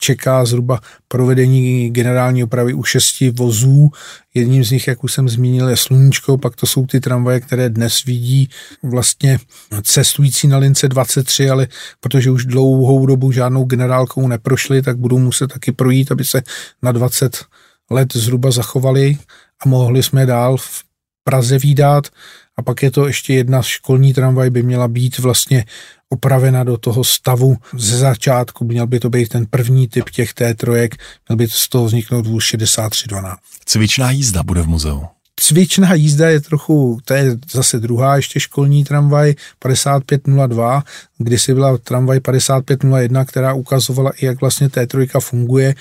čeká 0.00 0.44
zhruba 0.44 0.80
provedení 1.08 1.90
generální 1.90 2.44
opravy 2.44 2.74
u 2.74 2.84
šesti 2.84 3.30
vozů. 3.30 3.90
Jedním 4.34 4.64
z 4.64 4.70
nich, 4.70 4.88
jak 4.88 5.04
už 5.04 5.12
jsem 5.12 5.28
zmínil, 5.28 5.68
je 5.68 5.76
Sluníčko, 5.76 6.38
pak 6.38 6.56
to 6.56 6.66
jsou 6.66 6.86
ty 6.86 7.00
tramvaje, 7.00 7.40
které 7.40 7.68
dnes 7.68 8.04
vidí 8.04 8.48
vlastně 8.82 9.38
cestující 9.82 10.48
na 10.48 10.58
lince 10.58 10.88
23, 10.88 11.50
ale 11.50 11.68
protože 12.00 12.30
už 12.30 12.44
dlouhou 12.44 13.06
dobu 13.06 13.32
žádnou 13.32 13.64
generálkou 13.64 14.28
neprošli, 14.28 14.82
tak 14.82 14.98
budou 15.02 15.18
muset 15.18 15.46
taky 15.46 15.72
projít, 15.72 16.12
aby 16.12 16.24
se 16.24 16.42
na 16.82 16.92
20 16.92 17.44
let 17.90 18.08
zhruba 18.14 18.50
zachovali 18.50 19.18
a 19.64 19.68
mohli 19.68 20.02
jsme 20.02 20.26
dál 20.26 20.56
v 20.56 20.84
Praze 21.24 21.58
výdat. 21.58 22.08
A 22.56 22.62
pak 22.62 22.82
je 22.82 22.90
to 22.90 23.06
ještě 23.06 23.34
jedna 23.34 23.62
školní 23.62 24.14
tramvaj, 24.14 24.50
by 24.50 24.62
měla 24.62 24.88
být 24.88 25.18
vlastně 25.18 25.64
opravena 26.08 26.64
do 26.64 26.76
toho 26.76 27.04
stavu 27.04 27.56
ze 27.76 27.98
začátku. 27.98 28.64
Měl 28.64 28.86
by 28.86 29.00
to 29.00 29.10
být 29.10 29.28
ten 29.28 29.46
první 29.46 29.88
typ 29.88 30.10
těch 30.10 30.34
té 30.34 30.54
trojek, 30.54 30.96
měl 31.28 31.36
by 31.36 31.48
z 31.48 31.68
toho 31.68 31.84
vzniknout 31.84 32.26
vůz 32.26 32.44
6312. 32.44 33.40
Cvičná 33.64 34.10
jízda 34.10 34.42
bude 34.42 34.62
v 34.62 34.66
muzeu. 34.66 35.02
Cvičná 35.40 35.94
jízda 35.94 36.28
je 36.28 36.40
trochu, 36.40 36.98
to 37.04 37.14
je 37.14 37.36
zase 37.52 37.78
druhá 37.78 38.16
ještě 38.16 38.40
školní 38.40 38.84
tramvaj 38.84 39.34
5502, 39.58 40.82
kdysi 41.18 41.54
byla 41.54 41.78
tramvaj 41.78 42.20
5501, 42.20 43.24
která 43.24 43.54
ukazovala 43.54 44.10
i 44.10 44.26
jak 44.26 44.40
vlastně 44.40 44.68
T3 44.68 45.20
funguje, 45.20 45.74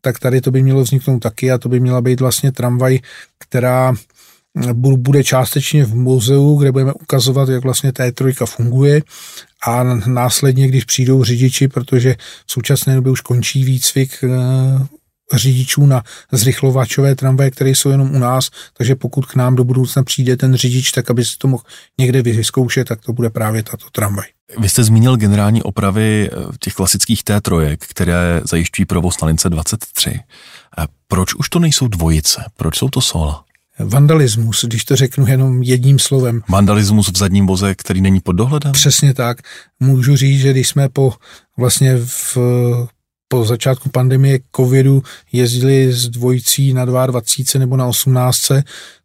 tak 0.00 0.18
tady 0.18 0.40
to 0.40 0.50
by 0.50 0.62
mělo 0.62 0.82
vzniknout 0.82 1.18
taky 1.18 1.50
a 1.50 1.58
to 1.58 1.68
by 1.68 1.80
měla 1.80 2.00
být 2.00 2.20
vlastně 2.20 2.52
tramvaj, 2.52 2.98
která 3.38 3.94
bude 4.72 5.24
částečně 5.24 5.84
v 5.84 5.94
muzeu, 5.94 6.56
kde 6.56 6.72
budeme 6.72 6.92
ukazovat, 6.92 7.48
jak 7.48 7.64
vlastně 7.64 7.90
T3 7.90 8.46
funguje 8.46 9.02
a 9.66 9.84
následně, 10.06 10.68
když 10.68 10.84
přijdou 10.84 11.24
řidiči, 11.24 11.68
protože 11.68 12.16
v 12.46 12.52
současné 12.52 12.94
době 12.94 13.12
už 13.12 13.20
končí 13.20 13.64
výcvik 13.64 14.24
eh, 14.24 14.28
řidičů 15.34 15.86
na 15.86 16.02
zrychlovačové 16.32 17.14
tramvaje, 17.14 17.50
které 17.50 17.70
jsou 17.70 17.90
jenom 17.90 18.14
u 18.14 18.18
nás, 18.18 18.50
takže 18.76 18.94
pokud 18.94 19.26
k 19.26 19.34
nám 19.34 19.56
do 19.56 19.64
budoucna 19.64 20.02
přijde 20.02 20.36
ten 20.36 20.54
řidič, 20.54 20.90
tak 20.90 21.10
aby 21.10 21.24
si 21.24 21.38
to 21.38 21.48
mohl 21.48 21.62
někde 21.98 22.22
vyzkoušet, 22.22 22.88
tak 22.88 23.00
to 23.00 23.12
bude 23.12 23.30
právě 23.30 23.62
tato 23.62 23.90
tramvaj. 23.92 24.26
Vy 24.58 24.68
jste 24.68 24.84
zmínil 24.84 25.16
generální 25.16 25.62
opravy 25.62 26.30
eh, 26.32 26.36
těch 26.60 26.74
klasických 26.74 27.22
T3, 27.22 27.76
které 27.80 28.40
zajišťují 28.44 28.86
provoz 28.86 29.20
na 29.20 29.28
lince 29.28 29.50
23. 29.50 30.20
A 30.78 30.82
proč 31.08 31.34
už 31.34 31.48
to 31.48 31.58
nejsou 31.58 31.88
dvojice? 31.88 32.44
Proč 32.56 32.78
jsou 32.78 32.88
to 32.88 33.00
sola? 33.00 33.44
vandalismus, 33.78 34.64
když 34.64 34.84
to 34.84 34.96
řeknu 34.96 35.26
jenom 35.26 35.62
jedním 35.62 35.98
slovem. 35.98 36.42
Vandalismus 36.48 37.12
v 37.12 37.18
zadním 37.18 37.46
voze, 37.46 37.74
který 37.74 38.00
není 38.00 38.20
pod 38.20 38.32
dohledem? 38.32 38.72
Přesně 38.72 39.14
tak. 39.14 39.38
Můžu 39.80 40.16
říct, 40.16 40.40
že 40.40 40.50
když 40.50 40.68
jsme 40.68 40.88
po 40.88 41.14
vlastně 41.56 41.96
v 41.96 42.36
po 43.28 43.44
začátku 43.44 43.88
pandemie 43.88 44.38
covidu 44.56 45.02
jezdili 45.32 45.92
z 45.92 46.08
dvojicí 46.08 46.72
na 46.72 46.84
22 46.84 47.60
nebo 47.60 47.76
na 47.76 47.86
18, 47.86 48.52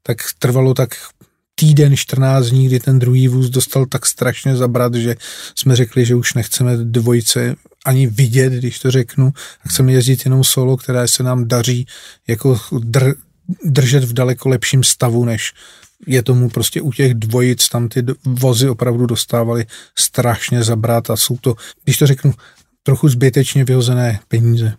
tak 0.04 0.18
trvalo 0.40 0.74
tak 0.74 0.96
týden, 1.56 1.98
14 1.98 2.46
dní, 2.46 2.68
kdy 2.68 2.80
ten 2.80 3.00
druhý 3.00 3.28
vůz 3.28 3.50
dostal 3.50 3.86
tak 3.86 4.06
strašně 4.06 4.56
zabrat, 4.56 4.96
že 4.96 5.16
jsme 5.56 5.76
řekli, 5.76 6.06
že 6.06 6.16
už 6.16 6.34
nechceme 6.34 6.78
dvojice 6.78 7.56
ani 7.86 8.08
vidět, 8.08 8.54
když 8.54 8.80
to 8.80 8.92
řeknu, 8.92 9.34
a 9.66 9.70
chceme 9.70 9.92
jezdit 9.92 10.26
jenom 10.26 10.44
solo, 10.44 10.78
které 10.78 11.08
se 11.08 11.24
nám 11.24 11.48
daří 11.48 11.88
jako 12.28 12.60
dr, 12.80 13.14
držet 13.66 14.04
v 14.04 14.14
daleko 14.14 14.50
lepším 14.50 14.84
stavu, 14.84 15.26
než 15.26 15.54
je 16.08 16.24
tomu 16.24 16.50
prostě 16.50 16.82
u 16.82 16.92
těch 16.92 17.14
dvojic, 17.14 17.70
tam 17.70 17.90
ty 17.90 18.04
vozy 18.26 18.70
opravdu 18.70 19.06
dostávaly 19.06 19.66
strašně 19.96 20.64
zabrat 20.64 21.10
a 21.10 21.18
jsou 21.18 21.38
to, 21.38 21.56
když 21.84 21.98
to 21.98 22.08
řeknu, 22.08 22.34
trochu 22.84 23.10
zbytečně 23.10 23.66
vyhozené 23.66 24.20
peníze. 24.28 24.74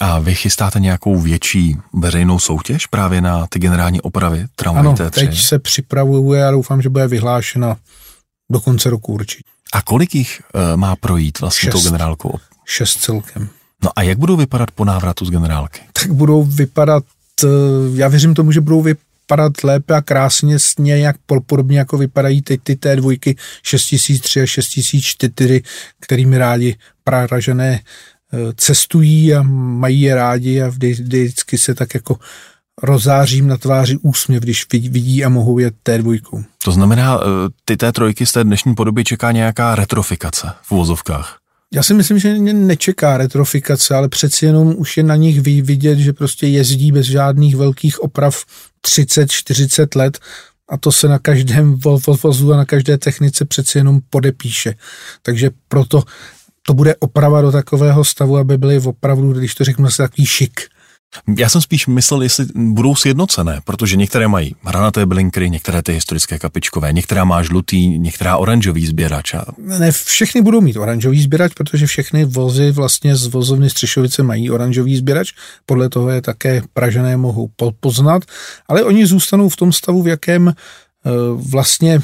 A 0.00 0.18
vy 0.18 0.34
chystáte 0.34 0.80
nějakou 0.80 1.20
větší 1.20 1.76
veřejnou 1.92 2.38
soutěž 2.38 2.86
právě 2.86 3.20
na 3.20 3.46
ty 3.46 3.58
generální 3.58 4.00
opravy 4.00 4.46
tramvají 4.56 4.86
ano, 4.86 4.96
T3? 4.96 5.10
teď 5.10 5.40
se 5.40 5.58
připravuje 5.58 6.46
a 6.46 6.50
doufám, 6.50 6.82
že 6.82 6.88
bude 6.88 7.08
vyhlášena 7.08 7.76
do 8.52 8.60
konce 8.60 8.90
roku 8.90 9.12
určitě. 9.12 9.50
A 9.72 9.82
kolik 9.82 10.14
jich 10.14 10.42
uh, 10.54 10.76
má 10.76 10.96
projít 10.96 11.40
vlastně 11.40 11.66
Šest. 11.66 11.72
tou 11.72 11.82
generálkou? 11.90 12.38
Šest 12.64 12.96
celkem. 12.96 13.48
No 13.84 13.90
a 13.96 14.02
jak 14.02 14.18
budou 14.18 14.36
vypadat 14.36 14.70
po 14.70 14.84
návratu 14.84 15.24
z 15.24 15.30
generálky? 15.30 15.80
Tak 15.92 16.12
budou 16.12 16.44
vypadat 16.44 17.04
Eh, 17.44 17.46
já 17.94 18.08
věřím 18.08 18.34
tomu, 18.34 18.52
že 18.52 18.60
budou 18.60 18.82
vypadat 18.82 19.04
lépe 19.64 19.94
a 19.94 20.02
krásně 20.02 20.56
nějak 20.78 21.16
podobně, 21.46 21.78
jako 21.78 21.98
vypadají 21.98 22.42
teď 22.42 22.60
ty 22.62 22.76
té 22.76 22.96
dvojky 22.96 23.36
6003 23.62 24.42
a 24.42 24.46
6004, 24.46 25.62
kterými 26.00 26.38
rádi 26.38 26.76
Pražané 27.04 27.80
eh, 28.32 28.38
cestují 28.56 29.34
a 29.34 29.42
mají 29.42 30.00
je 30.00 30.14
rádi 30.14 30.62
a 30.62 30.68
vždycky 30.68 31.58
se 31.58 31.74
tak 31.74 31.94
jako 31.94 32.18
rozářím 32.82 33.48
na 33.48 33.56
tváři 33.56 33.96
úsměv, 34.02 34.42
když 34.42 34.66
vidí 34.70 35.24
a 35.24 35.28
mohou 35.28 35.58
jet 35.58 35.74
té 35.82 35.98
dvojkou. 35.98 36.44
To 36.64 36.72
znamená, 36.72 37.18
eh, 37.20 37.50
ty 37.64 37.76
té 37.76 37.92
trojky 37.92 38.26
z 38.26 38.32
té 38.32 38.44
dnešní 38.44 38.74
podoby 38.74 39.04
čeká 39.04 39.32
nějaká 39.32 39.74
retrofikace 39.74 40.52
v 40.62 40.72
uvozovkách? 40.72 41.43
Já 41.74 41.82
si 41.82 41.94
myslím, 41.94 42.18
že 42.18 42.34
nečeká 42.38 43.16
retrofikace, 43.16 43.94
ale 43.94 44.08
přeci 44.08 44.46
jenom 44.46 44.74
už 44.76 44.96
je 44.96 45.02
na 45.02 45.16
nich 45.16 45.40
vidět, 45.40 45.98
že 45.98 46.12
prostě 46.12 46.46
jezdí 46.46 46.92
bez 46.92 47.06
žádných 47.06 47.56
velkých 47.56 48.02
oprav 48.02 48.44
30-40 48.86 49.98
let 49.98 50.18
a 50.68 50.76
to 50.76 50.92
se 50.92 51.08
na 51.08 51.18
každém 51.18 51.78
vozu 52.22 52.52
a 52.52 52.56
na 52.56 52.64
každé 52.64 52.98
technice 52.98 53.44
přeci 53.44 53.78
jenom 53.78 54.00
podepíše. 54.10 54.74
Takže 55.22 55.50
proto 55.68 56.02
to 56.66 56.74
bude 56.74 56.96
oprava 56.96 57.42
do 57.42 57.52
takového 57.52 58.04
stavu, 58.04 58.36
aby 58.36 58.58
byly 58.58 58.78
opravdu, 58.78 59.32
když 59.32 59.54
to 59.54 59.64
řeknu, 59.64 59.88
takový 59.96 60.26
šik. 60.26 60.60
Já 61.38 61.48
jsem 61.48 61.60
spíš 61.60 61.86
myslel, 61.86 62.22
jestli 62.22 62.46
budou 62.54 62.94
sjednocené, 62.94 63.60
protože 63.64 63.96
některé 63.96 64.28
mají 64.28 64.56
hranaté 64.64 65.06
blinkry, 65.06 65.50
některé 65.50 65.82
ty 65.82 65.92
historické 65.92 66.38
kapičkové, 66.38 66.92
některá 66.92 67.24
má 67.24 67.42
žlutý, 67.42 67.98
některá 67.98 68.36
oranžový 68.36 68.86
sběrač. 68.86 69.34
A... 69.34 69.44
Ne, 69.58 69.92
všechny 69.92 70.42
budou 70.42 70.60
mít 70.60 70.76
oranžový 70.76 71.22
sběrač, 71.22 71.52
protože 71.54 71.86
všechny 71.86 72.24
vozy 72.24 72.70
vlastně 72.70 73.16
z 73.16 73.26
vozovny 73.26 73.70
Střešovice 73.70 74.22
mají 74.22 74.50
oranžový 74.50 74.96
sběrač, 74.96 75.32
podle 75.66 75.88
toho 75.88 76.10
je 76.10 76.22
také 76.22 76.62
Pražené 76.72 77.16
mohou 77.16 77.50
poznat, 77.80 78.22
ale 78.68 78.84
oni 78.84 79.06
zůstanou 79.06 79.48
v 79.48 79.56
tom 79.56 79.72
stavu, 79.72 80.02
v 80.02 80.08
jakém 80.08 80.48
eh, 80.48 81.10
vlastně 81.34 82.00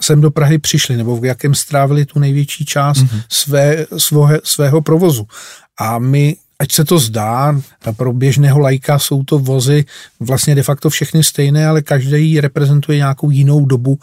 sem 0.00 0.20
do 0.20 0.30
Prahy 0.30 0.58
přišli, 0.58 0.96
nebo 0.96 1.16
v 1.16 1.24
jakém 1.24 1.54
strávili 1.54 2.06
tu 2.06 2.18
největší 2.18 2.64
část 2.64 2.98
mm-hmm. 2.98 3.22
své, 3.28 3.86
svoje, 3.96 4.40
svého 4.44 4.82
provozu. 4.82 5.26
A 5.78 5.98
my 5.98 6.36
ať 6.64 6.72
se 6.72 6.84
to 6.84 6.98
zdá, 6.98 7.60
pro 7.96 8.12
běžného 8.12 8.58
lajka 8.58 8.98
jsou 8.98 9.24
to 9.24 9.38
vozy 9.38 9.84
vlastně 10.20 10.54
de 10.54 10.62
facto 10.62 10.90
všechny 10.90 11.24
stejné, 11.24 11.66
ale 11.66 11.82
každý 11.82 12.40
reprezentuje 12.40 12.98
nějakou 12.98 13.30
jinou 13.30 13.64
dobu 13.64 13.98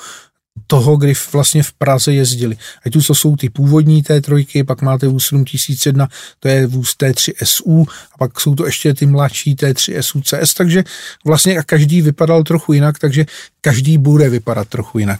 toho, 0.67 0.97
kdy 0.97 1.13
vlastně 1.33 1.63
v 1.63 1.73
Praze 1.73 2.13
jezdili. 2.13 2.57
Ať 2.85 2.93
tu 2.93 3.01
to 3.01 3.15
jsou 3.15 3.35
ty 3.35 3.49
původní 3.49 4.03
T3, 4.03 4.65
pak 4.65 4.81
máte 4.81 5.07
vůz 5.07 5.25
7001, 5.25 6.07
to 6.39 6.47
je 6.47 6.67
vůz 6.67 6.89
T3 6.89 7.33
SU, 7.43 7.85
a 8.13 8.17
pak 8.17 8.39
jsou 8.39 8.55
to 8.55 8.65
ještě 8.65 8.93
ty 8.93 9.05
mladší 9.05 9.55
T3 9.55 10.01
SU 10.01 10.21
CS, 10.21 10.53
takže 10.53 10.83
vlastně 11.25 11.63
každý 11.65 12.01
vypadal 12.01 12.43
trochu 12.43 12.73
jinak, 12.73 12.99
takže 12.99 13.25
každý 13.61 13.97
bude 13.97 14.29
vypadat 14.29 14.67
trochu 14.67 14.99
jinak. 14.99 15.19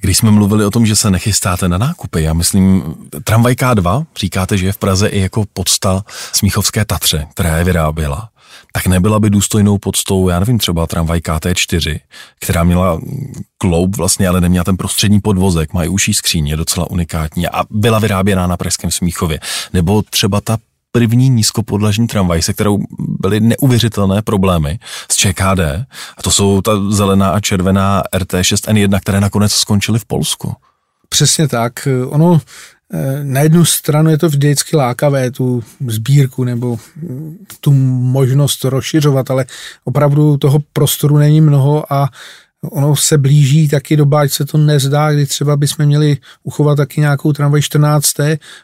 Když 0.00 0.18
jsme 0.18 0.30
mluvili 0.30 0.64
o 0.64 0.70
tom, 0.70 0.86
že 0.86 0.96
se 0.96 1.10
nechystáte 1.10 1.68
na 1.68 1.78
nákupy, 1.78 2.22
já 2.22 2.32
myslím, 2.32 2.94
tramvaj 3.24 3.54
K2, 3.54 4.06
říkáte, 4.18 4.58
že 4.58 4.66
je 4.66 4.72
v 4.72 4.78
Praze 4.78 5.08
i 5.08 5.20
jako 5.20 5.44
podsta 5.52 6.04
Smíchovské 6.32 6.84
Tatře, 6.84 7.26
která 7.30 7.56
je 7.56 7.64
vyráběla, 7.64 8.30
tak 8.72 8.86
nebyla 8.86 9.20
by 9.20 9.30
důstojnou 9.30 9.78
podstou, 9.78 10.28
já 10.28 10.40
nevím, 10.40 10.58
třeba 10.58 10.86
tramvaj 10.86 11.18
KT4, 11.18 12.00
která 12.40 12.64
měla 12.64 13.00
kloub 13.58 13.96
vlastně, 13.96 14.28
ale 14.28 14.40
neměla 14.40 14.64
ten 14.64 14.76
prostřední 14.76 15.20
podvozek, 15.20 15.70
i 15.82 15.88
uší 15.88 16.14
skříně, 16.14 16.56
docela 16.56 16.90
unikátní 16.90 17.48
a 17.48 17.64
byla 17.70 17.98
vyráběná 17.98 18.46
na 18.46 18.56
Pražském 18.56 18.90
Smíchově. 18.90 19.40
Nebo 19.72 20.02
třeba 20.02 20.40
ta 20.40 20.58
první 20.92 21.28
nízkopodlažní 21.28 22.06
tramvaj, 22.06 22.42
se 22.42 22.52
kterou 22.52 22.78
byly 22.98 23.40
neuvěřitelné 23.40 24.22
problémy 24.22 24.78
s 25.12 25.16
ČKD. 25.16 25.60
A 26.16 26.22
to 26.22 26.30
jsou 26.30 26.62
ta 26.62 26.72
zelená 26.90 27.30
a 27.30 27.40
červená 27.40 28.02
RT6N1, 28.14 29.00
které 29.00 29.20
nakonec 29.20 29.52
skončily 29.52 29.98
v 29.98 30.04
Polsku. 30.04 30.54
Přesně 31.08 31.48
tak. 31.48 31.88
Ono 32.08 32.40
eh, 32.92 33.24
na 33.24 33.40
jednu 33.40 33.64
stranu 33.64 34.10
je 34.10 34.18
to 34.18 34.28
vždycky 34.28 34.76
lákavé, 34.76 35.30
tu 35.30 35.62
sbírku 35.86 36.44
nebo 36.44 36.78
tu 37.60 37.72
možnost 37.72 38.64
rozšiřovat, 38.64 39.30
ale 39.30 39.46
opravdu 39.84 40.36
toho 40.36 40.58
prostoru 40.72 41.18
není 41.18 41.40
mnoho 41.40 41.92
a 41.92 42.08
ono 42.62 42.96
se 42.96 43.18
blíží 43.18 43.68
taky 43.68 43.96
doba, 43.96 44.20
ať 44.20 44.32
se 44.32 44.44
to 44.44 44.58
nezdá, 44.58 45.12
kdy 45.12 45.26
třeba 45.26 45.56
bychom 45.56 45.86
měli 45.86 46.16
uchovat 46.42 46.76
taky 46.76 47.00
nějakou 47.00 47.32
tramvaj 47.32 47.62
14. 47.62 48.14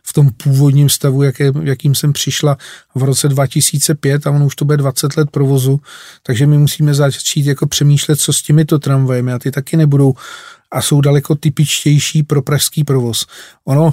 v 0.03 0.13
tom 0.13 0.31
původním 0.31 0.89
stavu, 0.89 1.23
jaké, 1.23 1.53
jakým 1.63 1.95
jsem 1.95 2.13
přišla 2.13 2.57
v 2.95 3.03
roce 3.03 3.29
2005 3.29 4.27
a 4.27 4.31
ono 4.31 4.47
už 4.47 4.57
to 4.57 4.65
bude 4.65 4.77
20 4.77 5.17
let 5.17 5.31
provozu, 5.31 5.81
takže 6.23 6.47
my 6.47 6.59
musíme 6.59 6.95
začít 6.95 7.47
jako 7.47 7.67
přemýšlet, 7.67 8.17
co 8.17 8.33
s 8.33 8.43
těmito 8.43 8.79
tramvajemi 8.79 9.33
a 9.33 9.39
ty 9.39 9.51
taky 9.51 9.77
nebudou 9.77 10.15
a 10.71 10.83
jsou 10.83 11.01
daleko 11.01 11.35
typičtější 11.35 12.23
pro 12.23 12.43
pražský 12.43 12.85
provoz. 12.85 13.27
Ono 13.65 13.93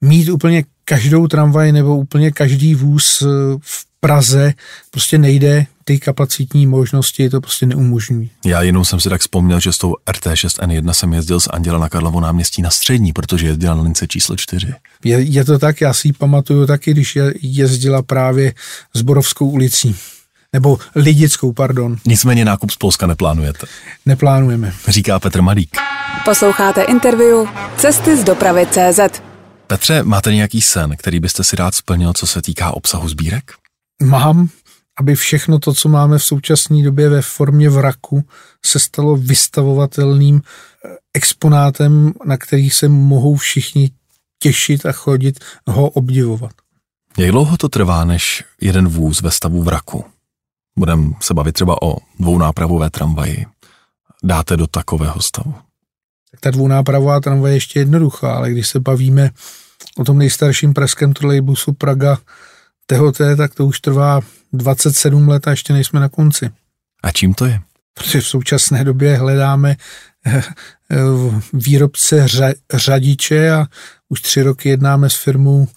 mít 0.00 0.28
úplně 0.28 0.64
každou 0.84 1.26
tramvaj 1.26 1.72
nebo 1.72 1.96
úplně 1.96 2.30
každý 2.30 2.74
vůz 2.74 3.22
v 3.60 3.86
Praze 4.00 4.52
prostě 4.90 5.18
nejde, 5.18 5.66
ty 5.84 5.98
kapacitní 5.98 6.66
možnosti 6.66 7.30
to 7.30 7.40
prostě 7.40 7.66
neumožňují. 7.66 8.30
Já 8.44 8.62
jenom 8.62 8.84
jsem 8.84 9.00
si 9.00 9.08
tak 9.08 9.20
vzpomněl, 9.20 9.60
že 9.60 9.72
s 9.72 9.78
tou 9.78 9.94
RT6N1 10.06 10.90
jsem 10.90 11.12
jezdil 11.12 11.40
z 11.40 11.48
Anděla 11.50 11.78
na 11.78 11.88
Karlovo 11.88 12.20
náměstí 12.20 12.62
na 12.62 12.70
střední, 12.70 13.12
protože 13.12 13.46
jezdila 13.46 13.74
na 13.74 13.82
lince 13.82 14.06
číslo 14.06 14.36
4. 14.36 14.74
Je, 15.04 15.20
je 15.20 15.44
to 15.44 15.58
tak, 15.58 15.80
já 15.80 15.92
si 15.92 16.08
ji 16.08 16.12
pamatuju 16.12 16.66
taky, 16.66 16.90
když 16.90 17.16
je, 17.16 17.34
jezdila 17.42 18.02
právě 18.02 18.54
s 18.94 19.02
Borovskou 19.02 19.50
ulicí. 19.50 19.96
Nebo 20.52 20.78
Lidickou, 20.94 21.52
pardon. 21.52 21.96
Nicméně 22.06 22.44
nákup 22.44 22.70
z 22.70 22.76
Polska 22.76 23.06
neplánujete. 23.06 23.66
Neplánujeme. 24.06 24.72
Říká 24.88 25.20
Petr 25.20 25.42
Malík. 25.42 25.76
Posloucháte 26.24 26.82
interview 26.82 27.46
Cesty 27.76 28.16
z 28.16 28.24
dopravy 28.24 28.66
CZ. 28.66 29.22
Petře, 29.66 30.02
máte 30.02 30.34
nějaký 30.34 30.62
sen, 30.62 30.96
který 30.96 31.20
byste 31.20 31.44
si 31.44 31.56
rád 31.56 31.74
splnil, 31.74 32.12
co 32.12 32.26
se 32.26 32.42
týká 32.42 32.70
obsahu 32.70 33.08
sbírek? 33.08 33.52
mám, 34.02 34.48
aby 35.00 35.14
všechno 35.14 35.58
to, 35.58 35.74
co 35.74 35.88
máme 35.88 36.18
v 36.18 36.24
současné 36.24 36.82
době 36.82 37.08
ve 37.08 37.22
formě 37.22 37.70
vraku, 37.70 38.24
se 38.66 38.78
stalo 38.78 39.16
vystavovatelným 39.16 40.42
eh, 40.42 40.96
exponátem, 41.14 42.12
na 42.24 42.36
který 42.36 42.70
se 42.70 42.88
mohou 42.88 43.36
všichni 43.36 43.90
těšit 44.38 44.86
a 44.86 44.92
chodit 44.92 45.44
ho 45.66 45.88
obdivovat. 45.88 46.52
Jak 47.18 47.30
dlouho 47.30 47.56
to 47.56 47.68
trvá, 47.68 48.04
než 48.04 48.44
jeden 48.60 48.88
vůz 48.88 49.22
ve 49.22 49.30
stavu 49.30 49.62
vraku? 49.62 50.04
Budeme 50.78 51.10
se 51.20 51.34
bavit 51.34 51.52
třeba 51.52 51.82
o 51.82 51.96
dvounápravové 52.20 52.90
tramvaji. 52.90 53.46
dáte 54.24 54.56
do 54.56 54.66
takového 54.66 55.22
stavu? 55.22 55.54
Tak 56.30 56.40
ta 56.40 56.50
dvounápravová 56.50 57.20
tramvaj 57.20 57.52
je 57.52 57.56
ještě 57.56 57.78
jednoduchá, 57.78 58.34
ale 58.34 58.50
když 58.50 58.68
se 58.68 58.80
bavíme 58.80 59.30
o 59.98 60.04
tom 60.04 60.18
nejstarším 60.18 60.74
pražském 60.74 61.12
trolejbusu 61.12 61.72
Praga 61.72 62.18
THT, 62.86 63.20
tak 63.36 63.54
to 63.54 63.66
už 63.66 63.80
trvá 63.80 64.20
27 64.56 65.28
let 65.28 65.48
a 65.48 65.50
ještě 65.50 65.72
nejsme 65.72 66.00
na 66.00 66.08
konci. 66.08 66.50
A 67.02 67.10
čím 67.10 67.34
to 67.34 67.46
je? 67.46 67.60
Protože 67.94 68.20
v 68.20 68.26
současné 68.26 68.84
době 68.84 69.16
hledáme 69.16 69.76
eh, 70.26 70.42
eh, 70.90 70.96
výrobce 71.52 72.26
řadiče 72.74 73.50
a 73.50 73.66
už 74.08 74.20
tři 74.20 74.42
roky 74.42 74.68
jednáme 74.68 75.10
s 75.10 75.14
firmou 75.14 75.68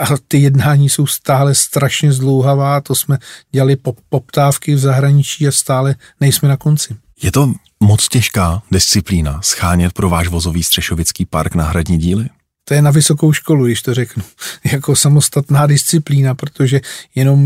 a 0.00 0.06
ty 0.28 0.38
jednání 0.38 0.88
jsou 0.88 1.06
stále 1.06 1.54
strašně 1.54 2.12
zdlouhavá. 2.12 2.80
To 2.80 2.94
jsme 2.94 3.18
dělali 3.50 3.76
poptávky 4.08 4.74
v 4.74 4.78
zahraničí 4.78 5.48
a 5.48 5.52
stále 5.52 5.94
nejsme 6.20 6.48
na 6.48 6.56
konci. 6.56 6.96
Je 7.22 7.32
to 7.32 7.52
moc 7.80 8.08
těžká 8.08 8.62
disciplína 8.70 9.40
schánět 9.42 9.92
pro 9.92 10.08
váš 10.08 10.28
vozový 10.28 10.62
střešovický 10.62 11.26
park 11.26 11.54
náhradní 11.54 11.98
díly? 11.98 12.28
To 12.64 12.74
je 12.74 12.82
na 12.82 12.90
vysokou 12.90 13.32
školu, 13.32 13.66
když 13.66 13.82
to 13.82 13.94
řeknu, 13.94 14.22
jako 14.72 14.96
samostatná 14.96 15.66
disciplína, 15.66 16.34
protože 16.34 16.80
jenom, 17.14 17.40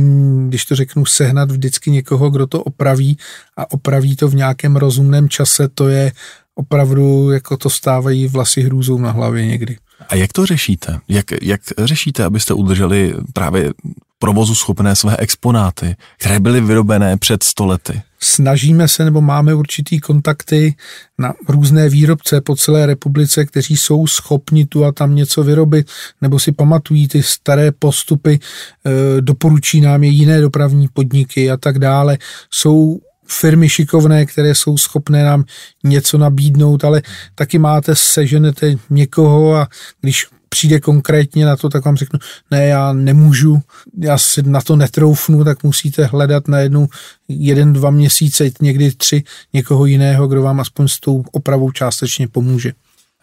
když 0.49 0.65
to 0.65 0.77
řeknu, 0.77 1.07
sehnat 1.07 1.51
vždycky 1.51 1.91
někoho, 1.91 2.31
kdo 2.31 2.47
to 2.47 2.63
opraví 2.63 3.19
a 3.57 3.73
opraví 3.73 4.17
to 4.17 4.29
v 4.29 4.35
nějakém 4.35 4.77
rozumném 4.77 5.29
čase, 5.29 5.69
to 5.69 5.89
je 5.89 6.13
opravdu, 6.55 7.31
jako 7.31 7.57
to 7.57 7.71
stávají 7.71 8.29
vlasy 8.29 8.63
hrůzou 8.63 8.99
na 8.99 9.11
hlavě 9.11 9.47
někdy. 9.47 9.77
A 10.09 10.15
jak 10.15 10.33
to 10.33 10.47
řešíte? 10.47 10.99
Jak, 11.09 11.27
jak 11.43 11.61
řešíte, 11.79 12.25
abyste 12.25 12.55
udrželi 12.55 13.15
právě 13.33 13.73
provozu 14.19 14.55
schopné 14.55 14.97
své 14.97 15.17
exponáty, 15.17 15.97
které 16.19 16.41
byly 16.41 16.61
vyrobené 16.61 17.17
před 17.17 17.43
stolety? 17.43 18.03
Snažíme 18.21 18.89
se 18.89 19.05
nebo 19.05 19.21
máme 19.21 19.55
určitý 19.55 20.01
kontakty 20.01 20.75
na 21.19 21.35
různé 21.49 21.89
výrobce 21.89 22.41
po 22.41 22.57
celé 22.57 22.87
republice, 22.87 23.45
kteří 23.45 23.77
jsou 23.77 24.07
schopni 24.07 24.67
tu 24.67 24.85
a 24.85 24.93
tam 24.93 25.15
něco 25.15 25.43
vyrobit, 25.43 25.91
nebo 26.21 26.39
si 26.39 26.53
pamatují 26.53 27.09
ty 27.09 27.23
staré 27.23 27.73
postupy, 27.73 28.39
e, 28.39 29.21
doporučí 29.21 29.81
nám 29.81 30.05
je 30.05 30.11
jiné 30.11 30.41
dopravní 30.41 30.89
podniky 30.89 31.51
a 31.51 31.57
tak 31.57 31.79
dále. 31.79 32.19
Jsou 32.51 33.01
firmy 33.29 33.69
šikovné, 33.69 34.27
které 34.27 34.55
jsou 34.55 34.79
schopné 34.79 35.25
nám 35.25 35.45
něco 35.85 36.19
nabídnout, 36.19 36.85
ale 36.85 37.03
taky 37.35 37.59
máte, 37.59 37.95
seženete 37.95 38.75
někoho 38.91 39.55
a 39.55 39.69
když 40.01 40.27
přijde 40.49 40.81
konkrétně 40.81 41.47
na 41.47 41.57
to, 41.57 41.69
tak 41.69 41.85
vám 41.85 41.97
řeknu, 41.97 42.19
ne, 42.51 42.67
já 42.67 42.93
nemůžu, 42.93 43.61
já 43.99 44.19
si 44.19 44.43
na 44.43 44.61
to 44.61 44.77
netroufnu, 44.77 45.45
tak 45.45 45.63
musíte 45.63 46.05
hledat 46.05 46.49
na 46.49 46.59
jednu, 46.59 46.89
jeden, 47.29 47.73
dva 47.73 47.91
měsíce, 47.91 48.51
někdy 48.61 48.93
tři, 48.93 49.23
někoho 49.53 49.87
jiného, 49.87 50.29
kdo 50.29 50.43
vám 50.43 50.61
aspoň 50.61 50.89
s 50.89 51.01
tou 51.01 51.25
opravou 51.33 51.71
částečně 51.71 52.29
pomůže. 52.29 52.73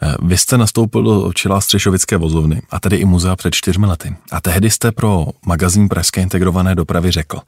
Eh, 0.04 0.16
vy 0.22 0.38
jste 0.38 0.58
nastoupil 0.58 1.04
do 1.04 1.34
čela 1.34 1.62
Střešovické 1.62 2.18
vozovny 2.18 2.62
a 2.70 2.80
tedy 2.80 2.95
i 2.95 3.06
muzea 3.06 3.36
před 3.36 3.54
čtyřmi 3.54 3.86
lety. 3.86 4.16
A 4.32 4.41
tehdy 4.41 4.70
jste 4.70 4.91
pro 4.91 5.26
magazín 5.45 5.89
Pražské 5.89 6.22
integrované 6.22 6.76
dopravy 6.76 7.12
řekl. 7.12 7.39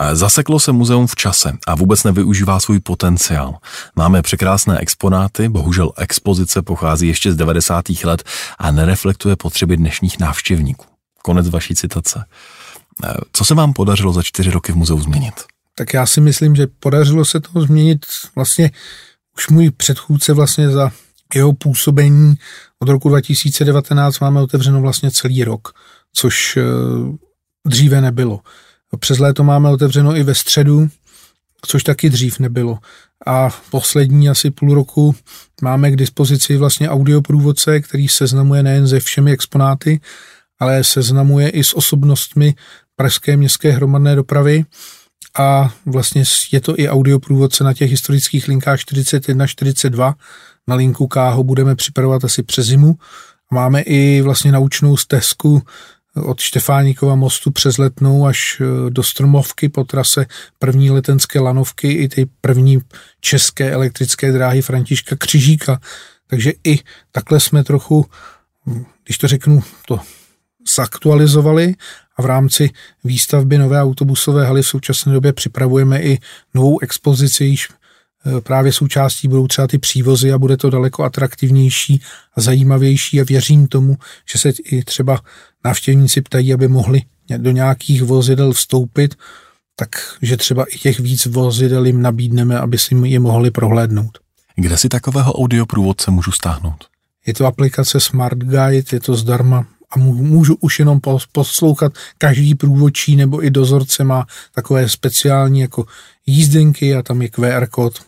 Eh, 0.00 0.16
zaseklo 0.16 0.60
se 0.60 0.72
muzeum 0.72 1.06
v 1.06 1.14
čase 1.14 1.52
a 1.66 1.74
vůbec 1.74 2.04
nevyužívá 2.04 2.60
svůj 2.60 2.80
potenciál. 2.80 3.54
Máme 3.96 4.22
překrásné 4.22 4.78
exponáty, 4.78 5.48
bohužel 5.48 5.92
expozice 5.96 6.62
pochází 6.62 7.08
ještě 7.08 7.32
z 7.32 7.36
90. 7.36 8.04
let 8.04 8.22
a 8.58 8.70
nereflektuje 8.70 9.36
potřeby 9.36 9.76
dnešních 9.76 10.18
návštěvníků. 10.18 10.84
Konec 11.22 11.48
vaší 11.48 11.74
citace. 11.74 12.24
Eh, 13.04 13.14
co 13.32 13.44
se 13.44 13.54
vám 13.54 13.72
podařilo 13.72 14.12
za 14.12 14.22
čtyři 14.22 14.50
roky 14.50 14.72
v 14.72 14.76
muzeu 14.76 15.00
změnit? 15.00 15.34
Tak 15.74 15.94
já 15.94 16.06
si 16.06 16.20
myslím, 16.20 16.56
že 16.56 16.66
podařilo 16.66 17.24
se 17.24 17.40
to 17.40 17.60
změnit 17.60 18.06
vlastně 18.34 18.70
už 19.36 19.48
můj 19.48 19.70
předchůdce 19.70 20.32
vlastně 20.32 20.70
za 20.70 20.90
jeho 21.34 21.52
působení 21.52 22.34
od 22.78 22.88
roku 22.88 23.08
2019 23.08 24.18
máme 24.18 24.40
otevřeno 24.40 24.80
vlastně 24.80 25.10
celý 25.10 25.44
rok, 25.44 25.72
což 26.12 26.56
eh, 26.56 26.62
dříve 27.66 28.00
nebylo. 28.00 28.40
Přes 28.98 29.18
léto 29.18 29.44
máme 29.44 29.70
otevřeno 29.70 30.16
i 30.16 30.22
ve 30.22 30.34
středu, 30.34 30.88
což 31.66 31.82
taky 31.82 32.10
dřív 32.10 32.38
nebylo. 32.38 32.78
A 33.26 33.50
poslední 33.70 34.28
asi 34.28 34.50
půl 34.50 34.74
roku 34.74 35.14
máme 35.62 35.90
k 35.90 35.96
dispozici 35.96 36.56
vlastně 36.56 36.90
audioprůvodce, 36.90 37.80
který 37.80 38.08
seznamuje 38.08 38.62
nejen 38.62 38.88
se 38.88 39.00
všemi 39.00 39.32
exponáty, 39.32 40.00
ale 40.58 40.84
seznamuje 40.84 41.48
i 41.48 41.64
s 41.64 41.76
osobnostmi 41.76 42.54
Pražské 42.96 43.36
městské 43.36 43.70
hromadné 43.70 44.16
dopravy 44.16 44.64
a 45.38 45.74
vlastně 45.86 46.24
je 46.52 46.60
to 46.60 46.80
i 46.80 46.88
audioprůvodce 46.88 47.64
na 47.64 47.74
těch 47.74 47.90
historických 47.90 48.48
linkách 48.48 48.80
41, 48.80 49.46
42, 49.46 50.14
na 50.66 50.74
linku 50.74 51.06
Káho 51.06 51.44
budeme 51.44 51.74
připravovat 51.74 52.24
asi 52.24 52.42
přes 52.42 52.66
zimu. 52.66 52.94
Máme 53.50 53.80
i 53.80 54.20
vlastně 54.20 54.52
naučnou 54.52 54.96
stezku 54.96 55.62
od 56.24 56.40
Štefánikova 56.40 57.14
mostu 57.14 57.50
přes 57.50 57.78
Letnou 57.78 58.26
až 58.26 58.60
e, 58.60 58.90
do 58.90 59.02
Stromovky 59.02 59.68
po 59.68 59.84
trase 59.84 60.26
první 60.58 60.90
letenské 60.90 61.40
lanovky 61.40 61.92
i 61.92 62.08
ty 62.08 62.26
první 62.40 62.78
české 63.20 63.70
elektrické 63.70 64.32
dráhy 64.32 64.62
Františka 64.62 65.16
Křižíka. 65.16 65.80
Takže 66.26 66.52
i 66.64 66.78
takhle 67.12 67.40
jsme 67.40 67.64
trochu, 67.64 68.06
když 69.04 69.18
to 69.18 69.28
řeknu, 69.28 69.62
to 69.88 70.00
zaktualizovali 70.76 71.74
a 72.16 72.22
v 72.22 72.26
rámci 72.26 72.70
výstavby 73.04 73.58
nové 73.58 73.82
autobusové 73.82 74.46
haly 74.46 74.62
v 74.62 74.68
současné 74.68 75.12
době 75.12 75.32
připravujeme 75.32 76.02
i 76.02 76.18
novou 76.54 76.78
expozici, 76.82 77.44
již 77.44 77.68
Eh, 77.68 77.85
právě 78.42 78.72
součástí 78.72 79.28
budou 79.28 79.46
třeba 79.46 79.66
ty 79.66 79.78
přívozy 79.78 80.32
a 80.32 80.38
bude 80.38 80.56
to 80.56 80.70
daleko 80.70 81.04
atraktivnější 81.04 82.02
a 82.36 82.40
zajímavější 82.40 83.20
a 83.20 83.24
věřím 83.24 83.66
tomu, 83.66 83.96
že 84.32 84.38
se 84.38 84.52
i 84.64 84.84
třeba 84.84 85.20
návštěvníci 85.64 86.20
ptají, 86.20 86.54
aby 86.54 86.68
mohli 86.68 87.02
do 87.36 87.50
nějakých 87.50 88.02
vozidel 88.02 88.52
vstoupit, 88.52 89.14
takže 90.20 90.36
třeba 90.36 90.64
i 90.64 90.78
těch 90.78 91.00
víc 91.00 91.26
vozidel 91.26 91.86
jim 91.86 92.02
nabídneme, 92.02 92.58
aby 92.58 92.78
si 92.78 92.94
je 93.04 93.20
mohli 93.20 93.50
prohlédnout. 93.50 94.18
Kde 94.56 94.78
si 94.78 94.88
takového 94.88 95.32
audioprůvodce 95.32 96.10
můžu 96.10 96.32
stáhnout? 96.32 96.84
Je 97.26 97.34
to 97.34 97.46
aplikace 97.46 98.00
Smart 98.00 98.38
Guide, 98.38 98.84
je 98.92 99.00
to 99.00 99.14
zdarma 99.14 99.66
a 99.90 99.98
můžu 99.98 100.54
už 100.60 100.78
jenom 100.78 101.00
poslouchat. 101.32 101.92
Každý 102.18 102.54
průvodčí 102.54 103.16
nebo 103.16 103.44
i 103.44 103.50
dozorce 103.50 104.04
má 104.04 104.26
takové 104.54 104.88
speciální 104.88 105.60
jako 105.60 105.84
jízdenky 106.26 106.94
a 106.94 107.02
tam 107.02 107.22
je 107.22 107.28
QR 107.28 107.66
kód, 107.66 108.00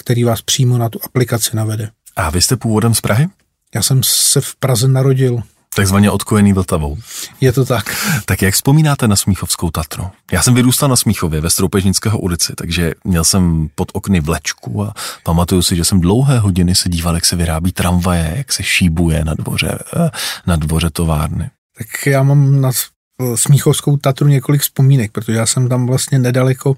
který 0.00 0.24
vás 0.24 0.42
přímo 0.42 0.78
na 0.78 0.88
tu 0.88 0.98
aplikaci 1.02 1.56
navede. 1.56 1.90
A 2.16 2.30
vy 2.30 2.42
jste 2.42 2.56
původem 2.56 2.94
z 2.94 3.00
Prahy? 3.00 3.28
Já 3.74 3.82
jsem 3.82 4.00
se 4.02 4.40
v 4.40 4.54
Praze 4.54 4.88
narodil. 4.88 5.42
Takzvaně 5.76 6.10
odkojený 6.10 6.52
Vltavou. 6.52 6.96
Je 7.40 7.52
to 7.52 7.64
tak. 7.64 7.96
Tak 8.24 8.42
jak 8.42 8.54
vzpomínáte 8.54 9.08
na 9.08 9.16
Smíchovskou 9.16 9.70
Tatru? 9.70 10.10
Já 10.32 10.42
jsem 10.42 10.54
vyrůstal 10.54 10.88
na 10.88 10.96
Smíchově 10.96 11.40
ve 11.40 11.50
Stroupežnického 11.50 12.18
ulici, 12.18 12.52
takže 12.56 12.94
měl 13.04 13.24
jsem 13.24 13.68
pod 13.74 13.88
okny 13.92 14.20
vlečku 14.20 14.84
a 14.84 14.94
pamatuju 15.22 15.62
si, 15.62 15.76
že 15.76 15.84
jsem 15.84 16.00
dlouhé 16.00 16.38
hodiny 16.38 16.74
se 16.74 16.88
díval, 16.88 17.14
jak 17.14 17.24
se 17.24 17.36
vyrábí 17.36 17.72
tramvaje, 17.72 18.34
jak 18.36 18.52
se 18.52 18.62
šíbuje 18.62 19.24
na 19.24 19.34
dvoře, 19.34 19.78
eh, 19.96 20.10
na 20.46 20.56
dvoře 20.56 20.90
továrny. 20.90 21.50
Tak 21.78 22.06
já 22.06 22.22
mám 22.22 22.60
na 22.60 22.70
Smíchovskou 23.34 23.96
Tatru 23.96 24.28
několik 24.28 24.60
vzpomínek, 24.60 25.12
protože 25.12 25.38
já 25.38 25.46
jsem 25.46 25.68
tam 25.68 25.86
vlastně 25.86 26.18
nedaleko 26.18 26.76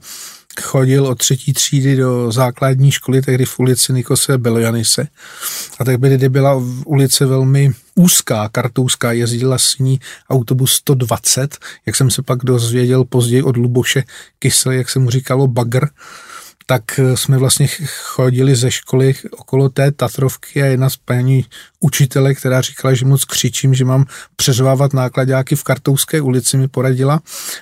chodil 0.60 1.06
od 1.06 1.18
třetí 1.18 1.52
třídy 1.52 1.96
do 1.96 2.32
základní 2.32 2.90
školy, 2.90 3.22
tehdy 3.22 3.44
v 3.44 3.58
ulici 3.58 3.92
Nikose 3.92 4.38
Beljanise. 4.38 5.08
A 5.78 5.84
tak 5.84 5.98
by 5.98 6.28
byla 6.28 6.54
v 6.54 6.82
ulice 6.86 7.26
velmi 7.26 7.72
úzká, 7.94 8.48
kartouská, 8.48 9.12
jezdila 9.12 9.58
s 9.58 9.78
ní 9.78 10.00
autobus 10.30 10.72
120, 10.72 11.58
jak 11.86 11.96
jsem 11.96 12.10
se 12.10 12.22
pak 12.22 12.38
dozvěděl 12.44 13.04
později 13.04 13.42
od 13.42 13.56
Luboše 13.56 14.04
Kysel, 14.38 14.72
jak 14.72 14.90
se 14.90 14.98
mu 14.98 15.10
říkalo 15.10 15.46
bagr, 15.46 15.88
tak 16.66 17.00
jsme 17.14 17.38
vlastně 17.38 17.68
chodili 18.02 18.56
ze 18.56 18.70
školy 18.70 19.14
okolo 19.30 19.68
té 19.68 19.92
Tatrovky 19.92 20.62
a 20.62 20.66
jedna 20.66 20.90
z 20.90 20.96
paní 20.96 21.44
učitele, 21.80 22.34
která 22.34 22.60
říkala, 22.60 22.94
že 22.94 23.04
moc 23.04 23.24
křičím, 23.24 23.74
že 23.74 23.84
mám 23.84 24.04
přeřvávat 24.36 24.94
nákladňáky 24.94 25.56
v 25.56 25.64
Kartouské 25.64 26.20
ulici, 26.20 26.56
mi 26.56 26.68
poradila. 26.68 27.20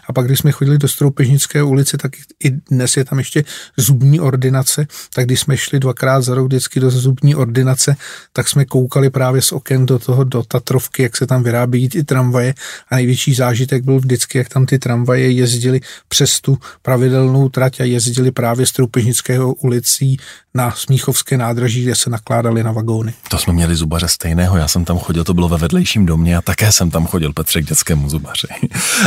A 0.08 0.12
pak, 0.12 0.26
když 0.26 0.38
jsme 0.38 0.52
chodili 0.52 0.78
do 0.78 0.88
Stroupežnické 0.88 1.62
ulice, 1.62 1.98
tak 1.98 2.12
i 2.44 2.50
dnes 2.50 2.96
je 2.96 3.04
tam 3.04 3.18
ještě 3.18 3.44
zubní 3.76 4.20
ordinace, 4.20 4.86
tak 5.14 5.24
když 5.24 5.40
jsme 5.40 5.56
šli 5.56 5.80
dvakrát 5.80 6.20
za 6.20 6.34
rok 6.34 6.46
vždycky 6.46 6.80
do 6.80 6.90
zubní 6.90 7.34
ordinace, 7.34 7.96
tak 8.32 8.48
jsme 8.48 8.64
koukali 8.64 9.10
právě 9.10 9.42
z 9.42 9.52
oken 9.52 9.86
do 9.86 9.98
toho, 9.98 10.24
do 10.24 10.42
Tatrovky, 10.42 11.02
jak 11.02 11.16
se 11.16 11.26
tam 11.26 11.42
vyrábí 11.42 11.88
ty 11.88 12.04
tramvaje 12.04 12.54
a 12.90 12.94
největší 12.94 13.34
zážitek 13.34 13.84
byl 13.84 13.98
vždycky, 13.98 14.38
jak 14.38 14.48
tam 14.48 14.66
ty 14.66 14.78
tramvaje 14.78 15.30
jezdili 15.30 15.80
přes 16.08 16.40
tu 16.40 16.58
pravidelnou 16.82 17.48
trať 17.48 17.80
a 17.80 17.84
jezdili 17.84 18.30
právě 18.30 18.66
z 18.66 18.76
Stroupežnického 18.76 19.54
ulicí 19.54 20.16
na 20.54 20.70
Smíchovské 20.70 21.38
nádraží, 21.38 21.82
kde 21.82 21.94
se 21.94 22.10
nakládali 22.10 22.64
na 22.64 22.72
vagóny. 22.72 23.14
To 23.30 23.38
jsme 23.38 23.52
měli 23.52 23.76
zubaře 23.76 24.05
stejného, 24.08 24.56
já 24.56 24.68
jsem 24.68 24.84
tam 24.84 24.98
chodil, 24.98 25.24
to 25.24 25.34
bylo 25.34 25.48
ve 25.48 25.58
vedlejším 25.58 26.06
domě 26.06 26.36
a 26.36 26.42
také 26.42 26.72
jsem 26.72 26.90
tam 26.90 27.06
chodil, 27.06 27.32
Petře, 27.32 27.62
k 27.62 27.66
dětskému 27.66 28.08
zubaři. 28.08 28.46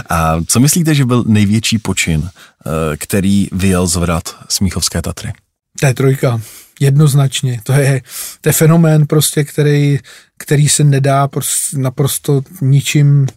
A 0.10 0.36
co 0.47 0.60
myslíte, 0.60 0.95
že 0.95 1.06
byl 1.06 1.24
největší 1.28 1.78
počin, 1.78 2.30
eh, 2.30 2.97
který 2.97 3.47
vyjel 3.52 3.88
zvrat 3.88 4.36
Smíchovské 4.50 5.02
Tatry? 5.02 5.34
To 5.80 5.86
je 5.86 5.93
trojka. 5.93 6.41
Jednoznačně. 6.80 7.62
To 7.64 7.74
je, 7.74 8.02
to 8.41 8.50
je 8.50 8.54
fenomén 8.54 9.08
prostě, 9.08 9.43
který, 9.43 10.00
který 10.38 10.70
se 10.70 10.84
nedá 10.84 11.28
prostě 11.28 11.78
naprosto 11.78 12.41
ničím 12.62 13.28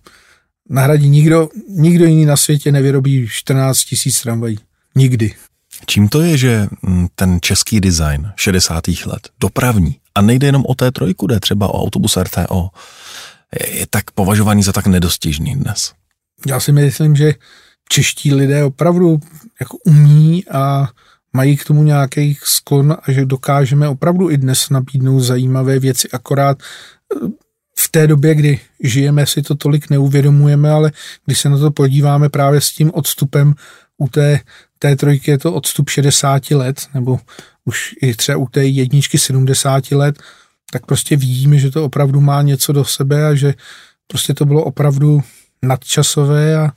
nahradit. 0.70 1.08
Nikdo, 1.08 1.48
nikdo 1.68 2.04
jiný 2.04 2.26
na 2.26 2.36
světě 2.36 2.72
nevyrobí 2.72 3.28
14 3.30 3.84
tisíc 3.84 4.22
tramvají. 4.22 4.58
Nikdy. 4.94 5.34
Čím 5.86 6.08
to 6.08 6.20
je, 6.22 6.38
že 6.38 6.68
mm, 6.82 7.08
ten 7.14 7.38
český 7.40 7.80
design 7.80 8.32
60. 8.36 8.84
let, 9.06 9.28
dopravní, 9.40 9.96
a 10.14 10.22
nejde 10.22 10.46
jenom 10.46 10.64
o 10.66 10.74
té 10.74 10.90
trojku, 10.90 11.26
jde 11.26 11.40
třeba 11.40 11.68
o 11.68 11.82
autobus 11.82 12.16
RTO, 12.16 12.68
je 13.70 13.86
tak 13.90 14.10
považovaný 14.10 14.62
za 14.62 14.72
tak 14.72 14.86
nedostižný 14.86 15.54
dnes? 15.54 15.92
Já 16.46 16.60
si 16.60 16.72
myslím, 16.72 17.16
že 17.16 17.34
čeští 17.88 18.34
lidé 18.34 18.64
opravdu 18.64 19.20
jako 19.60 19.76
umí 19.86 20.44
a 20.48 20.88
mají 21.32 21.56
k 21.56 21.64
tomu 21.64 21.82
nějaký 21.82 22.38
sklon 22.42 22.96
a 23.02 23.12
že 23.12 23.24
dokážeme 23.24 23.88
opravdu 23.88 24.30
i 24.30 24.36
dnes 24.36 24.70
nabídnout 24.70 25.20
zajímavé 25.20 25.78
věci, 25.78 26.08
akorát 26.12 26.58
eh, 26.60 27.28
v 27.78 27.88
té 27.90 28.06
době, 28.06 28.34
kdy 28.34 28.60
žijeme, 28.80 29.26
si 29.26 29.42
to 29.42 29.54
tolik 29.54 29.90
neuvědomujeme, 29.90 30.70
ale 30.70 30.92
když 31.26 31.38
se 31.40 31.48
na 31.48 31.58
to 31.58 31.70
podíváme 31.70 32.28
právě 32.28 32.60
s 32.60 32.70
tím 32.70 32.90
odstupem 32.94 33.54
u 33.98 34.08
té, 34.08 34.40
té 34.82 34.96
trojky, 34.96 35.30
je 35.30 35.38
to 35.38 35.54
odstup 35.54 35.88
60 35.88 36.50
let, 36.50 36.88
nebo 36.94 37.20
už 37.64 37.94
i 38.02 38.14
třeba 38.14 38.38
u 38.38 38.46
té 38.46 38.64
jedničky 38.64 39.18
70 39.18 39.90
let, 39.90 40.18
tak 40.72 40.86
prostě 40.86 41.16
vidíme, 41.16 41.58
že 41.58 41.70
to 41.70 41.84
opravdu 41.84 42.20
má 42.20 42.42
něco 42.42 42.72
do 42.72 42.84
sebe 42.84 43.26
a 43.26 43.34
že 43.34 43.54
prostě 44.06 44.34
to 44.34 44.44
bylo 44.44 44.64
opravdu 44.64 45.22
nadčasové 45.62 46.56
a 46.56 46.72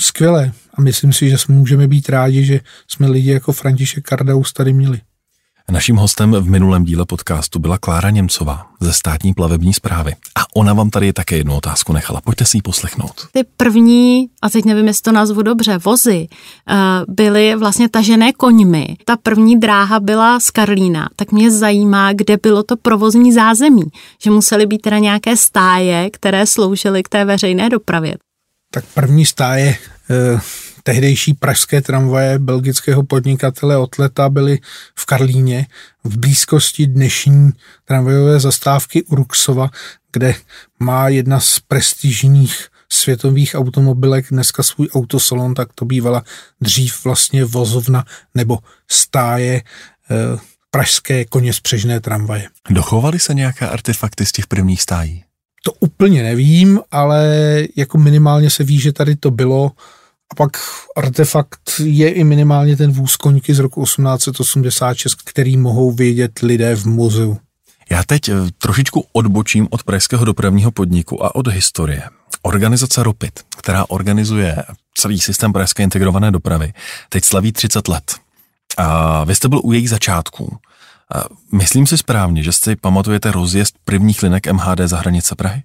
skvělé. 0.00 0.52
A 0.74 0.80
myslím 0.80 1.12
si, 1.12 1.30
že 1.30 1.36
můžeme 1.48 1.88
být 1.88 2.08
rádi, 2.08 2.44
že 2.44 2.60
jsme 2.88 3.08
lidi 3.08 3.30
jako 3.30 3.52
František 3.52 4.04
Kardaus 4.04 4.52
tady 4.52 4.72
měli. 4.72 5.00
Naším 5.72 5.96
hostem 5.96 6.32
v 6.32 6.50
minulém 6.50 6.84
díle 6.84 7.06
podcastu 7.06 7.58
byla 7.58 7.78
Klára 7.78 8.10
Němcová 8.10 8.66
ze 8.80 8.92
státní 8.92 9.34
plavební 9.34 9.74
zprávy. 9.74 10.14
A 10.34 10.40
ona 10.54 10.72
vám 10.72 10.90
tady 10.90 11.12
také 11.12 11.36
jednu 11.36 11.56
otázku 11.56 11.92
nechala. 11.92 12.20
Pojďte 12.20 12.44
si 12.44 12.56
ji 12.56 12.62
poslechnout. 12.62 13.12
Ty 13.32 13.44
první, 13.56 14.28
a 14.42 14.50
teď 14.50 14.64
nevím, 14.64 14.86
jestli 14.86 15.02
to 15.02 15.12
nazvu 15.12 15.42
dobře, 15.42 15.78
vozy, 15.78 16.28
eh, 16.68 16.74
byly 17.08 17.56
vlastně 17.56 17.88
tažené 17.88 18.32
koňmi. 18.32 18.96
Ta 19.04 19.16
první 19.16 19.60
dráha 19.60 20.00
byla 20.00 20.40
z 20.40 20.50
Karlína, 20.50 21.08
tak 21.16 21.32
mě 21.32 21.50
zajímá, 21.50 22.12
kde 22.12 22.36
bylo 22.42 22.62
to 22.62 22.76
provozní 22.76 23.32
zázemí. 23.32 23.84
Že 24.22 24.30
musely 24.30 24.66
být 24.66 24.82
teda 24.82 24.98
nějaké 24.98 25.36
stáje, 25.36 26.10
které 26.10 26.46
sloužily 26.46 27.02
k 27.02 27.08
té 27.08 27.24
veřejné 27.24 27.68
dopravě. 27.68 28.14
Tak 28.70 28.84
první 28.94 29.26
stáje 29.26 29.76
eh, 30.10 30.40
tehdejší 30.82 31.34
pražské 31.34 31.80
tramvaje 31.80 32.38
belgického 32.38 33.02
podnikatele 33.02 33.76
Otleta 33.76 34.28
byly 34.28 34.58
v 34.98 35.06
Karlíně 35.06 35.66
v 36.04 36.18
blízkosti 36.18 36.86
dnešní 36.86 37.50
tramvajové 37.84 38.40
zastávky 38.40 39.02
Uruxova, 39.02 39.70
kde 40.12 40.34
má 40.80 41.08
jedna 41.08 41.40
z 41.40 41.60
prestižních 41.60 42.68
světových 42.88 43.54
automobilek 43.54 44.26
dneska 44.30 44.62
svůj 44.62 44.88
autosalon, 44.94 45.54
tak 45.54 45.68
to 45.74 45.84
bývala 45.84 46.24
dřív 46.60 47.04
vlastně 47.04 47.44
vozovna 47.44 48.04
nebo 48.34 48.58
stáje 48.90 49.54
e, 49.56 49.62
pražské 50.70 51.24
koně 51.24 51.52
spřežné 51.52 52.00
tramvaje. 52.00 52.48
Dochovaly 52.70 53.18
se 53.18 53.34
nějaké 53.34 53.68
artefakty 53.68 54.26
z 54.26 54.32
těch 54.32 54.46
prvních 54.46 54.82
stájí? 54.82 55.24
To 55.64 55.72
úplně 55.72 56.22
nevím, 56.22 56.80
ale 56.90 57.28
jako 57.76 57.98
minimálně 57.98 58.50
se 58.50 58.64
ví, 58.64 58.80
že 58.80 58.92
tady 58.92 59.16
to 59.16 59.30
bylo 59.30 59.72
a 60.32 60.34
pak 60.34 60.56
artefakt 60.96 61.80
je 61.84 62.08
i 62.08 62.24
minimálně 62.24 62.76
ten 62.76 62.92
vůz 62.92 63.16
koňky 63.16 63.54
z 63.54 63.58
roku 63.58 63.84
1886, 63.84 65.14
který 65.24 65.56
mohou 65.56 65.92
vědět 65.92 66.38
lidé 66.38 66.76
v 66.76 66.86
muzeu. 66.86 67.38
Já 67.90 68.02
teď 68.06 68.28
eh, 68.28 68.34
trošičku 68.58 69.04
odbočím 69.12 69.68
od 69.70 69.82
pražského 69.82 70.24
dopravního 70.24 70.70
podniku 70.70 71.24
a 71.24 71.34
od 71.34 71.48
historie. 71.48 72.02
Organizace 72.42 73.02
ROPIT, 73.02 73.40
která 73.56 73.84
organizuje 73.88 74.64
celý 74.94 75.20
systém 75.20 75.52
pražské 75.52 75.82
integrované 75.82 76.30
dopravy, 76.30 76.72
teď 77.08 77.24
slaví 77.24 77.52
30 77.52 77.88
let. 77.88 78.16
A 78.76 79.24
vy 79.24 79.34
jste 79.34 79.48
byl 79.48 79.60
u 79.64 79.72
jejich 79.72 79.90
začátků. 79.90 80.56
A 81.14 81.24
myslím 81.52 81.86
si 81.86 81.98
správně, 81.98 82.42
že 82.42 82.52
si 82.52 82.76
pamatujete 82.76 83.32
rozjezd 83.32 83.74
prvních 83.84 84.22
linek 84.22 84.52
MHD 84.52 84.80
za 84.84 84.96
hranice 84.96 85.34
Prahy? 85.34 85.62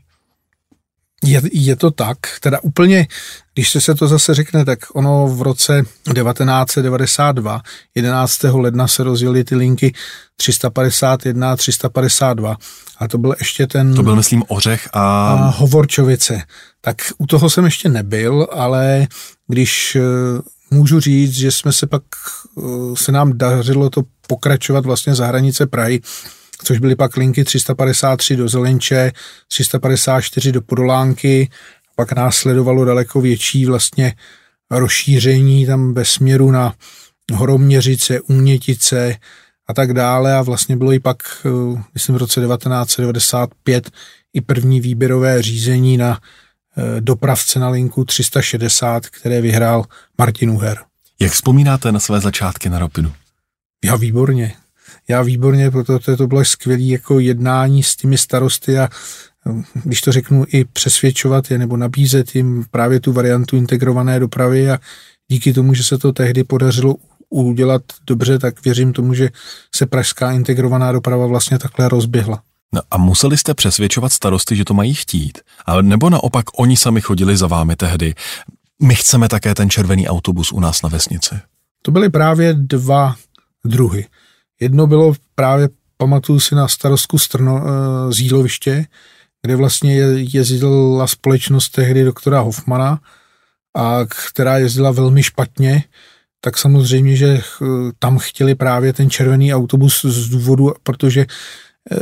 Je, 1.24 1.42
je 1.52 1.76
to 1.76 1.92
tak, 1.92 2.18
teda 2.40 2.60
úplně, 2.62 3.08
když 3.54 3.70
se 3.70 3.96
to 3.96 4.08
zase 4.08 4.34
řekne, 4.34 4.66
tak 4.66 4.80
ono 4.94 5.28
v 5.28 5.42
roce 5.42 5.84
1992, 6.14 7.62
11. 7.96 8.44
ledna 8.44 8.88
se 8.88 9.04
rozjeli 9.04 9.44
ty 9.44 9.56
linky 9.56 9.94
351 10.36 11.52
a 11.52 11.56
352 11.56 12.58
a 12.98 13.08
to 13.08 13.18
byl 13.18 13.36
ještě 13.40 13.68
ten... 13.68 13.96
To 13.96 14.04
byl, 14.04 14.16
myslím, 14.16 14.44
Ořech 14.48 14.90
a... 14.94 15.32
a 15.34 15.50
Hovorčovice. 15.50 16.42
Tak 16.82 16.96
u 17.18 17.28
toho 17.28 17.50
jsem 17.50 17.66
ještě 17.66 17.90
nebyl, 17.90 18.48
ale 18.52 19.08
když 19.48 19.96
eh, 19.96 20.02
můžu 20.72 21.00
říct, 21.00 21.34
že 21.34 21.52
jsme 21.52 21.74
se 21.74 21.88
pak, 21.88 22.04
eh, 22.58 22.62
se 22.94 23.12
nám 23.12 23.38
dařilo 23.38 23.90
to 23.90 24.04
pokračovat 24.28 24.86
vlastně 24.86 25.16
za 25.16 25.28
hranice 25.28 25.66
Prahy, 25.66 26.02
což 26.64 26.80
byly 26.80 26.96
pak 26.96 27.18
linky 27.18 27.44
353 27.44 28.36
do 28.36 28.48
Zelenče, 28.48 29.12
354 29.48 30.52
do 30.52 30.62
Podolánky, 30.62 31.50
pak 31.96 32.12
následovalo 32.12 32.86
daleko 32.86 33.22
větší 33.22 33.66
vlastně 33.66 34.14
rozšíření 34.72 35.66
tam 35.66 35.94
ve 35.94 36.06
směru 36.06 36.52
na 36.52 36.74
Horoměřice, 37.34 38.22
Umětice 38.22 39.16
a 39.68 39.74
tak 39.74 39.94
dále 39.94 40.36
a 40.36 40.42
vlastně 40.42 40.78
bylo 40.78 40.94
i 40.94 41.00
pak, 41.00 41.18
eh, 41.46 41.82
myslím 41.94 42.16
v 42.16 42.20
roce 42.20 42.42
1995 42.42 43.92
i 44.34 44.42
první 44.42 44.82
výběrové 44.82 45.42
řízení 45.42 45.98
na 45.98 46.20
eh, 46.78 47.02
dopravce 47.02 47.60
na 47.60 47.70
linku 47.70 48.06
360, 48.06 49.08
které 49.08 49.42
vyhrál 49.42 49.86
Martin 50.18 50.50
Uher. 50.50 50.78
Jak 51.20 51.32
vzpomínáte 51.32 51.92
na 51.92 52.00
své 52.00 52.20
začátky 52.20 52.70
na 52.70 52.80
Ropidu? 52.80 53.14
Já 53.86 53.96
výborně 53.96 54.56
já 55.10 55.22
výborně, 55.22 55.72
protože 55.72 56.18
to 56.18 56.28
bylo 56.28 56.46
skvělé 56.46 56.84
jako 56.84 57.20
jednání 57.20 57.84
s 57.84 57.96
těmi 57.96 58.18
starosty 58.18 58.80
a 58.80 58.90
když 59.84 60.02
to 60.02 60.12
řeknu, 60.12 60.46
i 60.48 60.66
přesvědčovat 60.66 61.52
je 61.52 61.58
nebo 61.58 61.78
nabízet 61.78 62.36
jim 62.36 62.66
právě 62.72 63.00
tu 63.00 63.14
variantu 63.14 63.58
integrované 63.58 64.20
dopravy 64.20 64.72
a 64.72 64.80
díky 65.28 65.54
tomu, 65.54 65.74
že 65.74 65.84
se 65.84 65.98
to 65.98 66.14
tehdy 66.14 66.44
podařilo 66.44 66.96
udělat 67.30 67.82
dobře, 68.08 68.40
tak 68.40 68.66
věřím 68.66 68.94
tomu, 68.94 69.14
že 69.14 69.30
se 69.76 69.86
pražská 69.86 70.32
integrovaná 70.32 70.92
doprava 70.92 71.28
vlastně 71.28 71.60
takhle 71.60 71.90
rozběhla. 71.90 72.42
No 72.74 72.82
a 72.92 72.98
museli 72.98 73.38
jste 73.38 73.54
přesvědčovat 73.54 74.12
starosty, 74.14 74.56
že 74.56 74.66
to 74.66 74.74
mají 74.74 74.94
chtít? 74.94 75.38
Ale 75.66 75.84
nebo 75.84 76.10
naopak 76.10 76.46
oni 76.60 76.78
sami 76.78 77.02
chodili 77.02 77.38
za 77.38 77.48
vámi 77.48 77.76
tehdy? 77.76 78.16
My 78.82 78.96
chceme 78.96 79.30
také 79.30 79.56
ten 79.56 79.70
červený 79.70 80.08
autobus 80.08 80.52
u 80.52 80.60
nás 80.60 80.82
na 80.82 80.90
vesnici. 80.90 81.36
To 81.82 81.92
byly 81.92 82.10
právě 82.10 82.54
dva 82.54 83.16
druhy. 83.66 84.06
Jedno 84.60 84.88
bylo 84.88 85.14
právě, 85.36 85.70
pamatuju 85.98 86.40
si 86.40 86.56
na 86.56 86.68
starostku 86.68 87.18
Strno, 87.20 87.64
eh, 87.66 88.14
z 88.14 88.20
Jíloviště, 88.20 88.86
kde 89.42 89.56
vlastně 89.56 89.96
jezdila 90.16 91.08
společnost 91.08 91.70
tehdy 91.70 92.04
doktora 92.04 92.40
Hoffmana, 92.40 93.00
a 93.76 94.06
která 94.30 94.58
jezdila 94.58 94.92
velmi 94.92 95.24
špatně, 95.24 95.84
tak 96.42 96.58
samozřejmě, 96.58 97.16
že 97.16 97.28
eh, 97.28 97.66
tam 98.00 98.18
chtěli 98.18 98.56
právě 98.56 98.94
ten 98.94 99.10
červený 99.10 99.54
autobus 99.54 100.06
z 100.06 100.30
důvodu, 100.30 100.74
protože 100.84 101.26
eh, 101.92 101.96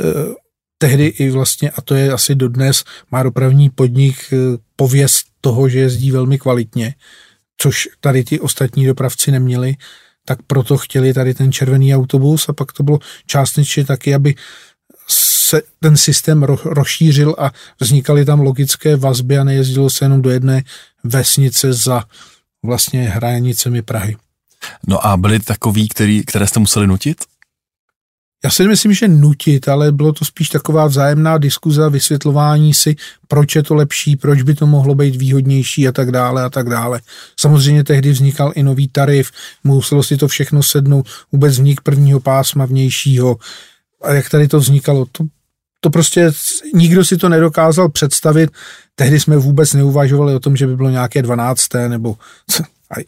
tehdy 0.77 1.05
i 1.05 1.29
vlastně, 1.29 1.69
a 1.69 1.81
to 1.81 1.95
je 1.95 2.11
asi 2.11 2.35
dodnes, 2.35 2.83
má 3.11 3.23
dopravní 3.23 3.69
podnik 3.69 4.33
pověst 4.75 5.25
toho, 5.41 5.69
že 5.69 5.79
jezdí 5.79 6.11
velmi 6.11 6.39
kvalitně, 6.39 6.95
což 7.57 7.89
tady 7.99 8.23
ty 8.23 8.39
ostatní 8.39 8.85
dopravci 8.85 9.31
neměli 9.31 9.75
tak 10.25 10.39
proto 10.47 10.77
chtěli 10.77 11.13
tady 11.13 11.33
ten 11.33 11.51
červený 11.51 11.95
autobus 11.95 12.49
a 12.49 12.53
pak 12.53 12.71
to 12.71 12.83
bylo 12.83 12.99
částečně 13.25 13.85
taky, 13.85 14.15
aby 14.15 14.35
se 15.07 15.61
ten 15.79 15.97
systém 15.97 16.43
rozšířil 16.63 17.35
a 17.37 17.51
vznikaly 17.79 18.25
tam 18.25 18.39
logické 18.39 18.95
vazby 18.95 19.37
a 19.37 19.43
nejezdilo 19.43 19.89
se 19.89 20.05
jenom 20.05 20.21
do 20.21 20.29
jedné 20.29 20.63
vesnice 21.03 21.73
za 21.73 22.03
vlastně 22.63 23.09
hranicemi 23.09 23.81
Prahy. 23.81 24.15
No 24.87 25.07
a 25.07 25.17
byli 25.17 25.39
takový, 25.39 25.87
který, 25.87 26.25
které 26.25 26.47
jste 26.47 26.59
museli 26.59 26.87
nutit? 26.87 27.17
Já 28.45 28.51
si 28.51 28.67
myslím, 28.67 28.93
že 28.93 29.07
nutit, 29.07 29.67
ale 29.67 29.91
bylo 29.91 30.13
to 30.13 30.25
spíš 30.25 30.49
taková 30.49 30.85
vzájemná 30.85 31.37
diskuze 31.37 31.85
a 31.85 31.89
vysvětlování 31.89 32.73
si, 32.73 32.95
proč 33.27 33.55
je 33.55 33.63
to 33.63 33.75
lepší, 33.75 34.15
proč 34.15 34.41
by 34.41 34.55
to 34.55 34.67
mohlo 34.67 34.95
být 34.95 35.15
výhodnější 35.15 35.87
a 35.87 35.91
tak 35.91 36.11
dále 36.11 36.43
a 36.43 36.49
tak 36.49 36.69
dále. 36.69 37.01
Samozřejmě 37.39 37.83
tehdy 37.83 38.11
vznikal 38.11 38.51
i 38.55 38.63
nový 38.63 38.87
tarif, 38.87 39.31
muselo 39.63 40.03
si 40.03 40.17
to 40.17 40.27
všechno 40.27 40.63
sednout, 40.63 41.07
vůbec 41.31 41.53
vznik 41.53 41.81
prvního 41.81 42.19
pásma 42.19 42.65
vnějšího 42.65 43.37
a 44.01 44.13
jak 44.13 44.29
tady 44.29 44.47
to 44.47 44.59
vznikalo, 44.59 45.05
to, 45.11 45.23
to 45.79 45.89
prostě 45.89 46.31
nikdo 46.73 47.05
si 47.05 47.17
to 47.17 47.29
nedokázal 47.29 47.89
představit. 47.89 48.49
Tehdy 48.95 49.19
jsme 49.19 49.37
vůbec 49.37 49.73
neuvažovali 49.73 50.35
o 50.35 50.39
tom, 50.39 50.55
že 50.57 50.67
by 50.67 50.75
bylo 50.75 50.89
nějaké 50.89 51.21
12. 51.21 51.67
nebo 51.87 52.15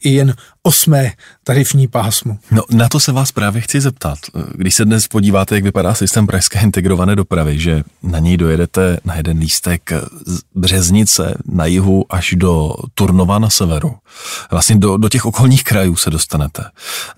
i 0.03 0.09
jen 0.09 0.33
osmé 0.67 1.11
tarifní 1.43 1.87
pásmo. 1.87 2.37
No, 2.51 2.61
na 2.71 2.89
to 2.89 2.99
se 2.99 3.11
vás 3.11 3.31
právě 3.31 3.61
chci 3.61 3.81
zeptat. 3.81 4.19
Když 4.55 4.75
se 4.75 4.85
dnes 4.85 5.07
podíváte, 5.07 5.55
jak 5.55 5.63
vypadá 5.63 5.93
systém 5.93 6.27
pražské 6.27 6.59
integrované 6.59 7.15
dopravy, 7.15 7.59
že 7.59 7.83
na 8.03 8.19
něj 8.19 8.37
dojedete 8.37 8.97
na 9.05 9.15
jeden 9.15 9.37
lístek 9.37 9.91
z 10.25 10.39
Březnice 10.55 11.37
na 11.45 11.65
jihu 11.65 12.05
až 12.09 12.33
do 12.37 12.73
Turnova 12.93 13.39
na 13.39 13.49
severu. 13.49 13.95
Vlastně 14.51 14.75
do, 14.75 14.97
do 14.97 15.09
těch 15.09 15.25
okolních 15.25 15.63
krajů 15.63 15.95
se 15.95 16.09
dostanete. 16.09 16.63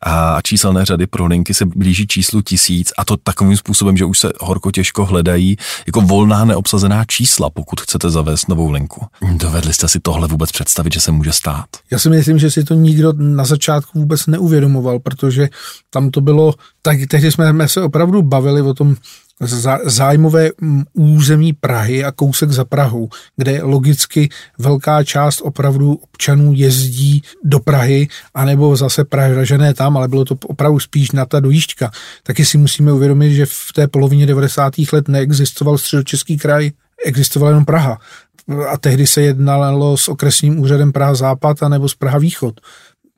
A 0.01 0.41
číselné 0.41 0.85
řady 0.85 1.07
pro 1.07 1.25
linky 1.25 1.53
se 1.53 1.65
blíží 1.65 2.07
číslu 2.07 2.41
tisíc 2.41 2.91
a 2.97 3.05
to 3.05 3.17
takovým 3.17 3.57
způsobem, 3.57 3.97
že 3.97 4.05
už 4.05 4.19
se 4.19 4.31
horko 4.39 4.71
těžko 4.71 5.05
hledají 5.05 5.57
jako 5.87 6.01
volná 6.01 6.45
neobsazená 6.45 7.05
čísla, 7.05 7.49
pokud 7.49 7.81
chcete 7.81 8.09
zavést 8.09 8.49
novou 8.49 8.71
linku. 8.71 9.05
Dovedli 9.33 9.73
jste 9.73 9.87
si 9.87 9.99
tohle 9.99 10.27
vůbec 10.27 10.51
představit, 10.51 10.93
že 10.93 11.01
se 11.01 11.11
může 11.11 11.31
stát? 11.31 11.65
Já 11.91 11.99
si 11.99 12.09
myslím, 12.09 12.39
že 12.39 12.51
si 12.51 12.63
to 12.63 12.73
nikdo 12.73 13.13
na 13.39 13.45
začátku 13.45 13.99
vůbec 13.99 14.27
neuvědomoval, 14.27 14.99
protože 14.99 15.49
tam 15.89 16.11
to 16.11 16.21
bylo, 16.21 16.53
tak 16.81 16.97
tehdy 17.07 17.31
jsme 17.31 17.67
se 17.67 17.81
opravdu 17.81 18.21
bavili 18.21 18.61
o 18.61 18.73
tom 18.73 18.95
zájmové 19.85 20.49
mm, 20.61 20.83
území 20.93 21.53
Prahy 21.53 22.03
a 22.03 22.11
kousek 22.11 22.51
za 22.51 22.65
Prahou, 22.65 23.09
kde 23.37 23.63
logicky 23.63 24.29
velká 24.57 25.03
část 25.03 25.41
opravdu 25.41 25.93
občanů 25.93 26.53
jezdí 26.55 27.23
do 27.43 27.59
Prahy, 27.59 28.07
anebo 28.33 28.75
zase 28.75 29.03
Pražané 29.05 29.73
tam, 29.73 29.97
ale 29.97 30.07
bylo 30.07 30.25
to 30.25 30.35
opravdu 30.43 30.79
spíš 30.79 31.11
na 31.11 31.25
ta 31.25 31.39
dojížďka. 31.39 31.91
Taky 32.23 32.45
si 32.45 32.57
musíme 32.57 32.93
uvědomit, 32.93 33.35
že 33.35 33.45
v 33.45 33.73
té 33.75 33.87
polovině 33.87 34.25
90. 34.25 34.73
let 34.91 35.07
neexistoval 35.07 35.77
středočeský 35.77 36.37
kraj, 36.37 36.71
existovala 37.05 37.51
jenom 37.51 37.65
Praha. 37.65 37.99
A 38.69 38.77
tehdy 38.77 39.07
se 39.07 39.21
jednalo 39.21 39.97
s 39.97 40.07
okresním 40.07 40.59
úřadem 40.59 40.91
Praha 40.91 41.15
Západ 41.15 41.63
a 41.63 41.69
nebo 41.69 41.89
z 41.89 41.95
Praha 41.95 42.17
Východ 42.17 42.59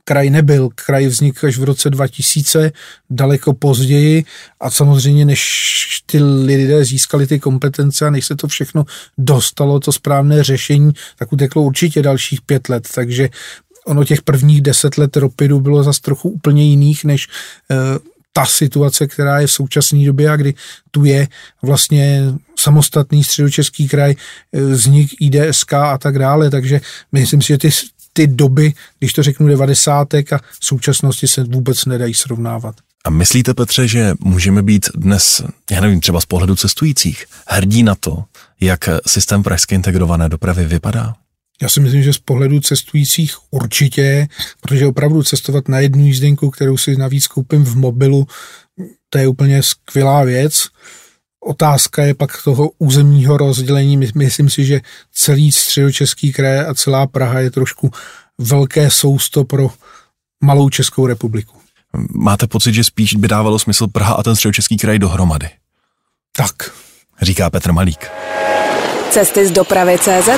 kraj 0.04 0.30
nebyl. 0.30 0.70
Kraj 0.76 1.08
vznikl 1.08 1.48
až 1.48 1.58
v 1.58 1.64
roce 1.64 1.90
2000, 1.90 2.72
daleko 3.10 3.54
později. 3.54 4.26
A 4.60 4.70
samozřejmě 4.70 5.26
než 5.26 6.02
ty 6.06 6.24
lidé 6.24 6.86
získali 6.86 7.28
ty 7.28 7.40
kompetence 7.40 8.06
a 8.06 8.10
než 8.10 8.26
se 8.26 8.36
to 8.36 8.48
všechno 8.48 8.86
dostalo, 9.18 9.80
to 9.80 9.92
správné 9.92 10.44
řešení, 10.44 10.92
tak 11.18 11.34
uteklo 11.34 11.64
určitě 11.64 12.02
dalších 12.02 12.42
pět 12.42 12.70
let, 12.70 12.88
takže 12.96 13.30
ono 13.86 14.04
těch 14.04 14.22
prvních 14.22 14.62
deset 14.62 14.98
let 14.98 15.18
Ropidu 15.18 15.60
bylo 15.60 15.84
zase 15.84 16.02
trochu 16.02 16.30
úplně 16.30 16.64
jiných, 16.64 17.06
než 17.06 17.28
uh, 17.28 17.78
ta 18.34 18.46
situace, 18.46 19.08
která 19.08 19.40
je 19.40 19.48
v 19.48 19.52
současné 19.52 20.06
době 20.06 20.30
a 20.30 20.36
kdy 20.36 20.54
tu 20.92 21.06
je. 21.06 21.28
Vlastně 21.62 22.24
samostatný 22.60 23.24
středočeský 23.24 23.88
kraj, 23.88 24.16
eh, 24.54 24.62
vznik 24.62 25.12
IDSK 25.20 25.74
a 25.74 25.98
tak 25.98 26.20
dále, 26.20 26.50
takže 26.50 26.82
myslím 27.12 27.42
si, 27.42 27.48
že 27.48 27.58
ty, 27.58 27.70
ty 28.14 28.28
doby, 28.28 28.74
když 29.00 29.14
to 29.14 29.24
řeknu 29.24 29.48
90. 29.48 30.14
a 30.14 30.40
současnosti 30.60 31.28
se 31.28 31.44
vůbec 31.44 31.86
nedají 31.86 32.14
srovnávat. 32.14 32.76
A 33.06 33.10
myslíte, 33.10 33.54
Petře, 33.54 33.88
že 33.88 34.14
můžeme 34.20 34.64
být 34.64 34.90
dnes, 34.96 35.42
já 35.72 35.82
nevím, 35.82 36.02
třeba 36.02 36.22
z 36.22 36.26
pohledu 36.26 36.56
cestujících, 36.56 37.26
hrdí 37.48 37.84
na 37.84 37.96
to, 37.96 38.24
jak 38.62 38.90
systém 39.08 39.44
pražské 39.44 39.76
integrované 39.76 40.30
dopravy 40.30 40.66
vypadá? 40.66 41.14
Já 41.62 41.70
si 41.70 41.80
myslím, 41.80 42.04
že 42.04 42.14
z 42.14 42.18
pohledu 42.18 42.60
cestujících 42.60 43.36
určitě, 43.52 44.28
protože 44.62 44.88
opravdu 44.88 45.24
cestovat 45.24 45.68
na 45.68 45.80
jednu 45.80 46.06
jízdenku, 46.06 46.50
kterou 46.50 46.78
si 46.78 46.96
navíc 46.96 47.28
koupím 47.28 47.64
v 47.64 47.76
mobilu, 47.76 48.28
to 49.10 49.18
je 49.18 49.28
úplně 49.28 49.64
skvělá 49.64 50.24
věc. 50.24 50.68
Otázka 51.46 52.04
je 52.04 52.14
pak 52.14 52.44
toho 52.44 52.72
územního 52.78 53.38
rozdělení. 53.38 53.98
Myslím 54.16 54.50
si, 54.50 54.66
že 54.66 54.82
celý 55.14 55.52
středočeský 55.52 56.34
kraj 56.34 56.60
a 56.60 56.74
celá 56.74 57.08
Praha 57.08 57.40
je 57.40 57.52
trošku 57.52 57.92
velké 58.38 58.92
sousto 58.92 59.44
pro 59.44 59.70
malou 60.44 60.70
Českou 60.70 61.08
republiku. 61.08 61.58
Máte 62.14 62.48
pocit, 62.48 62.74
že 62.74 62.84
spíš 62.84 63.16
by 63.16 63.28
dávalo 63.28 63.60
smysl 63.60 63.88
Praha 63.88 64.14
a 64.14 64.24
ten 64.24 64.36
středočeský 64.36 64.78
kraj 64.78 65.00
dohromady? 65.00 65.50
Tak. 66.38 66.72
Říká 67.22 67.50
Petr 67.50 67.72
Malík. 67.72 68.12
Cesty 69.10 69.48
z 69.48 69.52
dopravy 69.52 69.98
CZ 69.98 70.30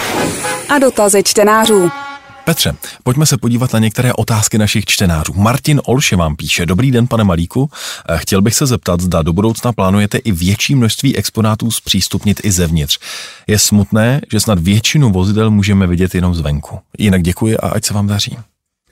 a 0.70 0.80
dotazy 0.80 1.24
čtenářů. 1.24 2.03
Petře, 2.46 2.74
pojďme 3.04 3.26
se 3.26 3.38
podívat 3.38 3.74
na 3.74 3.80
některé 3.80 4.14
otázky 4.14 4.58
našich 4.58 4.86
čtenářů. 4.86 5.34
Martin 5.34 5.82
Olše 5.86 6.16
vám 6.16 6.36
píše, 6.36 6.66
dobrý 6.66 6.92
den, 6.92 7.08
pane 7.08 7.24
Malíku. 7.24 7.70
Eh, 8.10 8.18
chtěl 8.18 8.42
bych 8.42 8.56
se 8.56 8.66
zeptat, 8.66 9.02
zda 9.02 9.22
do 9.22 9.34
budoucna 9.34 9.74
plánujete 9.74 10.18
i 10.18 10.32
větší 10.32 10.76
množství 10.76 11.18
exponátů 11.18 11.72
zpřístupnit 11.72 12.42
i 12.44 12.52
zevnitř. 12.52 13.00
Je 13.48 13.60
smutné, 13.60 14.22
že 14.32 14.40
snad 14.40 14.60
většinu 14.60 15.12
vozidel 15.12 15.52
můžeme 15.52 15.88
vidět 15.88 16.16
jenom 16.16 16.36
zvenku. 16.36 16.80
Jinak 16.98 17.22
děkuji 17.22 17.58
a 17.58 17.68
ať 17.68 17.86
se 17.86 17.94
vám 17.94 18.08
daří. 18.08 18.38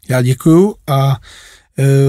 Já 0.09 0.21
děkuju 0.21 0.75
a 0.87 1.17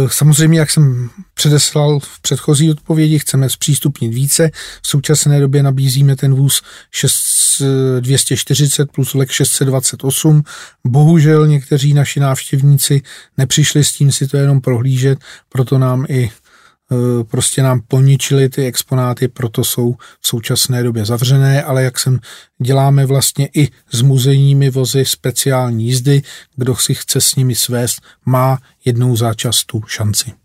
samozřejmě, 0.08 0.58
jak 0.58 0.70
jsem 0.70 1.10
předeslal 1.34 2.00
v 2.00 2.20
předchozí 2.22 2.70
odpovědi, 2.70 3.18
chceme 3.18 3.50
zpřístupnit 3.50 4.14
více. 4.14 4.50
V 4.82 4.88
současné 4.88 5.40
době 5.40 5.62
nabízíme 5.62 6.16
ten 6.16 6.34
vůz 6.34 6.62
6, 6.90 7.62
240 8.00 8.92
plus 8.92 9.14
lek 9.14 9.30
628. 9.30 10.42
Bohužel 10.86 11.46
někteří 11.46 11.94
naši 11.94 12.20
návštěvníci 12.20 13.02
nepřišli 13.38 13.84
s 13.84 13.92
tím 13.92 14.12
si 14.12 14.26
to 14.26 14.36
jenom 14.36 14.60
prohlížet, 14.60 15.18
proto 15.48 15.78
nám 15.78 16.06
i 16.08 16.30
Eh, 16.32 16.41
prostě 17.30 17.62
nám 17.62 17.80
poničili 17.88 18.48
ty 18.48 18.66
exponáty, 18.66 19.28
proto 19.28 19.64
jsou 19.64 19.96
v 20.20 20.28
současné 20.28 20.82
době 20.82 21.04
zavřené, 21.04 21.62
ale 21.62 21.82
jak 21.82 21.98
jsem 21.98 22.20
děláme 22.62 23.06
vlastně 23.06 23.48
i 23.54 23.68
s 23.90 24.02
muzejními 24.02 24.70
vozy 24.70 25.04
speciální 25.04 25.86
jízdy, 25.86 26.22
kdo 26.56 26.76
si 26.76 26.94
chce 26.94 27.20
s 27.20 27.34
nimi 27.34 27.54
svést, 27.54 28.00
má 28.26 28.58
jednou 28.84 29.16
za 29.16 29.34
čas 29.34 29.64
tu 29.64 29.82
šanci. 29.86 30.41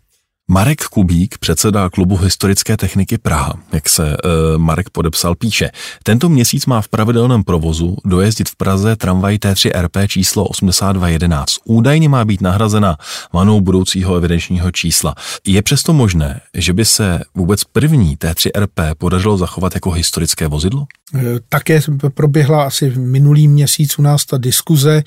Marek 0.51 0.83
Kubík, 0.83 1.37
předseda 1.37 1.89
klubu 1.89 2.17
historické 2.17 2.77
techniky 2.77 3.17
Praha, 3.17 3.53
jak 3.73 3.89
se 3.89 4.13
e, 4.13 4.17
Marek 4.57 4.89
podepsal, 4.89 5.35
píše, 5.35 5.69
tento 6.03 6.29
měsíc 6.29 6.65
má 6.65 6.81
v 6.81 6.87
pravidelném 6.87 7.43
provozu 7.43 7.97
dojezdit 8.05 8.49
v 8.49 8.55
Praze 8.55 8.95
tramvaj 8.95 9.35
T3RP 9.35 10.07
číslo 10.07 10.45
8211. 10.45 11.55
Údajně 11.65 12.09
má 12.09 12.25
být 12.25 12.41
nahrazena 12.41 12.97
vanou 13.33 13.61
budoucího 13.61 14.15
evidenčního 14.15 14.71
čísla. 14.71 15.15
Je 15.47 15.61
přesto 15.61 15.93
možné, 15.93 16.41
že 16.53 16.73
by 16.73 16.85
se 16.85 17.21
vůbec 17.35 17.63
první 17.63 18.17
T3RP 18.17 18.95
podařilo 18.97 19.37
zachovat 19.37 19.75
jako 19.75 19.91
historické 19.91 20.47
vozidlo? 20.47 20.85
E, 21.15 21.19
také 21.49 21.81
proběhla 22.13 22.63
asi 22.63 22.89
minulý 22.89 23.47
měsíc 23.47 23.99
u 23.99 24.01
nás 24.01 24.25
ta 24.25 24.37
diskuze, 24.37 25.03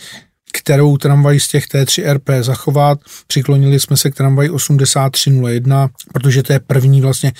kterou 0.52 0.96
tramvaj 0.96 1.40
z 1.40 1.48
těch 1.48 1.66
T3RP 1.66 2.42
zachovat. 2.42 2.98
Přiklonili 3.26 3.80
jsme 3.80 3.96
se 3.96 4.10
k 4.10 4.14
tramvaj 4.14 4.50
8301, 4.50 5.88
protože 6.12 6.42
to 6.42 6.52
je 6.52 6.60
první 6.60 7.00
vlastně 7.00 7.32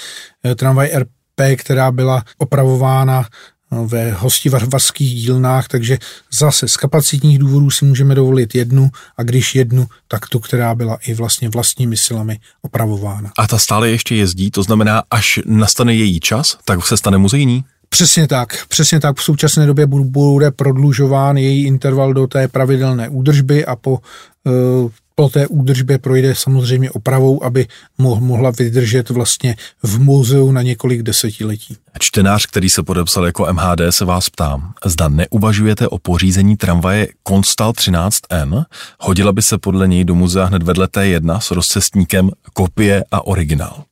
eh, 0.44 0.54
tramvaj 0.54 0.90
RP, 0.94 1.56
která 1.56 1.92
byla 1.92 2.24
opravována 2.38 3.24
eh, 3.24 3.76
ve 3.86 4.12
hostivarských 4.12 5.14
dílnách, 5.14 5.68
takže 5.68 5.98
zase 6.32 6.68
z 6.68 6.76
kapacitních 6.76 7.38
důvodů 7.38 7.70
si 7.70 7.84
můžeme 7.84 8.14
dovolit 8.14 8.54
jednu 8.54 8.90
a 9.16 9.22
když 9.22 9.54
jednu, 9.54 9.86
tak 10.08 10.28
tu, 10.28 10.38
která 10.38 10.74
byla 10.74 10.98
i 11.06 11.14
vlastně 11.14 11.48
vlastními 11.48 11.96
silami 11.96 12.38
opravována. 12.62 13.32
A 13.38 13.46
ta 13.46 13.58
stále 13.58 13.90
ještě 13.90 14.14
jezdí, 14.14 14.50
to 14.50 14.62
znamená, 14.62 15.02
až 15.10 15.40
nastane 15.46 15.94
její 15.94 16.20
čas, 16.20 16.58
tak 16.64 16.86
se 16.86 16.96
stane 16.96 17.18
muzejní? 17.18 17.64
Přesně 17.90 18.26
tak, 18.28 18.66
přesně 18.68 19.00
tak. 19.00 19.16
V 19.16 19.22
současné 19.22 19.66
době 19.66 19.86
bude 19.86 20.50
prodlužován 20.50 21.36
její 21.36 21.66
interval 21.66 22.14
do 22.14 22.26
té 22.26 22.48
pravidelné 22.48 23.08
údržby 23.08 23.66
a 23.66 23.76
po, 23.76 23.98
eh, 24.46 24.90
po 25.14 25.28
té 25.28 25.46
údržbě 25.46 25.98
projde 25.98 26.34
samozřejmě 26.34 26.90
opravou, 26.90 27.44
aby 27.44 27.66
mohla 27.98 28.50
vydržet 28.50 29.10
vlastně 29.10 29.56
v 29.82 30.00
muzeu 30.00 30.52
na 30.52 30.62
několik 30.62 31.02
desetiletí. 31.02 31.76
Čtenář, 31.98 32.46
který 32.46 32.70
se 32.70 32.82
podepsal 32.82 33.26
jako 33.26 33.46
MHD, 33.52 33.80
se 33.90 34.04
vás 34.04 34.30
ptám, 34.30 34.72
zda 34.84 35.08
neuvažujete 35.08 35.88
o 35.88 35.98
pořízení 35.98 36.56
tramvaje 36.56 37.08
Konstal 37.22 37.72
13N? 37.72 38.64
Hodila 39.00 39.32
by 39.32 39.42
se 39.42 39.58
podle 39.58 39.88
něj 39.88 40.04
do 40.04 40.14
muzea 40.14 40.44
hned 40.44 40.62
vedle 40.62 40.86
T1 40.86 41.38
s 41.38 41.50
rozcestníkem 41.50 42.30
kopie 42.52 43.04
a 43.10 43.26
originál 43.26 43.84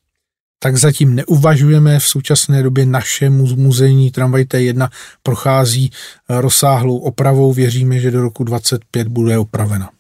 tak 0.58 0.76
zatím 0.76 1.14
neuvažujeme. 1.14 1.98
V 1.98 2.06
současné 2.06 2.62
době 2.62 2.86
naše 2.86 3.30
muzejní 3.30 4.10
tramvaj 4.10 4.42
T1 4.42 4.88
prochází 5.22 5.90
eh, 5.90 6.40
rozsáhlou 6.40 6.98
opravou. 6.98 7.52
Věříme, 7.52 7.98
že 7.98 8.10
do 8.10 8.22
roku 8.22 8.44
2025 8.44 9.08
bude 9.08 9.38
opravena. 9.38 9.90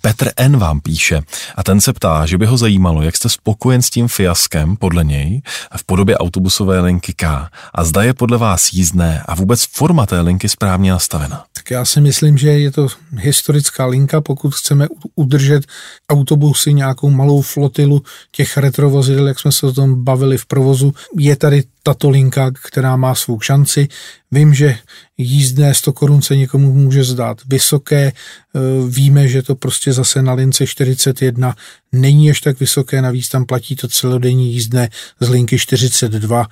Petr 0.00 0.30
N. 0.36 0.56
vám 0.56 0.80
píše 0.80 1.20
a 1.56 1.62
ten 1.62 1.80
se 1.80 1.92
ptá, 1.92 2.26
že 2.26 2.38
by 2.38 2.46
ho 2.46 2.56
zajímalo, 2.56 3.02
jak 3.02 3.16
jste 3.16 3.28
spokojen 3.28 3.82
s 3.82 3.90
tím 3.90 4.08
fiaskem 4.08 4.76
podle 4.76 5.04
něj 5.04 5.42
v 5.76 5.84
podobě 5.84 6.18
autobusové 6.18 6.80
linky 6.80 7.12
K 7.12 7.48
a 7.74 7.84
zda 7.84 8.02
je 8.02 8.14
podle 8.14 8.38
vás 8.38 8.72
jízdné 8.72 9.22
a 9.26 9.34
vůbec 9.34 9.64
forma 9.64 10.06
té 10.06 10.20
linky 10.20 10.48
správně 10.48 10.90
nastavena. 10.90 11.44
Tak 11.52 11.70
já 11.70 11.84
si 11.84 12.00
myslím, 12.00 12.38
že 12.38 12.48
je 12.48 12.70
to 12.70 12.88
historická 13.12 13.86
linka, 13.86 14.20
pokud 14.20 14.54
chceme 14.54 14.86
udržet 15.14 15.64
autobusy, 16.10 16.74
nějakou 16.74 17.10
malou 17.10 17.42
flotilu 17.42 18.02
těch 18.32 18.56
retrovozidel, 18.56 19.28
jak 19.28 19.40
jsme 19.40 19.52
se 19.52 19.66
o 19.66 19.72
tom 19.72 20.04
bavili 20.04 20.38
v 20.38 20.46
provozu. 20.46 20.94
Je 21.18 21.36
tady 21.36 21.62
tato 21.86 22.10
linka, 22.10 22.50
která 22.50 22.96
má 22.96 23.14
svou 23.14 23.40
šanci. 23.40 23.88
Vím, 24.30 24.54
že 24.54 24.78
jízdné 25.16 25.74
100 25.74 25.92
korun 25.92 26.22
se 26.22 26.36
někomu 26.36 26.72
může 26.72 27.04
zdát 27.04 27.38
vysoké, 27.46 28.02
e, 28.02 28.12
víme, 28.88 29.28
že 29.28 29.42
to 29.42 29.54
prostě 29.54 29.92
zase 29.92 30.22
na 30.22 30.32
lince 30.32 30.66
41 30.66 31.54
není 31.92 32.30
až 32.30 32.40
tak 32.40 32.60
vysoké, 32.60 33.02
navíc 33.02 33.28
tam 33.28 33.46
platí 33.46 33.76
to 33.76 33.88
celodenní 33.88 34.52
jízdné 34.52 34.88
z 35.20 35.28
linky 35.28 35.58
42 35.58 36.46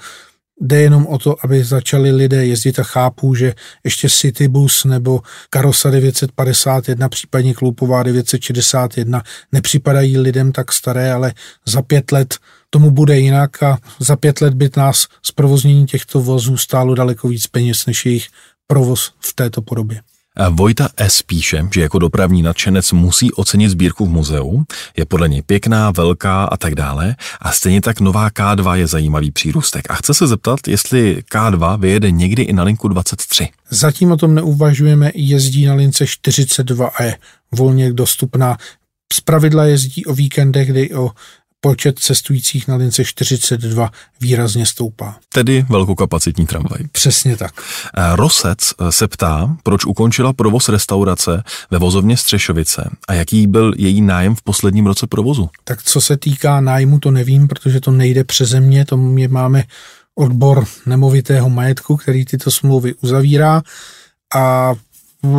Jde 0.61 0.81
jenom 0.81 1.07
o 1.07 1.19
to, 1.19 1.37
aby 1.43 1.65
začali 1.65 2.11
lidé 2.13 2.47
jezdit 2.47 2.79
a 2.79 2.83
chápou, 2.83 3.35
že 3.35 3.55
ještě 3.85 4.09
Citybus 4.09 4.85
nebo 4.85 5.21
Karosa 5.51 5.91
951, 5.91 7.09
případně 7.09 7.55
Kloupová 7.55 8.03
961 8.03 9.23
nepřipadají 9.53 10.19
lidem 10.19 10.53
tak 10.53 10.73
staré, 10.73 11.13
ale 11.13 11.35
za 11.67 11.83
pět 11.83 12.13
let 12.13 12.39
tomu 12.75 12.91
bude 12.91 13.19
jinak 13.19 13.63
a 13.63 13.79
za 13.99 14.17
pět 14.17 14.41
let 14.41 14.55
by 14.55 14.71
nás 14.77 15.07
zprovoznění 15.23 15.87
těchto 15.87 16.21
vozů 16.21 16.57
stálo 16.57 16.95
daleko 16.95 17.29
víc 17.29 17.47
peněz 17.47 17.87
než 17.87 18.07
jejich 18.07 18.27
provoz 18.67 19.13
v 19.21 19.35
této 19.35 19.63
podobě. 19.63 20.01
Vojta 20.51 20.89
S. 20.97 21.23
píše, 21.23 21.69
že 21.75 21.81
jako 21.81 21.99
dopravní 21.99 22.43
nadšenec 22.43 22.93
musí 22.93 23.33
ocenit 23.33 23.71
sbírku 23.71 24.07
v 24.07 24.09
muzeu, 24.09 24.65
je 24.97 25.05
podle 25.05 25.29
něj 25.29 25.43
pěkná, 25.43 25.91
velká 25.91 26.45
a 26.45 26.57
tak 26.57 26.75
dále 26.75 27.17
a 27.41 27.53
stejně 27.53 27.81
tak 27.81 28.01
nová 28.01 28.31
K2 28.31 28.73
je 28.73 28.87
zajímavý 28.87 29.31
přírůstek. 29.31 29.91
A 29.91 29.95
chce 29.95 30.15
se 30.15 30.27
zeptat, 30.27 30.69
jestli 30.69 31.23
K2 31.33 31.81
vyjede 31.81 32.11
někdy 32.11 32.43
i 32.43 32.53
na 32.53 32.63
linku 32.63 32.89
23. 32.89 33.49
Zatím 33.71 34.13
o 34.13 34.17
tom 34.17 34.35
neuvažujeme, 34.35 35.11
jezdí 35.15 35.67
na 35.67 35.75
lince 35.75 36.07
42 36.07 36.87
a 36.87 37.03
je 37.03 37.19
volně 37.53 37.93
dostupná. 37.93 38.57
Z 39.13 39.21
pravidla 39.21 39.65
jezdí 39.65 40.07
o 40.07 40.15
víkendech, 40.15 40.71
kdy 40.71 40.95
o 40.95 41.11
počet 41.65 41.99
cestujících 41.99 42.69
na 42.69 42.77
lince 42.77 43.05
42 43.05 43.91
výrazně 44.21 44.67
stoupá. 44.67 45.17
Tedy 45.33 45.67
velkokapacitní 45.69 46.47
tramvaj. 46.47 46.81
Přesně 46.93 47.37
tak. 47.37 47.53
Eh, 47.97 48.17
Rosec 48.17 48.59
eh, 48.59 48.93
se 48.93 49.09
ptá, 49.09 49.57
proč 49.63 49.85
ukončila 49.85 50.33
provoz 50.33 50.69
restaurace 50.69 51.43
ve 51.71 51.79
vozovně 51.79 52.17
Střešovice 52.17 52.91
a 53.09 53.15
jaký 53.15 53.47
byl 53.47 53.73
její 53.77 54.01
nájem 54.01 54.35
v 54.35 54.43
posledním 54.43 54.87
roce 54.87 55.07
provozu. 55.07 55.51
Tak 55.65 55.83
co 55.83 56.01
se 56.01 56.17
týká 56.17 56.61
nájmu, 56.61 56.99
to 56.99 57.11
nevím, 57.11 57.49
protože 57.49 57.81
to 57.81 57.91
nejde 57.91 58.25
přeze 58.25 58.61
mě, 58.61 58.85
to 58.85 58.97
mě 58.97 59.29
máme 59.29 59.65
odbor 60.15 60.65
nemovitého 60.87 61.51
majetku, 61.51 61.97
který 61.97 62.25
tyto 62.25 62.51
smlouvy 62.51 62.95
uzavírá 62.95 63.63
a 64.37 64.73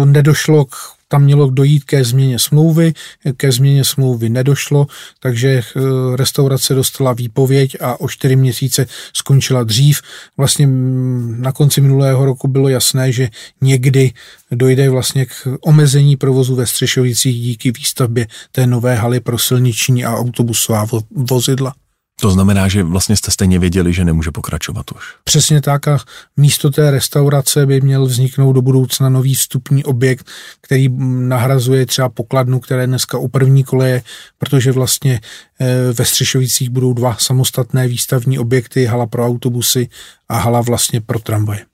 nedošlo 0.06 0.66
k 0.66 0.76
tam 1.16 1.24
mělo 1.24 1.50
dojít 1.50 1.84
ke 1.84 2.04
změně 2.04 2.40
smlouvy, 2.40 2.94
ke 3.38 3.52
změně 3.52 3.84
smlouvy 3.84 4.30
nedošlo, 4.30 4.88
takže 5.20 5.50
eh, 5.50 5.82
restaurace 6.16 6.74
dostala 6.74 7.14
výpověď 7.14 7.78
a 7.82 8.00
o 8.00 8.10
čtyři 8.10 8.36
měsíce 8.36 8.86
skončila 9.14 9.64
dřív. 9.64 10.02
Vlastně 10.38 10.68
mm, 10.68 11.42
na 11.42 11.52
konci 11.52 11.82
minulého 11.82 12.26
roku 12.26 12.48
bylo 12.48 12.70
jasné, 12.70 13.12
že 13.12 13.30
někdy 13.62 14.12
dojde 14.52 14.90
vlastně 14.90 15.26
k 15.26 15.32
omezení 15.62 16.16
provozu 16.16 16.56
ve 16.56 16.66
Střešovicích 16.66 17.36
díky 17.42 17.72
výstavbě 17.72 18.28
té 18.52 18.68
nové 18.68 18.96
haly 18.96 19.20
pro 19.20 19.38
silniční 19.38 20.06
a 20.06 20.16
autobusová 20.16 20.86
vozidla. 21.12 21.85
To 22.22 22.32
znamená, 22.32 22.68
že 22.68 22.84
vlastně 22.84 23.16
jste 23.16 23.32
stejně 23.32 23.60
věděli, 23.60 23.94
že 23.94 24.06
nemůže 24.06 24.32
pokračovat 24.32 24.86
už. 24.96 25.04
Přesně 25.24 25.62
tak 25.62 25.88
a 25.88 26.00
místo 26.38 26.70
té 26.70 26.92
restaurace 26.92 27.66
by 27.66 27.82
měl 27.82 28.06
vzniknout 28.06 28.54
do 28.54 28.62
budoucna 28.62 29.10
nový 29.10 29.34
vstupní 29.34 29.84
objekt, 29.84 30.28
který 30.62 30.90
nahrazuje 31.28 31.86
třeba 31.86 32.10
pokladnu, 32.10 32.60
které 32.60 32.88
dneska 32.88 33.18
u 33.18 33.28
první 33.28 33.64
koleje, 33.64 34.02
protože 34.38 34.72
vlastně 34.72 35.22
eh, 35.60 35.94
ve 35.94 36.06
Střešovicích 36.06 36.70
budou 36.70 36.94
dva 36.94 37.16
samostatné 37.20 37.88
výstavní 37.88 38.40
objekty, 38.40 38.86
hala 38.86 39.06
pro 39.06 39.26
autobusy 39.26 39.90
a 40.30 40.38
hala 40.38 40.62
vlastně 40.62 41.02
pro 41.02 41.20
tramvaje. 41.20 41.66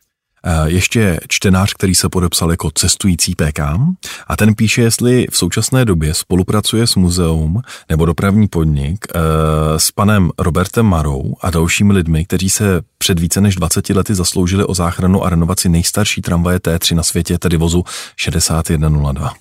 Eh, 0.46 0.70
ještě 0.70 1.20
čtenář, 1.28 1.74
který 1.74 1.96
se 1.96 2.10
podepsal 2.10 2.52
jako 2.52 2.72
cestující 2.72 3.36
PK 3.36 3.60
a 4.28 4.38
ten 4.38 4.56
píše, 4.56 4.82
jestli 4.82 5.28
v 5.32 5.38
současné 5.38 5.86
době 5.86 6.14
spolupracuje 6.14 6.88
s 6.88 6.96
muzeum 6.96 7.62
nebo 7.90 8.06
dopravní 8.06 8.48
podnik 8.48 9.06
eh, 9.10 9.20
s 9.78 9.92
panem 9.92 10.30
Robertem 10.40 10.86
Marou 10.86 11.36
a 11.42 11.50
dalšími 11.50 11.94
lidmi, 11.94 12.26
kteří 12.26 12.50
se 12.50 12.82
před 12.98 13.20
více 13.20 13.42
než 13.42 13.56
20 13.56 13.90
lety 13.90 14.16
zasloužili 14.16 14.66
o 14.66 14.74
záchranu 14.74 15.24
a 15.24 15.30
renovaci 15.30 15.70
nejstarší 15.70 16.22
tramvaje 16.22 16.60
T3 16.60 16.96
na 16.96 17.04
světě, 17.04 17.38
tedy 17.38 17.58
vozu 17.58 17.84
6102. 18.16 19.34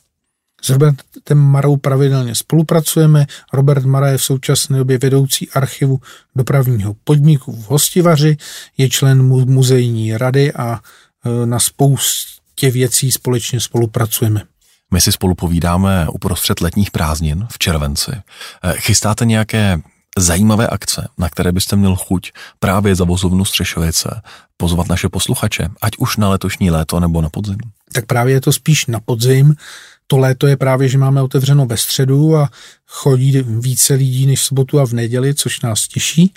S 0.62 0.68
Robertem 0.70 1.38
Marou 1.38 1.76
pravidelně 1.76 2.34
spolupracujeme. 2.34 3.26
Robert 3.52 3.84
Mara 3.84 4.08
je 4.08 4.18
v 4.18 4.24
současné 4.24 4.78
době 4.78 4.98
vedoucí 4.98 5.50
archivu 5.50 6.00
dopravního 6.36 6.94
podniku 7.04 7.52
v 7.52 7.64
Hostivaři, 7.70 8.36
je 8.76 8.88
člen 8.88 9.22
muzejní 9.28 10.16
rady 10.16 10.52
a 10.52 10.80
e, 11.24 11.46
na 11.46 11.58
spoustě 11.58 12.70
věcí 12.70 13.12
společně 13.12 13.60
spolupracujeme. 13.60 14.42
My 14.92 15.00
si 15.00 15.12
spolu 15.12 15.34
povídáme 15.34 16.08
uprostřed 16.08 16.60
letních 16.60 16.90
prázdnin 16.90 17.46
v 17.52 17.58
červenci. 17.58 18.10
E, 18.10 18.22
chystáte 18.72 19.24
nějaké 19.24 19.80
zajímavé 20.18 20.66
akce, 20.66 21.08
na 21.18 21.28
které 21.28 21.52
byste 21.52 21.76
měl 21.76 21.96
chuť 21.96 22.32
právě 22.58 22.94
za 22.94 23.04
vozovnu 23.04 23.44
Střešovice 23.44 24.22
pozvat 24.56 24.88
naše 24.88 25.08
posluchače, 25.08 25.68
ať 25.82 25.92
už 25.98 26.16
na 26.16 26.28
letošní 26.28 26.70
léto 26.70 27.00
nebo 27.00 27.22
na 27.22 27.28
podzim? 27.28 27.58
Tak 27.92 28.06
právě 28.06 28.34
je 28.34 28.40
to 28.40 28.52
spíš 28.52 28.86
na 28.86 29.00
podzim 29.00 29.54
to 30.10 30.18
léto 30.18 30.46
je 30.46 30.56
právě, 30.56 30.88
že 30.88 30.98
máme 30.98 31.22
otevřeno 31.22 31.66
ve 31.66 31.76
středu 31.76 32.36
a 32.36 32.50
chodí 32.86 33.42
více 33.46 33.94
lidí 33.94 34.26
než 34.26 34.40
v 34.40 34.44
sobotu 34.44 34.80
a 34.80 34.86
v 34.86 34.92
neděli, 34.92 35.34
což 35.34 35.60
nás 35.60 35.88
těší. 35.88 36.34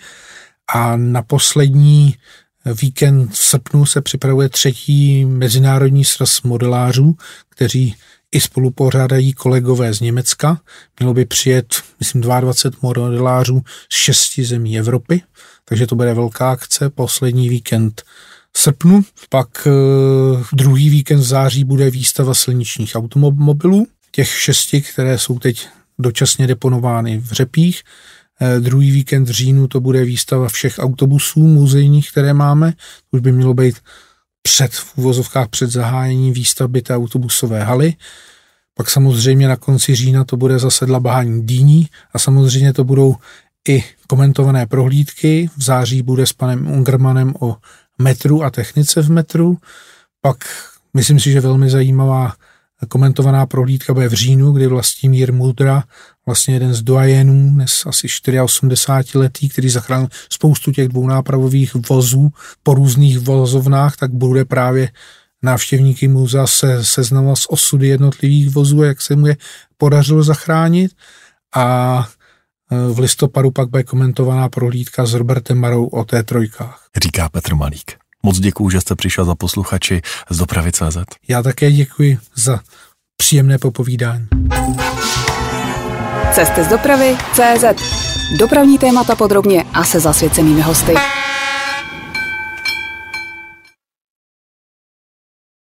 A 0.73 0.95
na 0.95 1.21
poslední 1.21 2.15
víkend 2.81 3.31
v 3.31 3.37
srpnu 3.37 3.85
se 3.85 4.01
připravuje 4.01 4.49
třetí 4.49 5.25
mezinárodní 5.25 6.05
sraz 6.05 6.41
modelářů, 6.41 7.15
kteří 7.49 7.95
i 8.31 8.41
spolu 8.41 8.71
pořádají 8.71 9.33
kolegové 9.33 9.93
z 9.93 9.99
Německa. 9.99 10.61
Mělo 10.99 11.13
by 11.13 11.25
přijet, 11.25 11.75
myslím, 11.99 12.21
22 12.21 12.79
modelářů 12.81 13.61
z 13.91 13.95
šesti 13.95 14.45
zemí 14.45 14.79
Evropy, 14.79 15.21
takže 15.65 15.87
to 15.87 15.95
bude 15.95 16.13
velká 16.13 16.51
akce. 16.51 16.89
Poslední 16.89 17.49
víkend 17.49 18.03
srpnu. 18.57 19.01
Pak 19.29 19.67
eh, 19.67 20.43
druhý 20.53 20.89
víkend 20.89 21.19
v 21.19 21.23
září 21.23 21.63
bude 21.63 21.89
výstava 21.89 22.33
silničních 22.33 22.95
automobilů, 22.95 23.87
těch 24.11 24.29
šesti, 24.29 24.81
které 24.81 25.17
jsou 25.19 25.39
teď 25.39 25.67
dočasně 25.99 26.47
deponovány 26.47 27.17
v 27.17 27.31
Řepích. 27.31 27.81
Eh, 28.41 28.59
druhý 28.59 28.91
víkend 28.91 29.29
v 29.29 29.31
říjnu 29.31 29.67
to 29.67 29.79
bude 29.79 30.05
výstava 30.05 30.49
všech 30.49 30.79
autobusů 30.79 31.39
muzejních, 31.39 32.11
které 32.11 32.33
máme. 32.33 32.73
Už 33.11 33.19
by 33.19 33.31
mělo 33.31 33.53
být 33.53 33.75
před 34.41 34.73
v 34.73 34.97
úvozovkách 34.97 35.47
před 35.47 35.71
zahájením 35.71 36.33
výstavby 36.33 36.81
té 36.81 36.95
autobusové 36.95 37.63
haly. 37.63 37.93
Pak 38.75 38.89
samozřejmě 38.89 39.47
na 39.47 39.55
konci 39.55 39.95
října 39.95 40.23
to 40.23 40.37
bude 40.37 40.59
zase 40.59 40.85
dlabání 40.85 41.45
dýní 41.45 41.87
a 42.13 42.19
samozřejmě 42.19 42.73
to 42.73 42.83
budou 42.83 43.15
i 43.67 43.83
komentované 44.07 44.65
prohlídky. 44.65 45.49
V 45.57 45.63
září 45.63 46.01
bude 46.01 46.25
s 46.27 46.33
panem 46.33 46.67
Ungermanem 46.67 47.33
o 47.39 47.57
metru 48.01 48.43
a 48.43 48.49
technice 48.49 49.01
v 49.01 49.11
metru. 49.11 49.57
Pak 50.21 50.37
myslím 50.93 51.19
si, 51.19 51.31
že 51.31 51.41
velmi 51.41 51.69
zajímavá 51.69 52.33
komentovaná 52.87 53.45
prohlídka 53.45 53.93
bude 53.93 54.07
v 54.09 54.13
říjnu, 54.13 54.51
kdy 54.51 54.67
Vlastimír 54.67 55.33
Mudra, 55.33 55.83
vlastně 56.25 56.53
jeden 56.53 56.73
z 56.73 56.81
doajenů, 56.81 57.49
dnes 57.49 57.85
asi 57.85 58.07
84 58.43 59.17
letý, 59.17 59.49
který 59.49 59.69
zachránil 59.69 60.07
spoustu 60.29 60.71
těch 60.71 60.87
dvounápravových 60.87 61.75
vozů 61.89 62.29
po 62.63 62.73
různých 62.73 63.19
vozovnách, 63.19 63.97
tak 63.97 64.11
bude 64.11 64.45
právě 64.45 64.89
návštěvníky 65.41 66.07
muzea 66.07 66.47
se 66.47 66.83
seznamovat 66.83 67.37
s 67.37 67.51
osudy 67.51 67.87
jednotlivých 67.87 68.49
vozů 68.49 68.81
a 68.81 68.85
jak 68.85 69.01
se 69.01 69.15
mu 69.15 69.27
je 69.27 69.37
podařilo 69.77 70.23
zachránit. 70.23 70.91
A 71.55 72.07
v 72.71 72.99
listopadu 72.99 73.51
pak 73.51 73.69
bude 73.69 73.83
komentovaná 73.83 74.49
prohlídka 74.49 75.05
s 75.05 75.13
Robertem 75.13 75.57
Marou 75.57 75.85
o 75.85 76.03
té 76.03 76.23
trojkách 76.23 76.83
říká 77.03 77.29
Petr 77.29 77.55
Malík. 77.55 77.91
Moc 78.23 78.39
děkuji, 78.39 78.69
že 78.69 78.81
jste 78.81 78.95
přišel 78.95 79.25
za 79.25 79.35
posluchači 79.35 80.01
z 80.29 80.37
dopravy 80.37 80.71
CZ. 80.71 80.97
Já 81.27 81.43
také 81.43 81.71
děkuji 81.71 82.19
za 82.35 82.59
příjemné 83.17 83.57
popovídání. 83.57 84.27
Cesty 86.33 86.63
z 86.63 86.67
dopravy 86.67 87.17
CZ. 87.33 87.81
Dopravní 88.39 88.77
témata 88.77 89.15
podrobně 89.15 89.63
a 89.73 89.83
se 89.83 89.99
zasvěcenými 89.99 90.61
hosty. 90.61 90.93